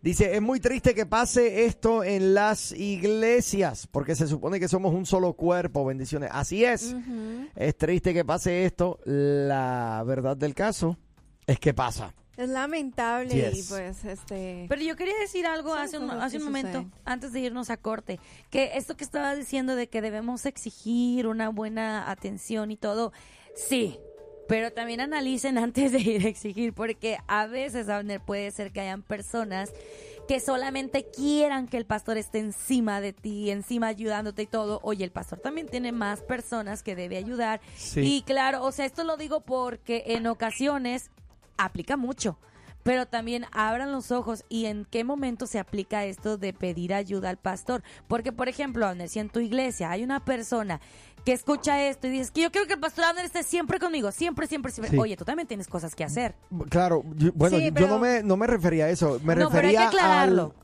Dice, 0.00 0.34
es 0.34 0.40
muy 0.40 0.60
triste 0.60 0.94
que 0.94 1.04
pase 1.04 1.66
esto 1.66 2.02
en 2.02 2.32
las 2.32 2.72
iglesias, 2.72 3.86
porque 3.86 4.14
se 4.14 4.26
supone 4.26 4.58
que 4.58 4.66
somos 4.66 4.94
un 4.94 5.04
solo 5.04 5.34
cuerpo, 5.34 5.84
bendiciones. 5.84 6.30
Así 6.32 6.64
es. 6.64 6.96
Es 7.54 7.76
triste 7.76 8.14
que 8.14 8.24
pase 8.24 8.64
esto. 8.64 8.98
La 9.04 10.02
verdad 10.06 10.38
del 10.38 10.54
caso 10.54 10.96
es 11.46 11.58
que 11.58 11.74
pasa. 11.74 12.14
Es 12.40 12.48
lamentable 12.48 13.52
y 13.54 13.62
pues 13.64 14.02
este... 14.06 14.64
Pero 14.66 14.80
yo 14.80 14.96
quería 14.96 15.18
decir 15.18 15.46
algo 15.46 15.74
hace 15.74 15.98
un, 15.98 16.10
hace 16.10 16.38
un 16.38 16.44
momento, 16.44 16.86
antes 17.04 17.34
de 17.34 17.40
irnos 17.40 17.68
a 17.68 17.76
corte, 17.76 18.18
que 18.48 18.78
esto 18.78 18.96
que 18.96 19.04
estaba 19.04 19.34
diciendo 19.34 19.76
de 19.76 19.90
que 19.90 20.00
debemos 20.00 20.46
exigir 20.46 21.26
una 21.26 21.50
buena 21.50 22.10
atención 22.10 22.70
y 22.70 22.78
todo, 22.78 23.12
sí, 23.54 23.98
pero 24.48 24.72
también 24.72 25.02
analicen 25.02 25.58
antes 25.58 25.92
de 25.92 25.98
ir 25.98 26.24
a 26.24 26.30
exigir, 26.30 26.72
porque 26.72 27.18
a 27.28 27.46
veces, 27.46 27.90
Abner, 27.90 28.22
puede 28.22 28.50
ser 28.52 28.72
que 28.72 28.80
hayan 28.80 29.02
personas 29.02 29.70
que 30.26 30.40
solamente 30.40 31.04
quieran 31.04 31.68
que 31.68 31.76
el 31.76 31.84
pastor 31.84 32.16
esté 32.16 32.38
encima 32.38 33.02
de 33.02 33.12
ti, 33.12 33.50
encima 33.50 33.88
ayudándote 33.88 34.42
y 34.42 34.46
todo. 34.46 34.80
Oye, 34.82 35.04
el 35.04 35.10
pastor 35.10 35.40
también 35.40 35.66
tiene 35.66 35.92
más 35.92 36.22
personas 36.22 36.82
que 36.82 36.96
debe 36.96 37.18
ayudar. 37.18 37.60
Sí. 37.76 38.00
Y 38.00 38.22
claro, 38.22 38.64
o 38.64 38.72
sea, 38.72 38.86
esto 38.86 39.04
lo 39.04 39.18
digo 39.18 39.40
porque 39.42 40.04
en 40.06 40.26
ocasiones 40.26 41.10
aplica 41.64 41.96
mucho. 41.96 42.38
Pero 42.82 43.04
también 43.06 43.44
abran 43.52 43.92
los 43.92 44.10
ojos 44.10 44.42
y 44.48 44.64
en 44.64 44.86
qué 44.86 45.04
momento 45.04 45.46
se 45.46 45.58
aplica 45.58 46.06
esto 46.06 46.38
de 46.38 46.54
pedir 46.54 46.94
ayuda 46.94 47.28
al 47.28 47.36
pastor. 47.36 47.82
Porque, 48.08 48.32
por 48.32 48.48
ejemplo, 48.48 48.86
Abner, 48.86 49.08
si 49.10 49.18
en 49.18 49.28
tu 49.28 49.38
iglesia 49.40 49.90
hay 49.90 50.02
una 50.02 50.24
persona 50.24 50.80
que 51.26 51.32
escucha 51.34 51.84
esto 51.86 52.06
y 52.06 52.10
dices 52.10 52.30
que 52.30 52.40
yo 52.40 52.50
quiero 52.50 52.66
que 52.66 52.72
el 52.72 52.80
pastor 52.80 53.04
Abner 53.04 53.26
esté 53.26 53.42
siempre 53.42 53.78
conmigo, 53.78 54.10
siempre, 54.12 54.46
siempre, 54.46 54.72
siempre. 54.72 54.92
Sí. 54.92 54.98
Oye, 54.98 55.14
tú 55.18 55.26
también 55.26 55.46
tienes 55.46 55.68
cosas 55.68 55.94
que 55.94 56.04
hacer. 56.04 56.34
Claro, 56.70 57.04
yo- 57.16 57.32
bueno, 57.34 57.58
Sí, 57.58 57.70
yo 57.70 57.86
no 57.86 57.98
me, 57.98 58.22
no 58.22 58.38
me 58.38 58.46
refería 58.46 58.86
a 58.86 58.88
eso. 58.88 59.20
Me 59.24 59.36
No, 59.36 59.50
pero 59.50 59.68
hay 59.68 59.74
que 59.74 59.80
refería 59.82 59.86
aclararlo. 59.88 60.54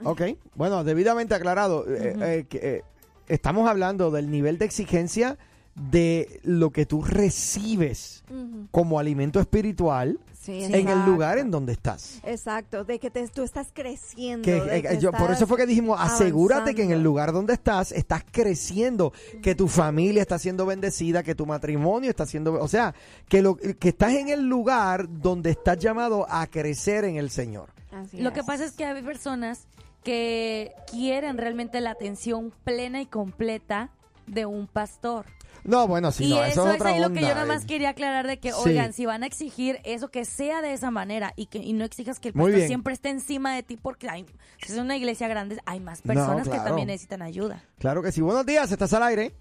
al... 0.00 0.06
Ok, 0.06 0.22
bueno, 0.54 0.84
debidamente 0.84 1.34
aclarado. 1.34 1.86
eh, 1.88 2.16
eh, 2.20 2.46
eh, 2.52 2.82
estamos 3.28 3.66
hablando 3.66 4.10
del 4.10 4.30
nivel 4.30 4.58
de 4.58 4.66
exigencia 4.66 5.38
de 5.74 6.40
lo 6.42 6.70
que 6.70 6.86
tú 6.86 7.02
recibes 7.02 8.22
como 8.70 8.98
alimento 8.98 9.40
espiritual 9.40 10.18
Sí, 10.40 10.64
en 10.64 10.88
el 10.88 11.04
lugar 11.04 11.36
en 11.36 11.50
donde 11.50 11.72
estás. 11.74 12.18
Exacto, 12.24 12.82
de 12.82 12.98
que 12.98 13.10
te, 13.10 13.28
tú 13.28 13.42
estás 13.42 13.68
creciendo. 13.74 14.42
Que, 14.42 14.54
de 14.54 14.78
eh, 14.78 14.82
que 14.82 14.98
yo- 14.98 15.12
por 15.12 15.30
eso 15.30 15.46
fue 15.46 15.58
que 15.58 15.66
dijimos, 15.66 15.98
asegúrate 16.00 16.74
que 16.74 16.82
en 16.82 16.92
el 16.92 17.02
lugar 17.02 17.30
donde 17.32 17.52
estás, 17.52 17.92
estás 17.92 18.24
creciendo, 18.30 19.12
que 19.42 19.54
tu 19.54 19.68
familia 19.68 20.22
está 20.22 20.38
siendo 20.38 20.64
bendecida, 20.64 21.22
que 21.22 21.34
tu 21.34 21.44
matrimonio 21.44 22.08
está 22.08 22.24
siendo, 22.24 22.54
o 22.54 22.68
sea, 22.68 22.94
que 23.28 23.42
lo 23.42 23.56
que 23.56 23.90
estás 23.90 24.14
en 24.14 24.30
el 24.30 24.48
lugar 24.48 25.08
donde 25.10 25.50
estás 25.50 25.78
llamado 25.78 26.26
a 26.30 26.46
crecer 26.46 27.04
en 27.04 27.16
el 27.16 27.28
Señor. 27.28 27.68
Lo 28.14 28.32
que 28.32 28.42
pasa 28.42 28.64
es 28.64 28.72
que 28.72 28.86
hay 28.86 29.02
personas 29.02 29.66
que 30.02 30.72
quieren 30.90 31.36
realmente 31.36 31.82
la 31.82 31.90
atención 31.90 32.50
plena 32.64 33.02
y 33.02 33.06
completa 33.06 33.90
de 34.26 34.46
un 34.46 34.66
pastor. 34.66 35.26
No, 35.64 35.86
bueno, 35.86 36.10
sí, 36.10 36.24
y 36.24 36.30
no, 36.30 36.42
eso, 36.42 36.62
eso, 36.62 36.68
es 36.70 36.74
otra 36.76 36.90
ahí 36.90 37.00
lo 37.00 37.12
que 37.12 37.20
yo 37.20 37.28
nada 37.28 37.44
más 37.46 37.64
eh. 37.64 37.66
quería 37.66 37.90
aclarar 37.90 38.26
de 38.26 38.38
que, 38.38 38.52
Sí. 38.52 38.68
oigan, 38.70 38.92
si 38.92 39.06
van 39.06 39.22
a 39.22 39.26
exigir 39.26 39.78
eso, 39.84 40.08
que 40.10 40.24
sea 40.24 40.62
de 40.62 40.72
esa 40.72 40.90
manera 40.90 41.32
y 41.36 41.46
que 41.46 41.58
y 41.58 41.72
no 41.72 41.84
exijas 41.84 42.18
que 42.20 42.28
el 42.28 42.34
pastor 42.34 42.60
siempre 42.62 42.94
esté 42.94 43.10
encima 43.10 43.54
de 43.54 43.62
ti 43.62 43.76
porque 43.76 44.08
hay, 44.08 44.26
si 44.64 44.72
es 44.72 44.78
una 44.78 44.96
iglesia 44.96 45.28
grande 45.28 45.58
hay 45.66 45.80
más 45.80 46.04
No, 46.04 46.14
personas 46.14 46.48
que 46.48 46.56
también 46.56 46.88
necesitan 46.88 47.22
ayuda. 47.22 47.62
Claro 47.78 48.02
que 48.02 48.12
sí. 48.12 48.20
Buenos 48.20 48.46
días, 48.46 48.70
estás 48.72 48.92
al 48.94 49.02
aire. 49.02 49.32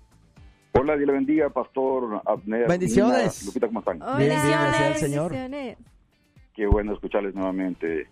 Hola, 0.74 0.96
Dios 0.96 1.08
le 1.08 1.14
bendiga, 1.14 1.50
Pastor 1.50 2.22
Abner. 2.26 2.68
Bendiciones. 2.68 3.40
Nina, 3.42 3.46
Lupita, 3.48 3.68
¿cómo 3.68 3.80
están? 3.80 4.00
Bien, 4.18 4.30
bien, 4.30 4.96
Señor. 4.98 5.34
Qué 6.54 6.68
bueno 6.68 6.94
escucharles 6.94 7.34
nuevamente. 7.34 8.08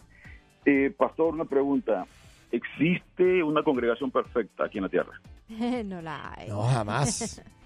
Eh, 0.66 0.94
Pastor, 0.98 1.34
una 1.34 1.46
pregunta. 1.46 2.06
¿Existe 2.52 3.44
una 3.44 3.62
congregación 3.62 4.10
perfecta 4.10 4.66
aquí 4.66 4.78
en 4.78 4.86
la 4.86 4.90
tierra? 4.90 5.22
no 5.86 6.02
la 6.02 6.34
hay. 6.34 6.50
No, 6.50 6.64
jamás. 6.64 7.42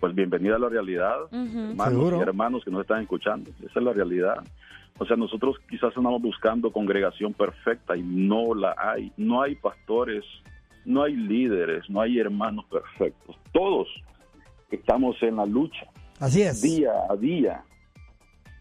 Pues 0.00 0.14
bienvenida 0.14 0.56
a 0.56 0.58
la 0.60 0.68
realidad, 0.68 1.22
Ujú. 1.32 1.58
hermanos 1.70 2.12
y 2.16 2.20
hermanos 2.20 2.64
que 2.64 2.70
nos 2.70 2.82
están 2.82 3.02
escuchando. 3.02 3.50
Esa 3.60 3.78
es 3.80 3.84
la 3.84 3.92
realidad. 3.92 4.44
O 4.98 5.04
sea, 5.06 5.16
nosotros 5.16 5.56
quizás 5.68 5.96
andamos 5.96 6.22
buscando 6.22 6.72
congregación 6.72 7.32
perfecta 7.32 7.96
y 7.96 8.02
no 8.02 8.54
la 8.54 8.74
hay. 8.78 9.12
No 9.16 9.42
hay 9.42 9.56
pastores, 9.56 10.24
no 10.84 11.02
hay 11.02 11.16
líderes, 11.16 11.88
no 11.90 12.00
hay 12.00 12.18
hermanos 12.18 12.64
perfectos. 12.66 13.36
Todos 13.52 13.88
estamos 14.70 15.20
en 15.22 15.36
la 15.36 15.46
lucha. 15.46 15.86
Así 16.20 16.42
es. 16.42 16.62
Día 16.62 16.92
a 17.08 17.16
día 17.16 17.64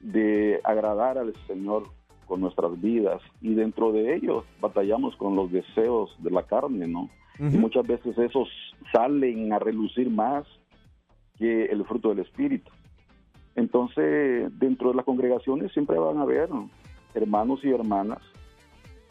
de 0.01 0.59
agradar 0.63 1.17
al 1.17 1.33
Señor 1.47 1.83
con 2.25 2.41
nuestras 2.41 2.79
vidas 2.81 3.21
y 3.41 3.53
dentro 3.53 3.91
de 3.91 4.15
ellos 4.15 4.43
batallamos 4.59 5.15
con 5.17 5.35
los 5.35 5.51
deseos 5.51 6.15
de 6.19 6.31
la 6.31 6.43
carne, 6.43 6.87
¿no? 6.87 7.09
Y 7.39 7.55
muchas 7.57 7.85
veces 7.85 8.17
esos 8.17 8.49
salen 8.91 9.53
a 9.53 9.59
relucir 9.59 10.09
más 10.09 10.45
que 11.37 11.65
el 11.65 11.85
fruto 11.85 12.09
del 12.09 12.19
Espíritu. 12.19 12.71
Entonces, 13.55 14.51
dentro 14.59 14.89
de 14.89 14.95
las 14.95 15.05
congregaciones 15.05 15.71
siempre 15.71 15.97
van 15.97 16.17
a 16.17 16.21
haber 16.21 16.49
hermanos 17.13 17.59
y 17.63 17.69
hermanas 17.69 18.19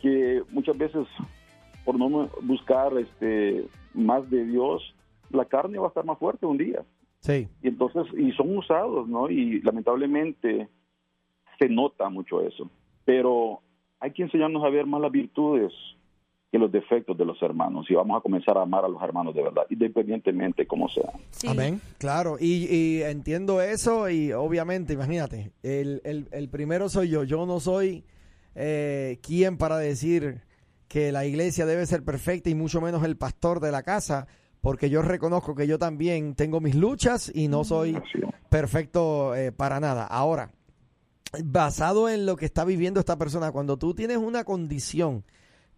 que 0.00 0.42
muchas 0.50 0.78
veces, 0.78 1.06
por 1.84 1.98
no 1.98 2.28
buscar 2.42 2.96
este 2.96 3.66
más 3.94 4.28
de 4.30 4.44
Dios, 4.44 4.94
la 5.30 5.44
carne 5.46 5.78
va 5.78 5.86
a 5.86 5.88
estar 5.88 6.04
más 6.04 6.18
fuerte 6.18 6.46
un 6.46 6.58
día. 6.58 6.84
Sí. 7.20 7.48
Y 7.62 7.68
entonces, 7.68 8.06
y 8.16 8.30
son 8.32 8.56
usados, 8.56 9.08
¿no? 9.08 9.28
Y 9.28 9.60
lamentablemente 9.62 10.68
se 11.58 11.68
nota 11.68 12.08
mucho 12.08 12.40
eso. 12.40 12.70
Pero 13.04 13.60
hay 13.98 14.12
que 14.12 14.22
enseñarnos 14.22 14.62
a 14.64 14.68
ver 14.68 14.86
más 14.86 15.00
las 15.00 15.10
virtudes 15.10 15.72
que 16.50 16.58
los 16.58 16.70
defectos 16.70 17.18
de 17.18 17.24
los 17.24 17.40
hermanos. 17.42 17.86
Y 17.90 17.94
vamos 17.94 18.18
a 18.18 18.20
comenzar 18.22 18.56
a 18.56 18.62
amar 18.62 18.84
a 18.84 18.88
los 18.88 19.02
hermanos 19.02 19.34
de 19.34 19.42
verdad, 19.42 19.64
independientemente 19.68 20.66
como 20.66 20.88
sea. 20.88 21.10
Amén, 21.50 21.80
claro, 21.98 22.36
y, 22.40 22.66
y 22.72 23.02
entiendo 23.02 23.60
eso 23.60 24.08
y 24.08 24.32
obviamente, 24.32 24.92
imagínate, 24.92 25.52
el, 25.62 26.00
el- 26.04 26.28
el 26.30 26.48
primero 26.48 26.88
soy 26.88 27.08
yo, 27.08 27.24
yo 27.24 27.44
no 27.46 27.58
soy 27.60 28.04
eh, 28.54 29.18
quien 29.22 29.58
para 29.58 29.76
decir 29.78 30.42
que 30.88 31.10
la 31.12 31.26
iglesia 31.26 31.66
debe 31.66 31.84
ser 31.84 32.04
perfecta 32.04 32.48
y 32.48 32.54
mucho 32.54 32.80
menos 32.80 33.02
el 33.04 33.16
pastor 33.16 33.58
de 33.60 33.72
la 33.72 33.82
casa, 33.82 34.28
porque 34.60 34.88
yo 34.88 35.02
reconozco 35.02 35.54
que 35.56 35.66
yo 35.66 35.78
también 35.78 36.34
tengo 36.36 36.60
mis 36.60 36.76
luchas 36.76 37.30
y 37.34 37.48
no 37.48 37.64
soy 37.64 37.98
perfecto 38.48 39.34
eh, 39.34 39.50
para 39.52 39.80
nada. 39.80 40.06
Ahora, 40.06 40.52
basado 41.44 42.08
en 42.08 42.24
lo 42.26 42.36
que 42.36 42.46
está 42.46 42.64
viviendo 42.64 43.00
esta 43.00 43.18
persona, 43.18 43.50
cuando 43.52 43.76
tú 43.76 43.94
tienes 43.94 44.16
una 44.18 44.44
condición 44.44 45.24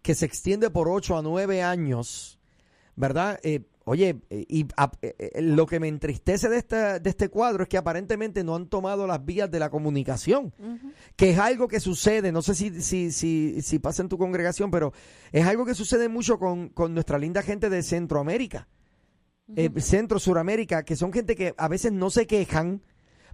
que 0.01 0.15
se 0.15 0.25
extiende 0.25 0.69
por 0.69 0.87
8 0.89 1.17
a 1.17 1.21
9 1.21 1.61
años, 1.63 2.39
¿verdad? 2.95 3.39
Eh, 3.43 3.61
oye, 3.85 4.19
eh, 4.29 4.45
y 4.47 4.67
a- 4.77 4.91
eh, 5.01 5.15
eh, 5.17 5.41
lo 5.41 5.65
que 5.65 5.79
me 5.79 5.87
entristece 5.87 6.47
de, 6.49 6.57
esta, 6.57 6.99
de 6.99 7.09
este 7.09 7.29
cuadro 7.29 7.63
es 7.63 7.69
que 7.69 7.77
aparentemente 7.77 8.43
no 8.43 8.55
han 8.55 8.67
tomado 8.67 9.07
las 9.07 9.23
vías 9.25 9.49
de 9.49 9.59
la 9.59 9.69
comunicación, 9.69 10.53
que 11.15 11.31
es 11.31 11.39
algo 11.39 11.67
que 11.67 11.79
sucede, 11.79 12.31
no 12.31 12.41
sé 12.41 12.55
si, 12.55 12.81
si, 12.81 13.11
si, 13.11 13.61
si 13.61 13.79
pasa 13.79 14.01
en 14.03 14.09
tu 14.09 14.17
congregación, 14.17 14.69
pero 14.71 14.93
es 15.31 15.45
algo 15.45 15.65
que 15.65 15.73
sucede 15.75 16.07
mucho 16.07 16.37
con, 16.39 16.69
con 16.69 16.93
nuestra 16.93 17.17
linda 17.17 17.41
gente 17.41 17.69
de 17.69 17.81
Centroamérica, 17.83 18.67
eh, 19.55 19.71
Centro, 19.81 20.19
Suramérica, 20.19 20.83
que 20.83 20.95
son 20.95 21.11
gente 21.11 21.35
que 21.35 21.55
a 21.57 21.67
veces 21.67 21.91
no 21.91 22.09
se 22.11 22.27
quejan 22.27 22.83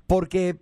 porque 0.07 0.59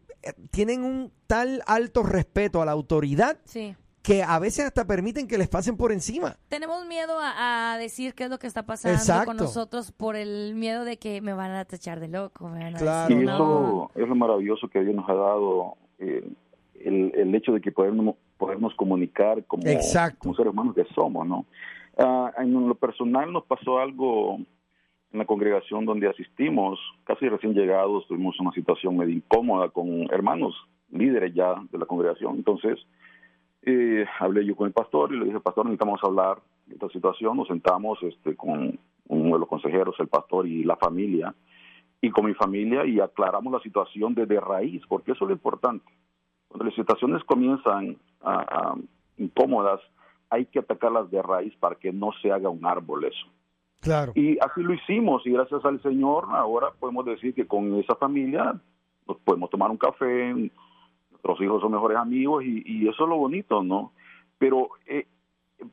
tienen 0.52 0.84
un 0.84 1.12
tal 1.28 1.62
alto 1.68 2.02
respeto 2.02 2.62
a 2.62 2.66
la 2.66 2.72
autoridad 2.72 3.38
Sí. 3.46 3.76
Que 4.04 4.22
a 4.22 4.38
veces 4.38 4.66
hasta 4.66 4.86
permiten 4.86 5.28
que 5.28 5.38
les 5.38 5.48
pasen 5.48 5.78
por 5.78 5.92
encima. 5.94 6.36
Tenemos 6.50 6.86
miedo 6.86 7.18
a, 7.20 7.74
a 7.74 7.78
decir 7.78 8.14
qué 8.14 8.26
es 8.26 8.30
lo 8.30 8.38
que 8.38 8.48
está 8.48 8.64
pasando 8.66 8.98
Exacto. 8.98 9.28
con 9.28 9.38
nosotros 9.38 9.92
por 9.94 10.16
el 10.18 10.56
miedo 10.56 10.84
de 10.84 10.98
que 10.98 11.22
me 11.22 11.34
van 11.34 11.52
a 11.52 11.64
tachar 11.66 12.00
de 12.02 12.10
loco. 12.10 12.50
me 12.50 12.60
van 12.66 12.76
a 12.76 13.06
Y 13.08 13.14
decir, 13.16 13.26
"No". 13.26 13.90
eso 13.96 14.04
es 14.04 14.10
lo 14.10 14.16
maravilloso 14.16 14.68
que 14.68 14.82
Dios 14.82 14.94
nos 14.94 15.10
ha 15.10 15.14
dado, 15.14 15.78
eh, 16.00 16.30
el, 16.84 17.14
el 17.16 17.34
hecho 17.34 17.54
de 17.54 17.62
que 17.62 17.72
podemos, 17.72 18.16
podernos 18.38 18.76
comunicar 18.76 19.46
como, 19.46 19.66
Exacto. 19.68 20.20
como 20.20 20.36
seres 20.36 20.52
humanos 20.52 20.76
que 20.76 20.84
somos, 20.94 21.26
¿no? 21.26 21.46
Ah, 21.98 22.32
en 22.40 22.68
lo 22.68 22.76
personal 22.76 23.32
nos 23.32 23.46
pasó 23.46 23.80
algo 23.80 24.36
en 25.14 25.20
la 25.20 25.26
congregación 25.26 25.86
donde 25.86 26.10
asistimos, 26.10 26.78
casi 27.06 27.30
recién 27.30 27.54
llegados, 27.54 28.06
tuvimos 28.08 28.38
una 28.42 28.52
situación 28.52 28.98
medio 28.98 29.14
incómoda 29.16 29.70
con 29.70 30.12
hermanos, 30.12 30.56
líderes 30.92 31.34
ya 31.34 31.56
de 31.72 31.78
la 31.78 31.86
congregación. 31.86 32.36
Entonces, 32.36 32.80
eh, 33.66 34.06
hablé 34.20 34.46
yo 34.46 34.56
con 34.56 34.68
el 34.68 34.74
pastor 34.74 35.14
y 35.14 35.20
le 35.20 35.26
dije, 35.26 35.40
pastor, 35.40 35.66
necesitamos 35.66 36.00
hablar 36.04 36.38
de 36.68 36.76
esta 36.76 36.90
situación. 36.90 37.38
Nos 37.38 37.48
sentamos 37.48 38.02
este, 38.04 38.36
con 38.36 38.78
uno 39.08 39.34
de 39.34 39.40
los 39.40 39.48
consejeros, 39.48 39.96
el 40.00 40.08
pastor 40.08 40.48
y 40.48 40.64
la 40.64 40.76
familia, 40.78 41.34
y 42.02 42.10
con 42.10 42.26
mi 42.26 42.34
familia 42.34 42.86
y 42.86 43.00
aclaramos 43.00 43.54
la 43.54 43.60
situación 43.62 44.14
desde 44.14 44.40
raíz, 44.40 44.82
porque 44.88 45.12
eso 45.14 45.24
es 45.26 45.30
lo 45.30 45.34
importante. 45.36 45.86
Cuando 46.48 46.66
las 46.66 46.76
situaciones 46.76 47.24
comienzan 47.24 47.98
a- 48.22 48.42
a 48.72 48.76
incómodas, 49.18 49.80
hay 50.30 50.46
que 50.46 50.60
atacarlas 50.60 51.10
de 51.12 51.22
raíz 51.22 51.56
para 51.58 51.76
que 51.76 51.92
no 51.94 52.12
se 52.22 52.32
haga 52.32 52.50
un 52.50 52.66
árbol 52.66 53.06
eso. 53.06 53.28
Claro. 53.82 54.14
Y 54.16 54.38
así 54.40 54.62
lo 54.62 54.74
hicimos 54.74 55.26
y 55.28 55.32
gracias 55.32 55.64
al 55.66 55.82
Señor 55.82 56.26
ahora 56.32 56.70
podemos 56.80 57.06
decir 57.06 57.34
que 57.34 57.46
con 57.46 57.76
esa 57.76 57.96
familia 57.96 58.56
nos 59.08 59.18
podemos 59.20 59.50
tomar 59.50 59.70
un 59.72 59.78
café, 59.78 60.34
nuestros 61.24 61.46
hijos 61.46 61.62
son 61.62 61.72
mejores 61.72 61.98
amigos 61.98 62.44
y, 62.44 62.64
y 62.66 62.88
eso 62.88 63.04
es 63.04 63.10
lo 63.10 63.18
bonito, 63.18 63.64
¿no? 63.64 63.94
Pero 64.38 64.70
eh, 64.86 65.08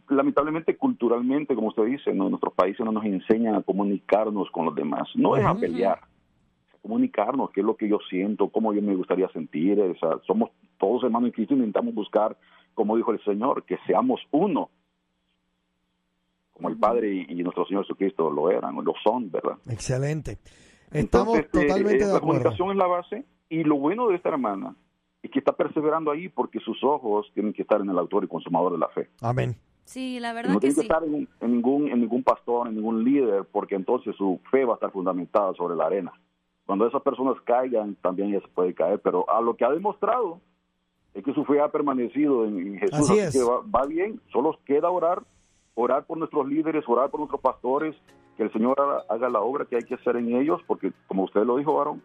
lamentablemente 0.08 0.76
culturalmente, 0.76 1.54
como 1.54 1.68
usted 1.68 1.84
dice, 1.84 2.12
¿no? 2.14 2.28
nuestros 2.28 2.54
países 2.54 2.84
no 2.84 2.92
nos 2.92 3.04
enseñan 3.04 3.56
a 3.56 3.62
comunicarnos 3.62 4.50
con 4.50 4.66
los 4.66 4.74
demás, 4.74 5.08
no 5.14 5.36
es 5.36 5.44
a 5.44 5.54
pelear, 5.54 5.98
a 5.98 6.78
comunicarnos 6.82 7.50
qué 7.50 7.60
es 7.60 7.66
lo 7.66 7.76
que 7.76 7.88
yo 7.88 7.98
siento, 8.08 8.48
cómo 8.48 8.72
yo 8.72 8.82
me 8.82 8.94
gustaría 8.94 9.28
sentir, 9.30 9.80
o 9.80 9.98
sea, 9.98 10.20
somos 10.26 10.50
todos 10.78 11.02
hermanos 11.04 11.28
en 11.28 11.32
Cristo 11.32 11.54
y 11.54 11.58
intentamos 11.58 11.94
buscar, 11.94 12.36
como 12.74 12.96
dijo 12.96 13.12
el 13.12 13.22
Señor, 13.24 13.64
que 13.64 13.78
seamos 13.86 14.20
uno 14.30 14.70
como 16.52 16.68
el 16.68 16.76
Padre 16.76 17.12
y, 17.12 17.26
y 17.28 17.42
nuestro 17.42 17.64
Señor 17.66 17.84
Jesucristo 17.84 18.30
lo 18.30 18.50
eran, 18.50 18.76
lo 18.76 18.94
son, 19.02 19.30
¿verdad? 19.30 19.56
Excelente. 19.68 20.38
Estamos 20.92 21.38
Entonces, 21.38 21.46
eh, 21.46 21.48
totalmente 21.52 22.04
eh, 22.04 22.06
de 22.06 22.12
la 22.12 22.18
acuerdo. 22.18 22.42
comunicación 22.42 22.70
es 22.70 22.76
la 22.76 22.86
base 22.86 23.24
y 23.48 23.64
lo 23.64 23.76
bueno 23.76 24.08
de 24.08 24.16
esta 24.16 24.28
hermana 24.28 24.76
es 25.22 25.30
que 25.30 25.38
está 25.38 25.52
perseverando 25.52 26.10
ahí 26.10 26.28
porque 26.28 26.60
sus 26.60 26.82
ojos 26.82 27.30
tienen 27.34 27.52
que 27.52 27.62
estar 27.62 27.80
en 27.80 27.90
el 27.90 27.98
autor 27.98 28.24
y 28.24 28.28
consumador 28.28 28.72
de 28.72 28.78
la 28.78 28.88
fe. 28.88 29.08
Amén. 29.20 29.56
Sí, 29.84 30.20
la 30.20 30.30
Y 30.30 30.34
verdad 30.34 30.52
no 30.54 30.60
que 30.60 30.68
tiene 30.68 30.74
que 30.76 30.80
estar 30.82 31.04
en, 31.04 31.28
en 31.40 31.50
ningún 31.52 31.88
en 31.88 32.00
ningún 32.00 32.22
pastor, 32.22 32.68
en 32.68 32.76
ningún 32.76 33.02
líder, 33.04 33.44
porque 33.50 33.74
entonces 33.74 34.14
su 34.16 34.40
fe 34.50 34.64
va 34.64 34.74
a 34.74 34.76
estar 34.76 34.92
fundamentada 34.92 35.52
sobre 35.54 35.74
la 35.76 35.86
arena. 35.86 36.12
Cuando 36.64 36.86
esas 36.86 37.02
personas 37.02 37.36
caigan, 37.44 37.96
también 37.96 38.28
ella 38.30 38.40
se 38.40 38.48
puede 38.48 38.72
caer, 38.74 39.00
pero 39.00 39.28
a 39.28 39.40
lo 39.40 39.56
que 39.56 39.64
ha 39.64 39.70
demostrado 39.70 40.40
es 41.12 41.24
que 41.24 41.34
su 41.34 41.44
fe 41.44 41.60
ha 41.60 41.68
permanecido 41.72 42.46
en, 42.46 42.58
en 42.74 42.78
Jesús, 42.78 43.10
Así 43.10 43.18
así 43.18 43.18
es. 43.18 43.32
que 43.32 43.42
va, 43.42 43.62
va 43.62 43.86
bien, 43.86 44.20
solo 44.32 44.56
queda 44.64 44.88
orar, 44.90 45.24
orar 45.74 46.06
por 46.06 46.18
nuestros 46.18 46.46
líderes, 46.46 46.84
orar 46.86 47.10
por 47.10 47.18
nuestros 47.18 47.40
pastores, 47.40 47.96
que 48.36 48.44
el 48.44 48.52
Señor 48.52 48.80
haga, 48.80 49.02
haga 49.08 49.28
la 49.28 49.40
obra 49.40 49.64
que 49.64 49.74
hay 49.76 49.82
que 49.82 49.96
hacer 49.96 50.14
en 50.16 50.36
ellos, 50.36 50.60
porque 50.68 50.92
como 51.08 51.24
usted 51.24 51.42
lo 51.44 51.56
dijo, 51.56 51.74
varón, 51.74 52.00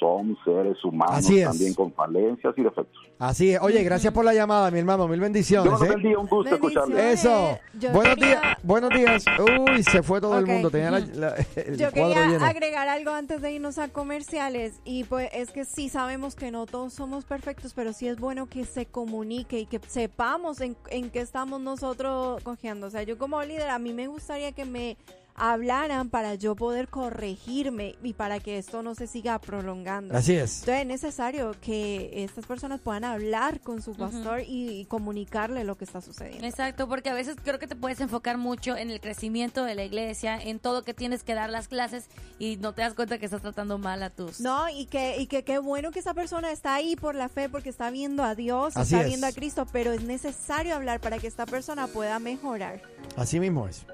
son 0.00 0.36
seres 0.44 0.82
humanos 0.84 1.18
Así 1.18 1.38
es. 1.40 1.44
también 1.48 1.74
con 1.74 1.92
falencias 1.92 2.52
y 2.56 2.62
defectos. 2.62 2.98
Así 3.18 3.52
es. 3.52 3.60
Oye, 3.60 3.84
gracias 3.84 4.12
por 4.14 4.24
la 4.24 4.32
llamada, 4.34 4.70
mi 4.70 4.78
hermano. 4.78 5.06
Mil 5.06 5.20
bendiciones. 5.20 5.70
Dios 5.78 5.82
¿eh? 5.82 5.88
bendiga, 5.94 6.18
un 6.18 6.26
gusto 6.26 6.54
escucharle. 6.54 7.12
Eso. 7.12 7.58
Yo 7.74 7.92
Buenos 7.92 8.14
quería- 8.16 8.40
días. 8.40 8.56
Buenos 8.62 8.90
días. 8.90 9.24
Uy, 9.68 9.82
se 9.82 10.02
fue 10.02 10.20
todo 10.22 10.38
el 10.38 10.46
mundo. 10.46 10.70
Tenía 10.70 10.90
la- 10.90 11.00
la- 11.00 11.34
el 11.56 11.76
Yo 11.76 11.90
cuadro 11.92 12.14
quería 12.14 12.26
lleno. 12.28 12.44
agregar 12.46 12.88
algo 12.88 13.10
antes 13.10 13.42
de 13.42 13.52
irnos 13.52 13.78
a 13.78 13.88
comerciales 13.88 14.80
y 14.84 15.04
pues 15.04 15.28
es 15.34 15.50
que 15.50 15.64
sí 15.66 15.90
sabemos 15.90 16.34
que 16.34 16.50
no 16.50 16.64
todos 16.66 16.94
somos 16.94 17.26
perfectos, 17.26 17.74
pero 17.74 17.92
sí 17.92 18.08
es 18.08 18.18
bueno 18.18 18.46
que 18.48 18.64
se 18.64 18.86
comunique 18.86 19.60
y 19.60 19.66
que 19.66 19.80
sepamos 19.86 20.62
en, 20.62 20.76
en 20.88 21.10
qué 21.10 21.20
estamos 21.20 21.60
nosotros 21.60 22.42
cogiendo. 22.42 22.86
O 22.86 22.90
sea, 22.90 23.02
yo 23.02 23.18
como 23.18 23.42
líder 23.42 23.68
a 23.68 23.78
mí 23.78 23.92
me 23.92 24.06
gustaría 24.06 24.52
que 24.52 24.64
me 24.64 24.96
hablaran 25.34 26.10
para 26.10 26.34
yo 26.34 26.54
poder 26.56 26.88
corregirme 26.88 27.96
y 28.02 28.14
para 28.14 28.40
que 28.40 28.58
esto 28.58 28.82
no 28.82 28.94
se 28.94 29.06
siga 29.06 29.38
prolongando. 29.38 30.16
Así 30.16 30.34
es. 30.34 30.60
Entonces 30.60 30.80
es 30.82 30.86
necesario 30.86 31.54
que 31.60 32.24
estas 32.24 32.46
personas 32.46 32.80
puedan 32.80 33.04
hablar 33.04 33.60
con 33.60 33.82
su 33.82 33.94
pastor 33.94 34.40
y, 34.40 34.80
y 34.80 34.84
comunicarle 34.86 35.64
lo 35.64 35.76
que 35.76 35.84
está 35.84 36.00
sucediendo. 36.00 36.46
Exacto, 36.46 36.88
porque 36.88 37.10
a 37.10 37.14
veces 37.14 37.36
creo 37.42 37.58
que 37.58 37.66
te 37.66 37.76
puedes 37.76 38.00
enfocar 38.00 38.38
mucho 38.38 38.76
en 38.76 38.90
el 38.90 39.00
crecimiento 39.00 39.64
de 39.64 39.74
la 39.74 39.84
iglesia, 39.84 40.40
en 40.40 40.58
todo 40.58 40.82
que 40.82 40.94
tienes 40.94 41.22
que 41.22 41.34
dar 41.34 41.50
las 41.50 41.68
clases 41.68 42.08
y 42.38 42.56
no 42.56 42.72
te 42.74 42.82
das 42.82 42.94
cuenta 42.94 43.18
que 43.18 43.24
estás 43.26 43.42
tratando 43.42 43.78
mal 43.78 44.02
a 44.02 44.10
tus... 44.10 44.40
No, 44.40 44.68
y 44.68 44.86
que, 44.86 45.18
y 45.18 45.26
que 45.26 45.44
qué 45.44 45.58
bueno 45.58 45.90
que 45.90 46.00
esa 46.00 46.14
persona 46.14 46.50
está 46.52 46.74
ahí 46.74 46.96
por 46.96 47.14
la 47.14 47.28
fe, 47.28 47.48
porque 47.48 47.68
está 47.68 47.90
viendo 47.90 48.22
a 48.22 48.34
Dios, 48.34 48.76
Así 48.76 48.94
está 48.94 49.02
es. 49.02 49.08
viendo 49.08 49.26
a 49.26 49.32
Cristo, 49.32 49.66
pero 49.72 49.92
es 49.92 50.02
necesario 50.02 50.74
hablar 50.74 51.00
para 51.00 51.18
que 51.18 51.26
esta 51.26 51.46
persona 51.46 51.86
pueda 51.86 52.18
mejorar. 52.18 52.82
Así 53.16 53.40
mismo 53.40 53.68
es. 53.68 53.84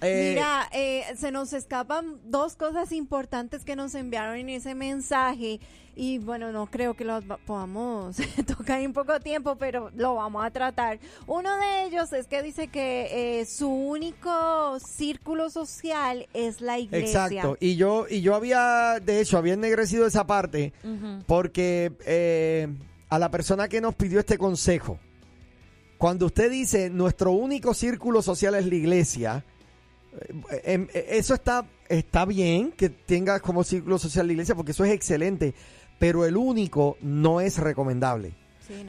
Eh, 0.00 0.30
Mira, 0.34 0.68
eh, 0.72 1.04
se 1.16 1.30
nos 1.30 1.52
escapan 1.52 2.18
dos 2.24 2.56
cosas 2.56 2.92
importantes 2.92 3.64
que 3.64 3.76
nos 3.76 3.94
enviaron 3.94 4.36
en 4.36 4.48
ese 4.48 4.74
mensaje 4.74 5.60
y 5.96 6.18
bueno, 6.18 6.50
no 6.50 6.66
creo 6.66 6.94
que 6.94 7.04
los 7.04 7.24
podamos 7.46 8.16
tocar 8.46 8.80
en 8.80 8.92
poco 8.92 9.20
tiempo, 9.20 9.56
pero 9.56 9.90
lo 9.94 10.16
vamos 10.16 10.44
a 10.44 10.50
tratar. 10.50 10.98
Uno 11.26 11.56
de 11.56 11.84
ellos 11.84 12.12
es 12.12 12.26
que 12.26 12.42
dice 12.42 12.68
que 12.68 13.40
eh, 13.40 13.46
su 13.46 13.68
único 13.68 14.78
círculo 14.80 15.50
social 15.50 16.26
es 16.34 16.60
la 16.60 16.78
iglesia. 16.78 17.26
Exacto. 17.26 17.56
Y 17.60 17.76
yo, 17.76 18.06
y 18.08 18.22
yo 18.22 18.34
había, 18.34 18.98
de 19.00 19.20
hecho, 19.20 19.38
había 19.38 19.54
ennegrecido 19.54 20.06
esa 20.06 20.26
parte 20.26 20.72
porque 21.26 21.92
eh, 22.06 22.68
a 23.08 23.18
la 23.18 23.30
persona 23.30 23.68
que 23.68 23.80
nos 23.80 23.94
pidió 23.94 24.18
este 24.18 24.38
consejo, 24.38 24.98
cuando 25.98 26.26
usted 26.26 26.50
dice 26.50 26.90
nuestro 26.90 27.30
único 27.32 27.72
círculo 27.72 28.20
social 28.20 28.54
es 28.56 28.66
la 28.66 28.74
iglesia, 28.74 29.44
eso 30.92 31.34
está, 31.34 31.66
está 31.88 32.24
bien 32.24 32.72
que 32.72 32.88
tengas 32.88 33.40
como 33.40 33.64
círculo 33.64 33.98
social 33.98 34.26
la 34.26 34.32
iglesia 34.32 34.54
porque 34.54 34.72
eso 34.72 34.84
es 34.84 34.92
excelente, 34.92 35.54
pero 35.98 36.24
el 36.24 36.36
único 36.36 36.96
no 37.00 37.40
es 37.40 37.58
recomendable. 37.58 38.34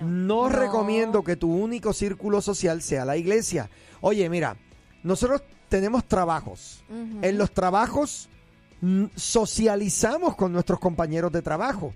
no. 0.01 0.05
No. 0.05 0.49
recomiendo 0.49 1.23
que 1.23 1.35
tu 1.35 1.51
único 1.51 1.93
círculo 1.93 2.41
social 2.41 2.81
sea 2.81 3.05
la 3.05 3.17
iglesia. 3.17 3.69
Oye, 4.01 4.29
mira, 4.29 4.57
nosotros 5.03 5.43
tenemos 5.69 6.05
trabajos. 6.05 6.83
En 7.21 7.37
los 7.37 7.51
trabajos 7.51 8.29
mm, 8.81 9.05
socializamos 9.15 10.35
con 10.35 10.53
nuestros 10.53 10.79
compañeros 10.79 11.31
de 11.31 11.41
trabajo. 11.41 11.93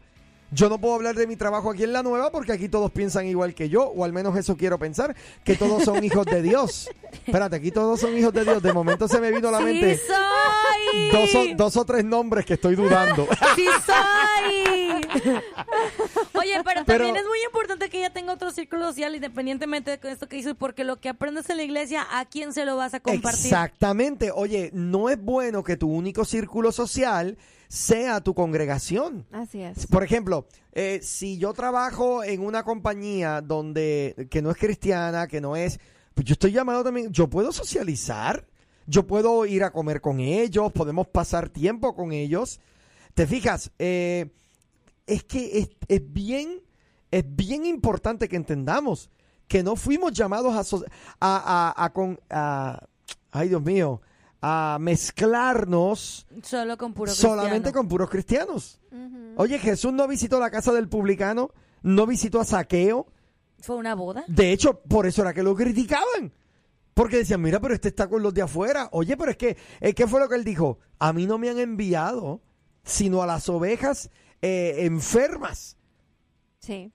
Yo 0.52 0.68
no 0.68 0.80
puedo 0.80 0.96
hablar 0.96 1.16
de 1.16 1.28
mi 1.28 1.36
trabajo 1.36 1.70
aquí 1.70 1.84
en 1.84 1.94
la 1.94 2.02
nueva 2.02 2.32
porque 2.32 2.52
aquí 2.52 2.70
todos 2.70 2.92
piensan 2.92 3.28
igual 3.28 3.54
que 3.54 3.70
yo, 3.70 3.84
o 3.84 4.04
al 4.04 4.14
menos 4.14 4.36
eso 4.36 4.58
quiero 4.58 4.80
pensar, 4.80 5.16
que 5.44 5.56
todos 5.56 5.84
son 5.84 6.04
hijos 6.04 6.26
de 6.26 6.42
Dios. 6.42 6.90
Espérate, 7.26 7.58
aquí 7.58 7.72
todos 7.72 8.00
son 8.00 8.18
hijos 8.18 8.34
de 8.34 8.44
Dios. 8.44 8.64
De 8.64 8.74
momento 8.74 9.08
se 9.08 9.20
me 9.20 9.32
vino 9.32 9.50
a 9.50 9.52
la 9.52 9.58
¡Sí 9.60 9.64
mente 9.66 9.98
soy! 9.98 11.12
dos 11.12 11.36
o, 11.36 11.56
dos 11.56 11.78
o 11.78 11.86
tres 11.86 12.04
nombres 12.04 12.46
que 12.46 12.56
estoy 12.56 12.76
dudando. 12.76 13.28
¡Sí 13.60 13.66
soy! 13.86 15.02
Oye, 16.34 16.54
pero, 16.64 16.84
Pero- 16.86 16.86
también 16.86 17.16
es 17.18 17.26
muy 17.26 17.40
importante 17.46 17.90
que 17.90 18.00
ella 18.00 18.12
tenga 18.12 18.34
otro 18.34 18.52
círculo 18.52 18.86
social 18.88 19.16
independientemente 19.16 19.98
de 19.98 20.12
esto 20.12 20.28
que 20.28 20.38
hizo, 20.38 20.56
porque 20.56 20.84
lo 20.84 21.00
que 21.00 21.10
aprendes 21.10 21.50
en 21.50 21.58
la 21.58 21.64
iglesia, 21.64 22.06
¿a 22.12 22.26
quién 22.26 22.54
se 22.54 22.66
lo 22.66 22.78
vas 22.78 22.94
a 22.94 23.00
compartir? 23.00 23.46
Exactamente. 23.46 24.32
Oye, 24.32 24.70
no 24.74 25.10
es 25.10 25.22
bueno 25.22 25.64
que 25.64 25.78
tu 25.78 25.90
único 25.92 26.26
círculo 26.26 26.72
social 26.72 27.38
sea 27.68 28.22
tu 28.22 28.34
congregación. 28.34 29.26
Así 29.32 29.62
es. 29.62 29.86
Por 29.88 30.04
ejemplo, 30.04 30.48
eh, 30.72 31.00
si 31.04 31.38
yo 31.38 31.54
trabajo 31.54 32.24
en 32.24 32.42
una 32.42 32.64
compañía 32.64 33.42
donde 33.42 34.28
que 34.32 34.42
no 34.42 34.52
es 34.52 34.58
cristiana, 34.58 35.28
que 35.28 35.42
no 35.42 35.56
es, 35.56 35.80
pues 36.14 36.26
yo 36.26 36.34
estoy 36.34 36.52
llamado 36.52 36.84
también, 36.84 37.12
yo 37.12 37.28
puedo 37.30 37.52
socializar, 37.52 38.46
yo 38.88 39.06
puedo 39.06 39.46
ir 39.46 39.64
a 39.64 39.72
comer 39.72 40.02
con 40.02 40.20
ellos, 40.20 40.72
podemos 40.72 41.08
pasar 41.08 41.50
tiempo 41.50 41.94
con 41.96 42.12
ellos. 42.12 42.60
Te 43.20 43.28
fijas, 43.28 43.70
Eh, 43.78 44.32
es 45.06 45.26
que 45.26 45.60
es, 45.60 45.70
es 45.90 46.14
bien, 46.14 46.62
es 47.12 47.26
bien 47.28 47.66
importante 47.66 48.30
que 48.30 48.38
entendamos 48.38 49.10
que 49.46 49.62
no 49.62 49.76
fuimos 49.76 50.14
llamados 50.14 50.56
a, 50.56 50.64
so- 50.64 50.86
a, 51.20 51.74
a- 51.76 51.84
a 51.84 51.90
con, 51.92 52.18
ay 52.30 53.50
Dios 53.50 53.62
mío, 53.62 54.02
a 54.42 54.78
mezclarnos 54.80 56.28
Solo 56.44 56.78
con 56.78 56.94
puro 56.94 57.12
solamente 57.12 57.74
con 57.74 57.90
puros 57.90 58.10
cristianos. 58.10 58.80
Oye, 59.36 59.60
Jesús 59.60 59.92
no 59.92 60.08
visitó 60.08 60.40
la 60.40 60.50
casa 60.50 60.72
del 60.72 60.88
publicano, 60.88 61.52
no 61.82 62.08
visitó 62.08 62.40
a 62.40 62.46
Saqueo. 62.46 63.06
¿Fue 63.60 63.76
una 63.76 63.96
boda? 63.96 64.24
De 64.30 64.54
hecho, 64.54 64.80
por 64.80 65.06
eso 65.08 65.24
era 65.24 65.34
que 65.34 65.44
lo 65.44 65.56
criticaban. 65.58 66.32
Porque 66.94 67.18
decían, 67.18 67.42
mira, 67.42 67.60
pero 67.60 67.74
este 67.74 67.90
está 67.90 68.08
con 68.08 68.24
los 68.24 68.34
de 68.34 68.44
afuera. 68.44 68.88
Oye, 68.94 69.18
pero 69.18 69.32
es 69.32 69.36
que, 69.36 69.58
¿qué 69.94 70.08
fue 70.08 70.22
lo 70.22 70.30
que 70.30 70.36
él 70.36 70.46
dijo? 70.46 70.80
A 71.00 71.12
mí 71.12 71.26
no 71.26 71.38
me 71.38 71.50
han 71.50 71.60
enviado, 71.60 72.40
sino 72.90 73.22
a 73.24 73.28
las 73.28 73.50
ovejas 73.50 74.10
eh, 74.42 74.78
enfermas. 74.80 75.78
Sí. 76.60 76.92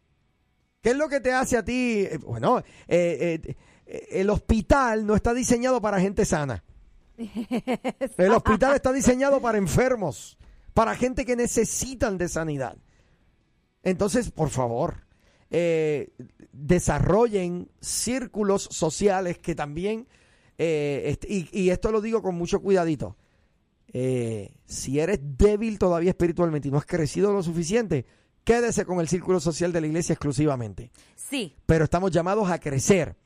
¿Qué 0.81 0.91
es 0.91 0.97
lo 0.97 1.09
que 1.09 1.21
te 1.21 1.33
hace 1.33 1.57
a 1.57 1.65
ti? 1.65 2.07
Eh, 2.11 2.19
Bueno, 2.19 2.63
eh, 2.89 3.57
el 3.87 4.31
hospital 4.31 5.07
no 5.07 5.15
está 5.15 5.33
diseñado 5.35 5.81
para 5.81 6.01
gente 6.01 6.25
sana. 6.25 6.63
El 8.19 8.33
hospital 8.33 8.75
está 8.75 8.93
diseñado 8.93 9.41
para 9.41 9.59
enfermos, 9.59 10.37
para 10.73 10.97
gente 10.97 11.25
que 11.25 11.37
necesitan 11.37 12.19
de 12.19 12.29
sanidad. 12.29 12.77
Entonces, 13.83 14.31
por 14.31 14.51
favor, 14.51 15.05
eh, 15.51 16.11
desarrollen 16.53 17.71
círculos 17.81 18.69
sociales 18.71 19.39
que 19.39 19.55
también, 19.55 20.09
eh, 20.59 21.17
y 21.29 21.71
esto 21.71 21.93
lo 21.93 22.01
digo 22.01 22.23
con 22.23 22.35
mucho 22.35 22.61
cuidadito, 22.61 23.17
eh, 23.95 24.53
si 24.67 24.99
eres 25.01 25.21
débil 25.23 25.79
todavía 25.79 26.11
espiritualmente 26.11 26.69
y 26.69 26.71
no 26.71 26.77
has 26.79 26.85
crecido 26.85 27.33
lo 27.33 27.43
suficiente, 27.43 28.05
quédese 28.45 28.85
con 28.85 29.01
el 29.01 29.09
círculo 29.09 29.41
social 29.41 29.73
de 29.73 29.81
la 29.81 29.87
iglesia 29.87 30.13
exclusivamente 30.13 30.91
Sí. 31.17 31.55
pero 31.65 31.85
estamos 31.85 32.11
llamados 32.11 32.51
a 32.51 32.59
crecer, 32.61 33.17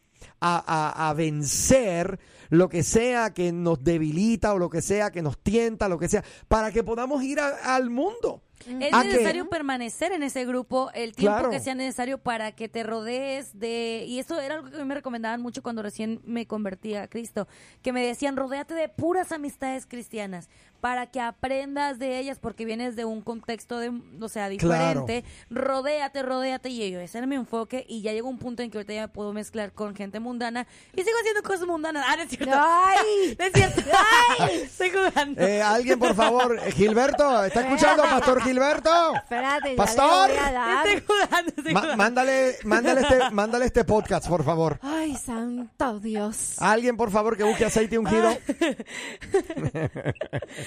a, 0.40 0.62
a- 0.66 1.08
a 1.08 1.14
vencer 1.14 2.20
lo 2.50 2.68
que 2.68 2.82
sea 2.82 3.34
que 3.34 3.50
nos 3.50 3.82
debilita 3.82 4.52
o 4.54 4.58
lo 4.58 4.70
que 4.70 4.80
sea 4.82 5.10
que 5.10 5.22
nos 5.22 5.38
tienta, 5.38 5.88
lo 5.88 5.98
que 5.98 6.08
sea, 6.08 6.22
para 6.48 6.70
que 6.70 6.84
podamos 6.84 7.22
ir 7.24 7.40
a- 7.40 7.74
al 7.74 7.90
mundo. 7.90 8.42
Es 8.66 8.92
¿A 8.92 9.02
qué? 9.02 9.08
necesario 9.08 9.48
permanecer 9.48 10.12
en 10.12 10.22
ese 10.22 10.44
grupo 10.44 10.90
el 10.94 11.14
tiempo 11.14 11.36
Claro. 11.38 11.50
que 11.50 11.60
sea 11.60 11.74
necesario 11.74 12.18
para 12.18 12.52
que 12.52 12.68
te 12.68 12.82
rodees 12.82 13.58
de... 13.58 14.04
Y 14.06 14.18
eso 14.18 14.40
era 14.40 14.56
algo 14.56 14.70
que 14.70 14.76
a 14.76 14.80
mí 14.80 14.84
me 14.84 14.94
recomendaban 14.94 15.40
mucho 15.40 15.62
cuando 15.62 15.82
recién 15.82 16.20
me 16.24 16.46
convertí 16.46 16.94
a 16.94 17.08
Cristo, 17.08 17.46
que 17.82 17.92
me 17.92 18.04
decían, 18.04 18.36
rodéate 18.36 18.74
de 18.74 18.88
puras 18.88 19.32
amistades 19.32 19.86
cristianas 19.86 20.48
para 20.80 21.06
que 21.06 21.20
aprendas 21.20 21.98
de 21.98 22.18
ellas 22.18 22.38
porque 22.40 22.64
vienes 22.64 22.96
de 22.96 23.04
un 23.04 23.20
contexto, 23.22 23.78
de, 23.78 23.92
o 24.20 24.28
sea, 24.28 24.48
diferente. 24.48 25.24
Rodéate, 25.50 26.22
rodéate. 26.22 26.68
Y 26.68 26.90
yo, 26.90 27.00
ese 27.00 27.18
era 27.18 27.26
mi 27.26 27.34
enfoque 27.36 27.84
y 27.88 28.02
ya 28.02 28.12
llegó 28.12 28.28
un 28.28 28.38
punto 28.38 28.62
en 28.62 28.70
que 28.70 28.78
ahorita 28.78 28.92
ya 28.92 29.00
me 29.02 29.08
puedo 29.08 29.32
mezclar 29.32 29.72
con 29.72 29.94
gente 29.96 30.20
mundana 30.20 30.66
y 30.94 31.02
sigo 31.02 31.16
haciendo 31.20 31.42
cosas 31.42 31.66
mundanas. 31.66 32.04
Ah, 32.08 32.16
no 32.16 32.22
es 32.22 32.28
cierto. 32.30 32.54
¡Ay! 32.56 32.96
No 33.38 33.44
es 33.44 33.52
cierto. 33.52 33.82
¡Ay! 34.40 34.60
Estoy 34.62 34.90
jugando. 34.90 35.40
Eh, 35.42 35.62
alguien, 35.62 35.98
por 35.98 36.14
favor, 36.14 36.58
Gilberto, 36.72 37.44
¿está 37.44 37.60
escuchando, 37.60 38.02
Pastor 38.02 38.42
Gilberto? 38.42 39.14
Espérate, 39.14 39.70
ya 39.70 39.76
Pastor. 39.76 40.28
le 40.28 40.34
voy 40.36 40.44
a 40.44 40.52
dar. 40.52 40.86
Estoy 40.86 41.04
jugando, 41.06 41.52
estoy 41.56 41.72
Ma- 41.74 41.80
jugando. 41.80 41.96
mándale, 42.02 42.56
mándale, 42.64 43.00
este, 43.02 43.30
mándale 43.30 43.64
este 43.66 43.84
podcast, 43.84 44.28
por 44.28 44.44
favor. 44.44 44.78
Ay, 44.82 45.16
santo 45.16 46.00
Dios. 46.00 46.56
Alguien, 46.60 46.96
por 46.96 47.10
favor, 47.10 47.36
que 47.36 47.44
busque 47.44 47.64
aceite 47.64 47.98
ungido. 47.98 48.30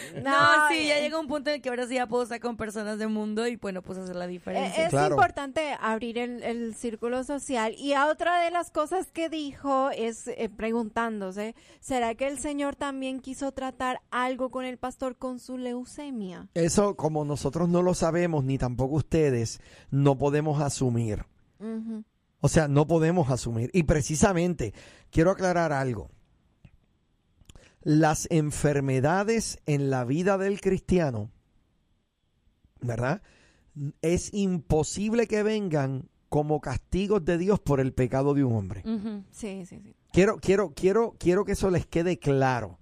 No, 0.24 0.70
sí, 0.70 0.88
ya 0.88 1.00
llega 1.00 1.20
un 1.20 1.28
punto 1.28 1.50
en 1.52 1.62
que 1.62 1.70
ahora 1.70 1.88
sí 1.88 1.96
ya 1.96 2.08
puedo 2.08 2.24
estar 2.24 2.40
con 2.40 2.58
personas 2.58 3.00
del 3.00 3.10
mundo 3.10 3.48
y 3.48 3.56
bueno, 3.56 3.82
pues 3.82 3.98
hacer 3.98 4.16
la 4.16 4.26
Eh, 4.26 4.30
diferencia. 4.30 4.88
Es 4.88 4.94
importante 4.94 5.76
abrir 5.80 6.18
el, 6.18 6.44
el 6.44 6.76
círculo 6.76 7.24
social. 7.24 7.74
Y 7.78 7.94
a 7.94 8.08
otra 8.08 8.42
de 8.42 8.52
las 8.52 8.72
cosas 8.72 9.12
que 9.12 9.30
dijo 9.30 9.90
es 9.92 10.28
eh, 10.28 10.50
preguntándose, 10.56 11.56
¿será 11.80 12.16
que 12.16 12.28
el 12.28 12.40
Señor 12.40 12.76
también 12.76 13.20
quiso 13.20 13.52
tratar 13.52 14.02
algo 14.12 14.50
con 14.50 14.66
el 14.66 14.78
pastor 14.78 15.16
con 15.18 15.40
su 15.40 15.58
leucemia? 15.58 16.48
Eso, 16.54 16.96
como 16.96 17.26
nosotros 17.26 17.70
no 17.70 17.82
lo 17.82 17.94
sabemos, 17.94 18.44
ni 18.44 18.58
tampoco 18.58 18.96
ustedes, 18.96 19.60
no 19.90 20.18
podemos 20.18 20.62
asumir. 20.62 21.26
O 22.40 22.48
sea, 22.50 22.68
no 22.68 22.88
podemos 22.88 23.30
asumir. 23.30 23.70
Y 23.74 23.84
precisamente, 23.84 24.74
quiero 25.12 25.30
aclarar 25.32 25.72
algo. 25.72 26.10
Las 27.84 28.28
enfermedades 28.32 29.60
en 29.66 29.90
la 29.90 30.04
vida 30.06 30.38
del 30.38 30.62
cristiano 30.62 31.32
¿verdad? 32.82 33.22
Es 34.02 34.34
imposible 34.34 35.28
que 35.28 35.44
vengan 35.44 36.10
como 36.30 36.62
castigos 36.62 37.24
de 37.24 37.38
Dios 37.38 37.60
por 37.60 37.80
el 37.80 37.94
pecado 37.94 38.34
de 38.34 38.44
un 38.44 38.56
hombre. 38.56 38.84
Sí, 39.32 39.66
sí, 39.66 39.80
sí. 39.82 39.96
Quiero, 40.12 40.38
quiero, 40.38 40.74
quiero, 40.74 41.16
quiero 41.20 41.46
que 41.46 41.52
eso 41.54 41.70
les 41.70 41.86
quede 41.86 42.18
claro. 42.18 42.80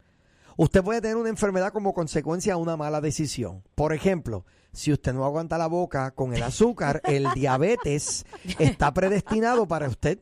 Usted 0.56 0.84
puede 0.84 1.02
tener 1.02 1.18
una 1.18 1.30
enfermedad 1.30 1.72
como 1.74 1.93
consecuencia 1.93 2.56
de 2.56 2.62
una 2.62 2.78
mala 2.78 3.02
decisión. 3.02 3.64
Por 3.76 3.93
ejemplo, 3.93 4.45
si 4.72 4.91
usted 4.91 5.14
no 5.14 5.26
aguanta 5.26 5.58
la 5.58 5.68
boca 5.68 6.12
con 6.12 6.34
el 6.34 6.43
azúcar, 6.43 7.02
el 7.06 7.28
diabetes 7.36 8.26
está 8.58 8.93
predestinado 8.93 9.68
para 9.68 9.88
usted. 9.88 10.20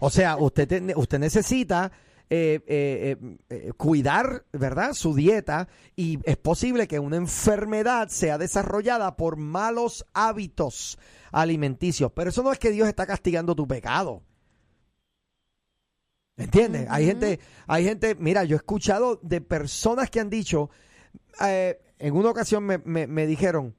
O 0.00 0.10
sea, 0.10 0.36
usted, 0.36 0.66
te- 0.68 0.94
usted 0.96 1.18
necesita 1.18 1.92
eh, 2.34 2.62
eh, 2.66 3.16
eh, 3.50 3.72
cuidar, 3.76 4.46
¿verdad? 4.52 4.94
Su 4.94 5.14
dieta 5.14 5.68
y 5.96 6.18
es 6.24 6.38
posible 6.38 6.88
que 6.88 6.98
una 6.98 7.16
enfermedad 7.16 8.08
sea 8.08 8.38
desarrollada 8.38 9.18
por 9.18 9.36
malos 9.36 10.06
hábitos 10.14 10.98
alimenticios. 11.30 12.10
Pero 12.12 12.30
eso 12.30 12.42
no 12.42 12.50
es 12.50 12.58
que 12.58 12.70
Dios 12.70 12.88
está 12.88 13.04
castigando 13.06 13.54
tu 13.54 13.68
pecado. 13.68 14.22
¿Entiendes? 16.38 16.86
Hay 16.88 17.04
gente, 17.04 17.38
hay 17.66 17.84
gente, 17.84 18.14
mira, 18.14 18.44
yo 18.44 18.56
he 18.56 18.60
escuchado 18.64 19.20
de 19.22 19.42
personas 19.42 20.08
que 20.08 20.18
han 20.18 20.30
dicho, 20.30 20.70
en 21.38 22.16
una 22.16 22.30
ocasión 22.30 22.64
me, 22.64 22.78
me- 22.78 23.06
me 23.06 23.26
dijeron, 23.26 23.76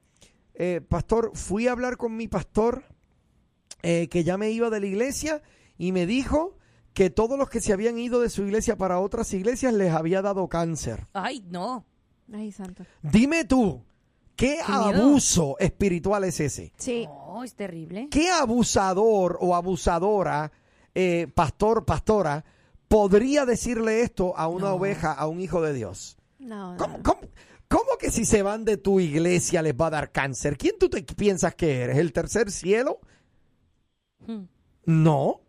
pastor, 0.88 1.32
fui 1.34 1.66
a 1.66 1.72
hablar 1.72 1.96
con 1.96 2.16
mi 2.16 2.28
pastor 2.28 2.84
que 3.82 4.22
ya 4.24 4.38
me 4.38 4.50
iba 4.52 4.70
de 4.70 4.78
la 4.78 4.86
iglesia 4.86 5.42
y 5.76 5.90
me 5.90 6.06
dijo 6.06 6.56
que 6.94 7.10
todos 7.10 7.36
los 7.38 7.50
que 7.50 7.60
se 7.60 7.72
habían 7.72 7.98
ido 7.98 8.20
de 8.20 8.30
su 8.30 8.42
iglesia 8.44 8.76
para 8.76 8.98
otras 9.00 9.32
iglesias 9.34 9.74
les 9.74 9.92
había 9.92 10.22
dado 10.22 10.48
cáncer. 10.48 11.06
Ay, 11.12 11.44
no. 11.50 11.84
Ay, 12.32 12.52
santo. 12.52 12.84
Dime 13.02 13.44
tú, 13.44 13.82
¿qué, 14.36 14.58
Qué 14.64 14.72
miedo. 14.72 15.02
abuso 15.02 15.56
espiritual 15.58 16.24
es 16.24 16.40
ese? 16.40 16.72
Sí. 16.78 17.04
No, 17.06 17.44
es 17.44 17.54
terrible. 17.54 18.08
¿Qué 18.10 18.30
abusador 18.30 19.36
o 19.40 19.54
abusadora, 19.54 20.50
eh, 20.94 21.26
pastor, 21.34 21.84
pastora, 21.84 22.44
podría 22.88 23.44
decirle 23.44 24.00
esto 24.02 24.36
a 24.38 24.46
una 24.48 24.72
oveja, 24.72 25.12
a 25.12 25.26
un 25.26 25.40
hijo 25.40 25.60
de 25.60 25.74
Dios? 25.74 26.16
No, 26.38 26.76
¿Cómo, 26.78 27.02
cómo- 27.02 27.20
cómo 27.68 27.98
que 27.98 28.10
si 28.12 28.24
se 28.24 28.42
van 28.42 28.64
de 28.64 28.76
tu 28.76 29.00
iglesia 29.00 29.62
les 29.62 29.74
va 29.74 29.88
a 29.88 29.90
dar 29.90 30.12
cáncer? 30.12 30.56
¿Quién 30.56 30.76
tú 30.78 30.88
te 30.88 31.02
piensas 31.02 31.54
que 31.56 31.80
eres? 31.82 31.98
¿El 31.98 32.12
tercer 32.12 32.52
cielo? 32.52 33.00
Hmm. 34.26 34.44
No. 34.86 35.40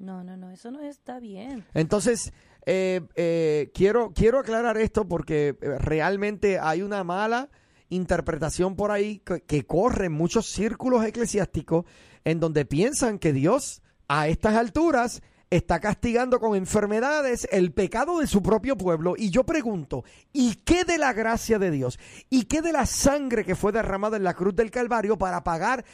No, 0.00 0.24
no, 0.24 0.34
no, 0.36 0.50
eso 0.50 0.70
no 0.70 0.80
está 0.80 1.20
bien. 1.20 1.64
Entonces, 1.74 2.32
eh, 2.64 3.02
eh, 3.16 3.70
quiero, 3.74 4.12
quiero 4.14 4.38
aclarar 4.38 4.78
esto 4.78 5.06
porque 5.06 5.48
eh, 5.60 5.78
realmente 5.78 6.58
hay 6.58 6.80
una 6.80 7.04
mala 7.04 7.50
interpretación 7.90 8.76
por 8.76 8.92
ahí 8.92 9.18
que, 9.18 9.42
que 9.42 9.66
corre 9.66 10.06
en 10.06 10.12
muchos 10.12 10.46
círculos 10.46 11.04
eclesiásticos 11.04 11.84
en 12.24 12.40
donde 12.40 12.64
piensan 12.64 13.18
que 13.18 13.34
Dios 13.34 13.82
a 14.08 14.28
estas 14.28 14.54
alturas 14.54 15.20
está 15.50 15.80
castigando 15.80 16.38
con 16.38 16.56
enfermedades 16.56 17.46
el 17.50 17.72
pecado 17.72 18.20
de 18.20 18.26
su 18.26 18.42
propio 18.42 18.76
pueblo. 18.76 19.14
Y 19.18 19.30
yo 19.30 19.44
pregunto, 19.44 20.04
¿y 20.32 20.54
qué 20.64 20.84
de 20.84 20.96
la 20.96 21.12
gracia 21.12 21.58
de 21.58 21.70
Dios? 21.70 21.98
¿Y 22.30 22.44
qué 22.44 22.62
de 22.62 22.72
la 22.72 22.86
sangre 22.86 23.44
que 23.44 23.56
fue 23.56 23.72
derramada 23.72 24.16
en 24.16 24.24
la 24.24 24.34
cruz 24.34 24.54
del 24.54 24.70
Calvario 24.70 25.18
para 25.18 25.42
pagar 25.42 25.84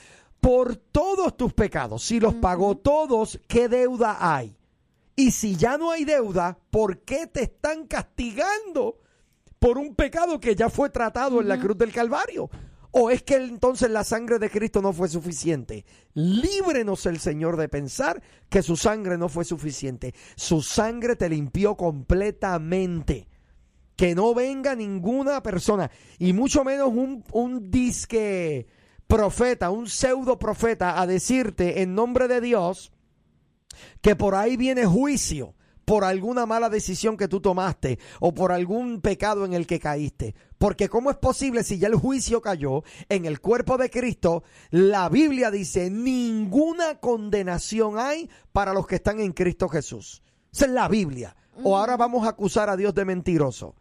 por 0.41 0.77
todos 0.77 1.37
tus 1.37 1.53
pecados? 1.53 2.03
Si 2.03 2.21
los 2.21 2.35
pagó 2.35 2.77
todos, 2.77 3.41
¿qué 3.49 3.69
deuda 3.69 4.19
hay? 4.21 4.57
Y 5.17 5.31
si 5.31 5.57
ya 5.57 5.79
no 5.79 5.91
hay 5.91 6.05
deuda, 6.05 6.59
¿por 6.71 7.01
qué 7.01 7.27
te 7.27 7.45
están 7.45 7.87
castigando 7.87 8.99
por 9.59 9.79
un 9.79 9.95
pecado 9.95 10.39
que 10.39 10.55
ya 10.55 10.69
fue 10.69 10.91
tratado 10.91 11.41
en 11.41 11.49
la 11.49 11.59
cruz 11.59 11.79
del 11.79 11.93
Calvario? 11.93 12.51
¿O 12.99 13.11
es 13.11 13.23
que 13.23 13.37
entonces 13.37 13.91
la 13.91 14.05
sangre 14.05 14.39
de 14.39 14.51
Cristo 14.51 14.81
no 14.81 14.93
fue 14.93 15.09
suficiente? 15.09 15.85
Líbrenos 16.15 17.05
el 17.07 17.19
Señor 17.19 17.57
de 17.57 17.69
pensar 17.69 18.23
que 18.49 18.63
su 18.63 18.77
sangre 18.77 19.19
no 19.19 19.29
fue 19.29 19.45
suficiente. 19.45 20.15
Su 20.35 20.63
sangre 20.63 21.17
te 21.17 21.29
limpió 21.29 21.77
completamente. 21.77 23.29
Que 23.97 24.15
no 24.15 24.35
venga 24.35 24.75
ninguna 24.75 25.43
persona, 25.43 25.91
y 26.19 26.35
mucho 26.35 26.65
menos 26.65 26.89
un, 26.89 27.25
un 27.33 27.71
disque 27.71 28.67
profeta, 29.07 29.71
un 29.71 29.89
pseudo 29.89 30.39
profeta, 30.39 31.01
a 31.01 31.07
decirte 31.07 31.83
en 31.83 31.95
nombre 31.95 32.29
de 32.29 32.41
Dios 32.41 32.93
que 34.01 34.17
por 34.17 34.35
ahí 34.35 34.57
viene 34.57 34.87
juicio 34.87 35.55
por 35.87 36.03
alguna 36.05 36.47
mala 36.47 36.69
decisión 36.69 37.17
que 37.17 37.29
tú 37.29 37.41
tomaste 37.41 37.99
o 38.19 38.35
por 38.35 38.51
algún 38.51 39.01
pecado 39.01 39.45
en 39.45 39.55
el 39.55 39.67
que 39.67 39.79
caíste. 39.79 40.35
Porque 40.59 40.89
¿cómo 40.89 41.11
es 41.11 41.17
posible 41.17 41.63
si 41.63 41.79
ya 41.79 41.87
el 41.87 41.95
juicio 41.95 42.43
cayó 42.43 42.83
en 43.09 43.25
el 43.25 43.41
cuerpo 43.41 43.79
de 43.79 43.89
Cristo? 43.89 44.43
La 44.71 45.09
Biblia 45.09 45.51
dice, 45.51 45.89
ninguna 45.89 46.99
condenación 46.99 47.99
hay 47.99 48.29
para 48.53 48.75
los 48.75 48.87
que 48.87 48.97
están 48.97 49.21
en 49.21 49.33
Cristo 49.33 49.69
Jesús. 49.69 50.23
Esa 50.53 50.67
es 50.67 50.73
la 50.73 50.89
Biblia. 50.89 51.37
O 51.63 51.77
ahora 51.77 51.97
vamos 51.97 52.27
a 52.27 52.31
acusar 52.31 52.69
a 52.69 52.77
Dios 52.77 52.93
de 52.95 53.05
mentiroso. 53.05 53.77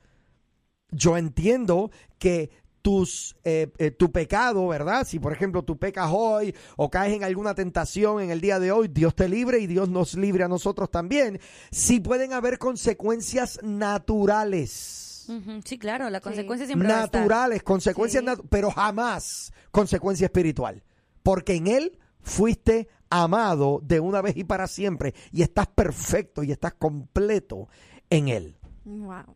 Yo 0.92 1.18
entiendo 1.18 1.90
que 2.20 2.52
tus, 2.86 3.36
eh, 3.44 3.72
eh, 3.80 3.90
tu 3.90 4.12
pecado, 4.12 4.68
¿verdad? 4.68 5.08
Si 5.08 5.18
por 5.18 5.34
ejemplo 5.34 5.64
tú 5.64 5.76
pecas 5.80 6.08
hoy 6.14 6.56
o 6.78 6.92
caes 6.92 7.16
en 7.16 7.24
alguna 7.24 7.56
tentación 7.56 8.22
en 8.22 8.30
el 8.30 8.42
día 8.42 8.60
de 8.60 8.72
hoy, 8.72 8.90
Dios 8.90 9.16
te 9.16 9.28
libre 9.28 9.58
y 9.58 9.66
Dios 9.66 9.90
nos 9.90 10.14
libre 10.14 10.44
a 10.44 10.48
nosotros 10.48 10.92
también. 10.92 11.40
Sí 11.72 12.00
pueden 12.00 12.32
haber 12.32 12.60
consecuencias 12.60 13.60
naturales. 13.64 15.26
Sí, 15.66 15.80
claro, 15.80 16.12
la 16.12 16.22
consecuencia 16.22 16.68
siempre 16.68 16.88
va 16.88 17.02
a 17.02 17.06
estar. 17.06 17.22
Naturales, 17.22 17.64
consecuencias, 17.64 18.24
natu- 18.24 18.46
pero 18.52 18.70
jamás 18.70 19.52
consecuencia 19.72 20.26
espiritual. 20.26 20.84
Porque 21.24 21.56
en 21.56 21.66
Él 21.66 21.98
fuiste 22.22 22.88
amado 23.10 23.80
de 23.84 24.00
una 24.00 24.22
vez 24.22 24.38
y 24.38 24.44
para 24.44 24.68
siempre 24.68 25.16
y 25.32 25.42
estás 25.42 25.66
perfecto 25.66 26.44
y 26.44 26.52
estás 26.52 26.76
completo 26.76 27.68
en 28.12 28.28
Él. 28.28 28.58
Wow. 28.84 29.36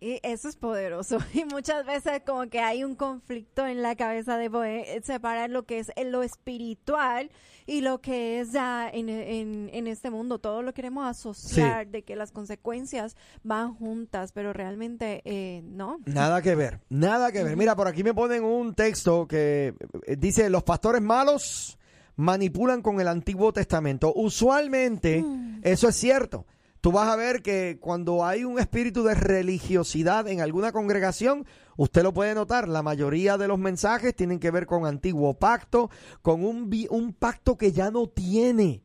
Y 0.00 0.20
eso 0.22 0.48
es 0.48 0.56
poderoso. 0.56 1.18
Y 1.34 1.44
muchas 1.44 1.84
veces 1.86 2.22
como 2.26 2.48
que 2.48 2.60
hay 2.60 2.84
un 2.84 2.94
conflicto 2.94 3.66
en 3.66 3.82
la 3.82 3.96
cabeza 3.96 4.36
de 4.36 4.50
poder 4.50 5.02
separar 5.02 5.50
lo 5.50 5.64
que 5.64 5.78
es 5.78 5.92
lo 6.04 6.22
espiritual 6.22 7.30
y 7.66 7.80
lo 7.82 8.00
que 8.00 8.40
es 8.40 8.52
ya 8.52 8.88
en, 8.88 9.08
en, 9.08 9.70
en 9.72 9.86
este 9.86 10.10
mundo. 10.10 10.38
Todo 10.38 10.62
lo 10.62 10.72
queremos 10.72 11.06
asociar 11.06 11.88
de 11.88 12.02
que 12.02 12.16
las 12.16 12.32
consecuencias 12.32 13.16
van 13.42 13.74
juntas, 13.74 14.32
pero 14.32 14.52
realmente 14.52 15.20
eh, 15.24 15.62
no. 15.64 15.98
Nada 16.06 16.42
que 16.42 16.54
ver, 16.54 16.80
nada 16.88 17.30
que 17.30 17.44
ver. 17.44 17.56
Mira, 17.56 17.76
por 17.76 17.86
aquí 17.86 18.02
me 18.02 18.14
ponen 18.14 18.42
un 18.44 18.74
texto 18.74 19.26
que 19.28 19.74
eh, 20.06 20.16
dice, 20.16 20.48
los 20.48 20.62
pastores 20.62 21.02
malos 21.02 21.78
manipulan 22.16 22.82
con 22.82 23.00
el 23.00 23.08
Antiguo 23.08 23.52
Testamento. 23.52 24.12
Usualmente, 24.14 25.24
eso 25.62 25.88
es 25.88 25.96
cierto. 25.96 26.46
Tú 26.80 26.92
vas 26.92 27.08
a 27.08 27.16
ver 27.16 27.42
que 27.42 27.78
cuando 27.80 28.24
hay 28.24 28.44
un 28.44 28.58
espíritu 28.58 29.02
de 29.02 29.14
religiosidad 29.14 30.28
en 30.28 30.40
alguna 30.40 30.70
congregación, 30.72 31.44
usted 31.76 32.02
lo 32.02 32.12
puede 32.12 32.34
notar, 32.34 32.68
la 32.68 32.82
mayoría 32.82 33.36
de 33.36 33.48
los 33.48 33.58
mensajes 33.58 34.14
tienen 34.14 34.38
que 34.38 34.50
ver 34.50 34.66
con 34.66 34.86
antiguo 34.86 35.34
pacto, 35.34 35.90
con 36.22 36.44
un, 36.44 36.70
vi- 36.70 36.86
un 36.90 37.12
pacto 37.12 37.56
que 37.56 37.72
ya 37.72 37.90
no 37.90 38.06
tiene 38.08 38.84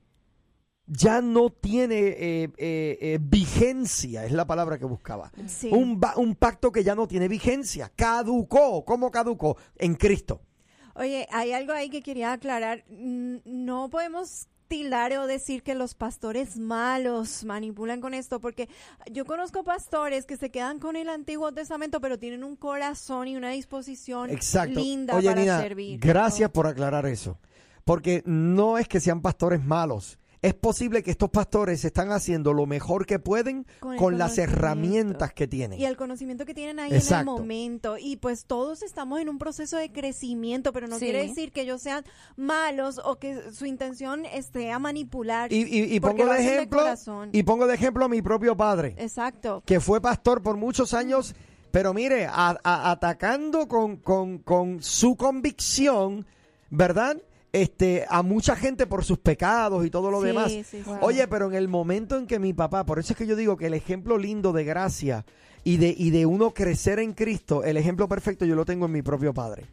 ya 0.85 1.21
no 1.21 1.49
tiene 1.49 1.95
eh, 1.97 2.43
eh, 2.57 2.97
eh, 2.99 3.17
vigencia, 3.21 4.25
es 4.25 4.33
la 4.33 4.45
palabra 4.45 4.77
que 4.77 4.83
buscaba. 4.83 5.31
Sí. 5.47 5.69
Un, 5.71 6.01
un 6.17 6.35
pacto 6.35 6.73
que 6.73 6.83
ya 6.83 6.93
no 6.93 7.07
tiene 7.07 7.29
vigencia, 7.29 7.89
caducó. 7.95 8.83
¿Cómo 8.83 9.09
caducó? 9.09 9.55
En 9.77 9.95
Cristo. 9.95 10.41
Oye, 10.95 11.25
hay 11.31 11.53
algo 11.53 11.71
ahí 11.71 11.89
que 11.89 12.01
quería 12.01 12.33
aclarar. 12.33 12.83
No 12.89 13.89
podemos 13.89 14.49
tildar 14.73 15.13
o 15.13 15.27
decir 15.27 15.61
que 15.61 15.75
los 15.75 15.93
pastores 15.93 16.57
malos 16.57 17.43
manipulan 17.43 18.01
con 18.01 18.15
esto, 18.15 18.39
porque 18.39 18.67
yo 19.11 19.23
conozco 19.23 19.63
pastores 19.63 20.25
que 20.25 20.35
se 20.35 20.49
quedan 20.49 20.79
con 20.79 20.95
el 20.95 21.09
Antiguo 21.09 21.51
Testamento, 21.51 22.01
pero 22.01 22.17
tienen 22.17 22.43
un 22.43 22.55
corazón 22.55 23.27
y 23.27 23.35
una 23.35 23.51
disposición 23.51 24.31
Exacto. 24.31 24.79
linda 24.79 25.15
Oye, 25.15 25.27
para 25.27 25.41
Nina, 25.41 25.61
servir. 25.61 25.99
gracias 25.99 26.49
por 26.49 26.65
aclarar 26.65 27.05
eso. 27.05 27.37
Porque 27.85 28.23
no 28.25 28.79
es 28.79 28.87
que 28.87 28.99
sean 28.99 29.21
pastores 29.21 29.63
malos. 29.63 30.17
Es 30.43 30.53
posible 30.53 31.01
que 31.03 31.09
estos 31.11 31.29
pastores 31.29 31.83
están 31.85 32.11
haciendo 32.11 32.51
lo 32.53 32.65
mejor 32.65 33.05
que 33.05 33.17
pueden 33.17 33.65
Con 33.79 34.17
las 34.17 34.37
herramientas 34.37 35.33
que 35.33 35.47
tienen. 35.47 35.79
Y 35.79 35.85
el 35.85 35.95
conocimiento 35.97 36.45
que 36.45 36.53
tienen 36.53 36.79
ahí 36.79 36.93
Exacto. 36.93 37.31
en 37.31 37.37
el 37.37 37.41
momento. 37.41 37.97
Y 37.97 38.17
pues 38.17 38.43
todos 38.45 38.83
estamos 38.83 39.21
en 39.21 39.29
un 39.29 39.37
proceso 39.39 39.77
de 39.77 39.91
crecimiento, 39.91 40.73
pero 40.73 40.87
no 40.87 40.99
Sí. 40.99 41.05
quiere 41.05 41.25
decir 41.25 41.53
que 41.53 41.61
ellos 41.61 41.81
sean 41.81 42.03
malos 42.35 42.99
o 43.05 43.15
que 43.15 43.53
su 43.53 43.65
intención 43.65 44.25
esté 44.25 44.69
a 44.71 44.79
manipular. 44.79 45.51
Y, 45.51 45.61
y- 45.63 45.95
y 45.95 45.99
porque 46.01 46.23
pongo 46.23 46.33
de 46.33 46.39
ejemplo, 46.41 46.83
y 47.31 47.43
pongo 47.43 47.65
de 47.65 47.73
ejemplo 47.75 48.03
a 48.05 48.09
mi 48.09 48.21
propio 48.21 48.55
padre. 48.57 48.95
Exacto. 48.97 49.63
que 49.65 49.79
fue 49.79 50.01
pastor 50.01 50.43
por 50.43 50.57
muchos 50.57 50.93
años, 50.93 51.35
pero 51.71 51.93
mire, 51.93 52.25
a- 52.25 52.59
a- 52.63 52.91
atacando 52.91 53.69
con, 53.69 53.95
con- 53.95 54.39
con 54.39 54.83
su 54.83 55.15
convicción, 55.15 56.25
¿verdad? 56.69 57.17
Este, 57.53 58.05
a 58.09 58.21
mucha 58.23 58.55
gente 58.57 58.85
por 58.87 59.05
sus 59.05 59.19
pecados 59.19 59.85
y 59.85 59.89
todo 59.89 60.11
lo 60.11 60.19
Sí, 60.21 60.27
demás. 60.27 60.51
sí. 60.51 60.83
Oye, 61.01 61.27
pero 61.27 61.47
en 61.47 61.53
el 61.53 61.67
momento 61.69 62.17
en 62.17 62.27
que 62.27 62.39
mi 62.39 62.51
papá, 62.51 62.85
por 62.85 62.99
eso 62.99 63.13
es 63.13 63.17
que 63.17 63.27
yo 63.27 63.35
digo 63.35 63.55
que 63.55 63.67
el 63.67 63.73
ejemplo 63.75 64.17
lindo 64.17 64.51
de 64.51 64.65
gracia 64.65 65.23
y 65.63 65.77
de, 65.77 65.93
y 65.97 66.09
de 66.09 66.25
uno 66.25 66.51
crecer 66.51 66.99
en 66.99 67.13
Cristo, 67.13 67.63
el 67.63 67.77
ejemplo 67.77 68.09
perfecto 68.09 68.43
yo 68.43 68.55
lo 68.55 68.65
tengo 68.65 68.87
en 68.87 68.91
mi 68.91 69.01
propio 69.03 69.33
padre. 69.33 69.65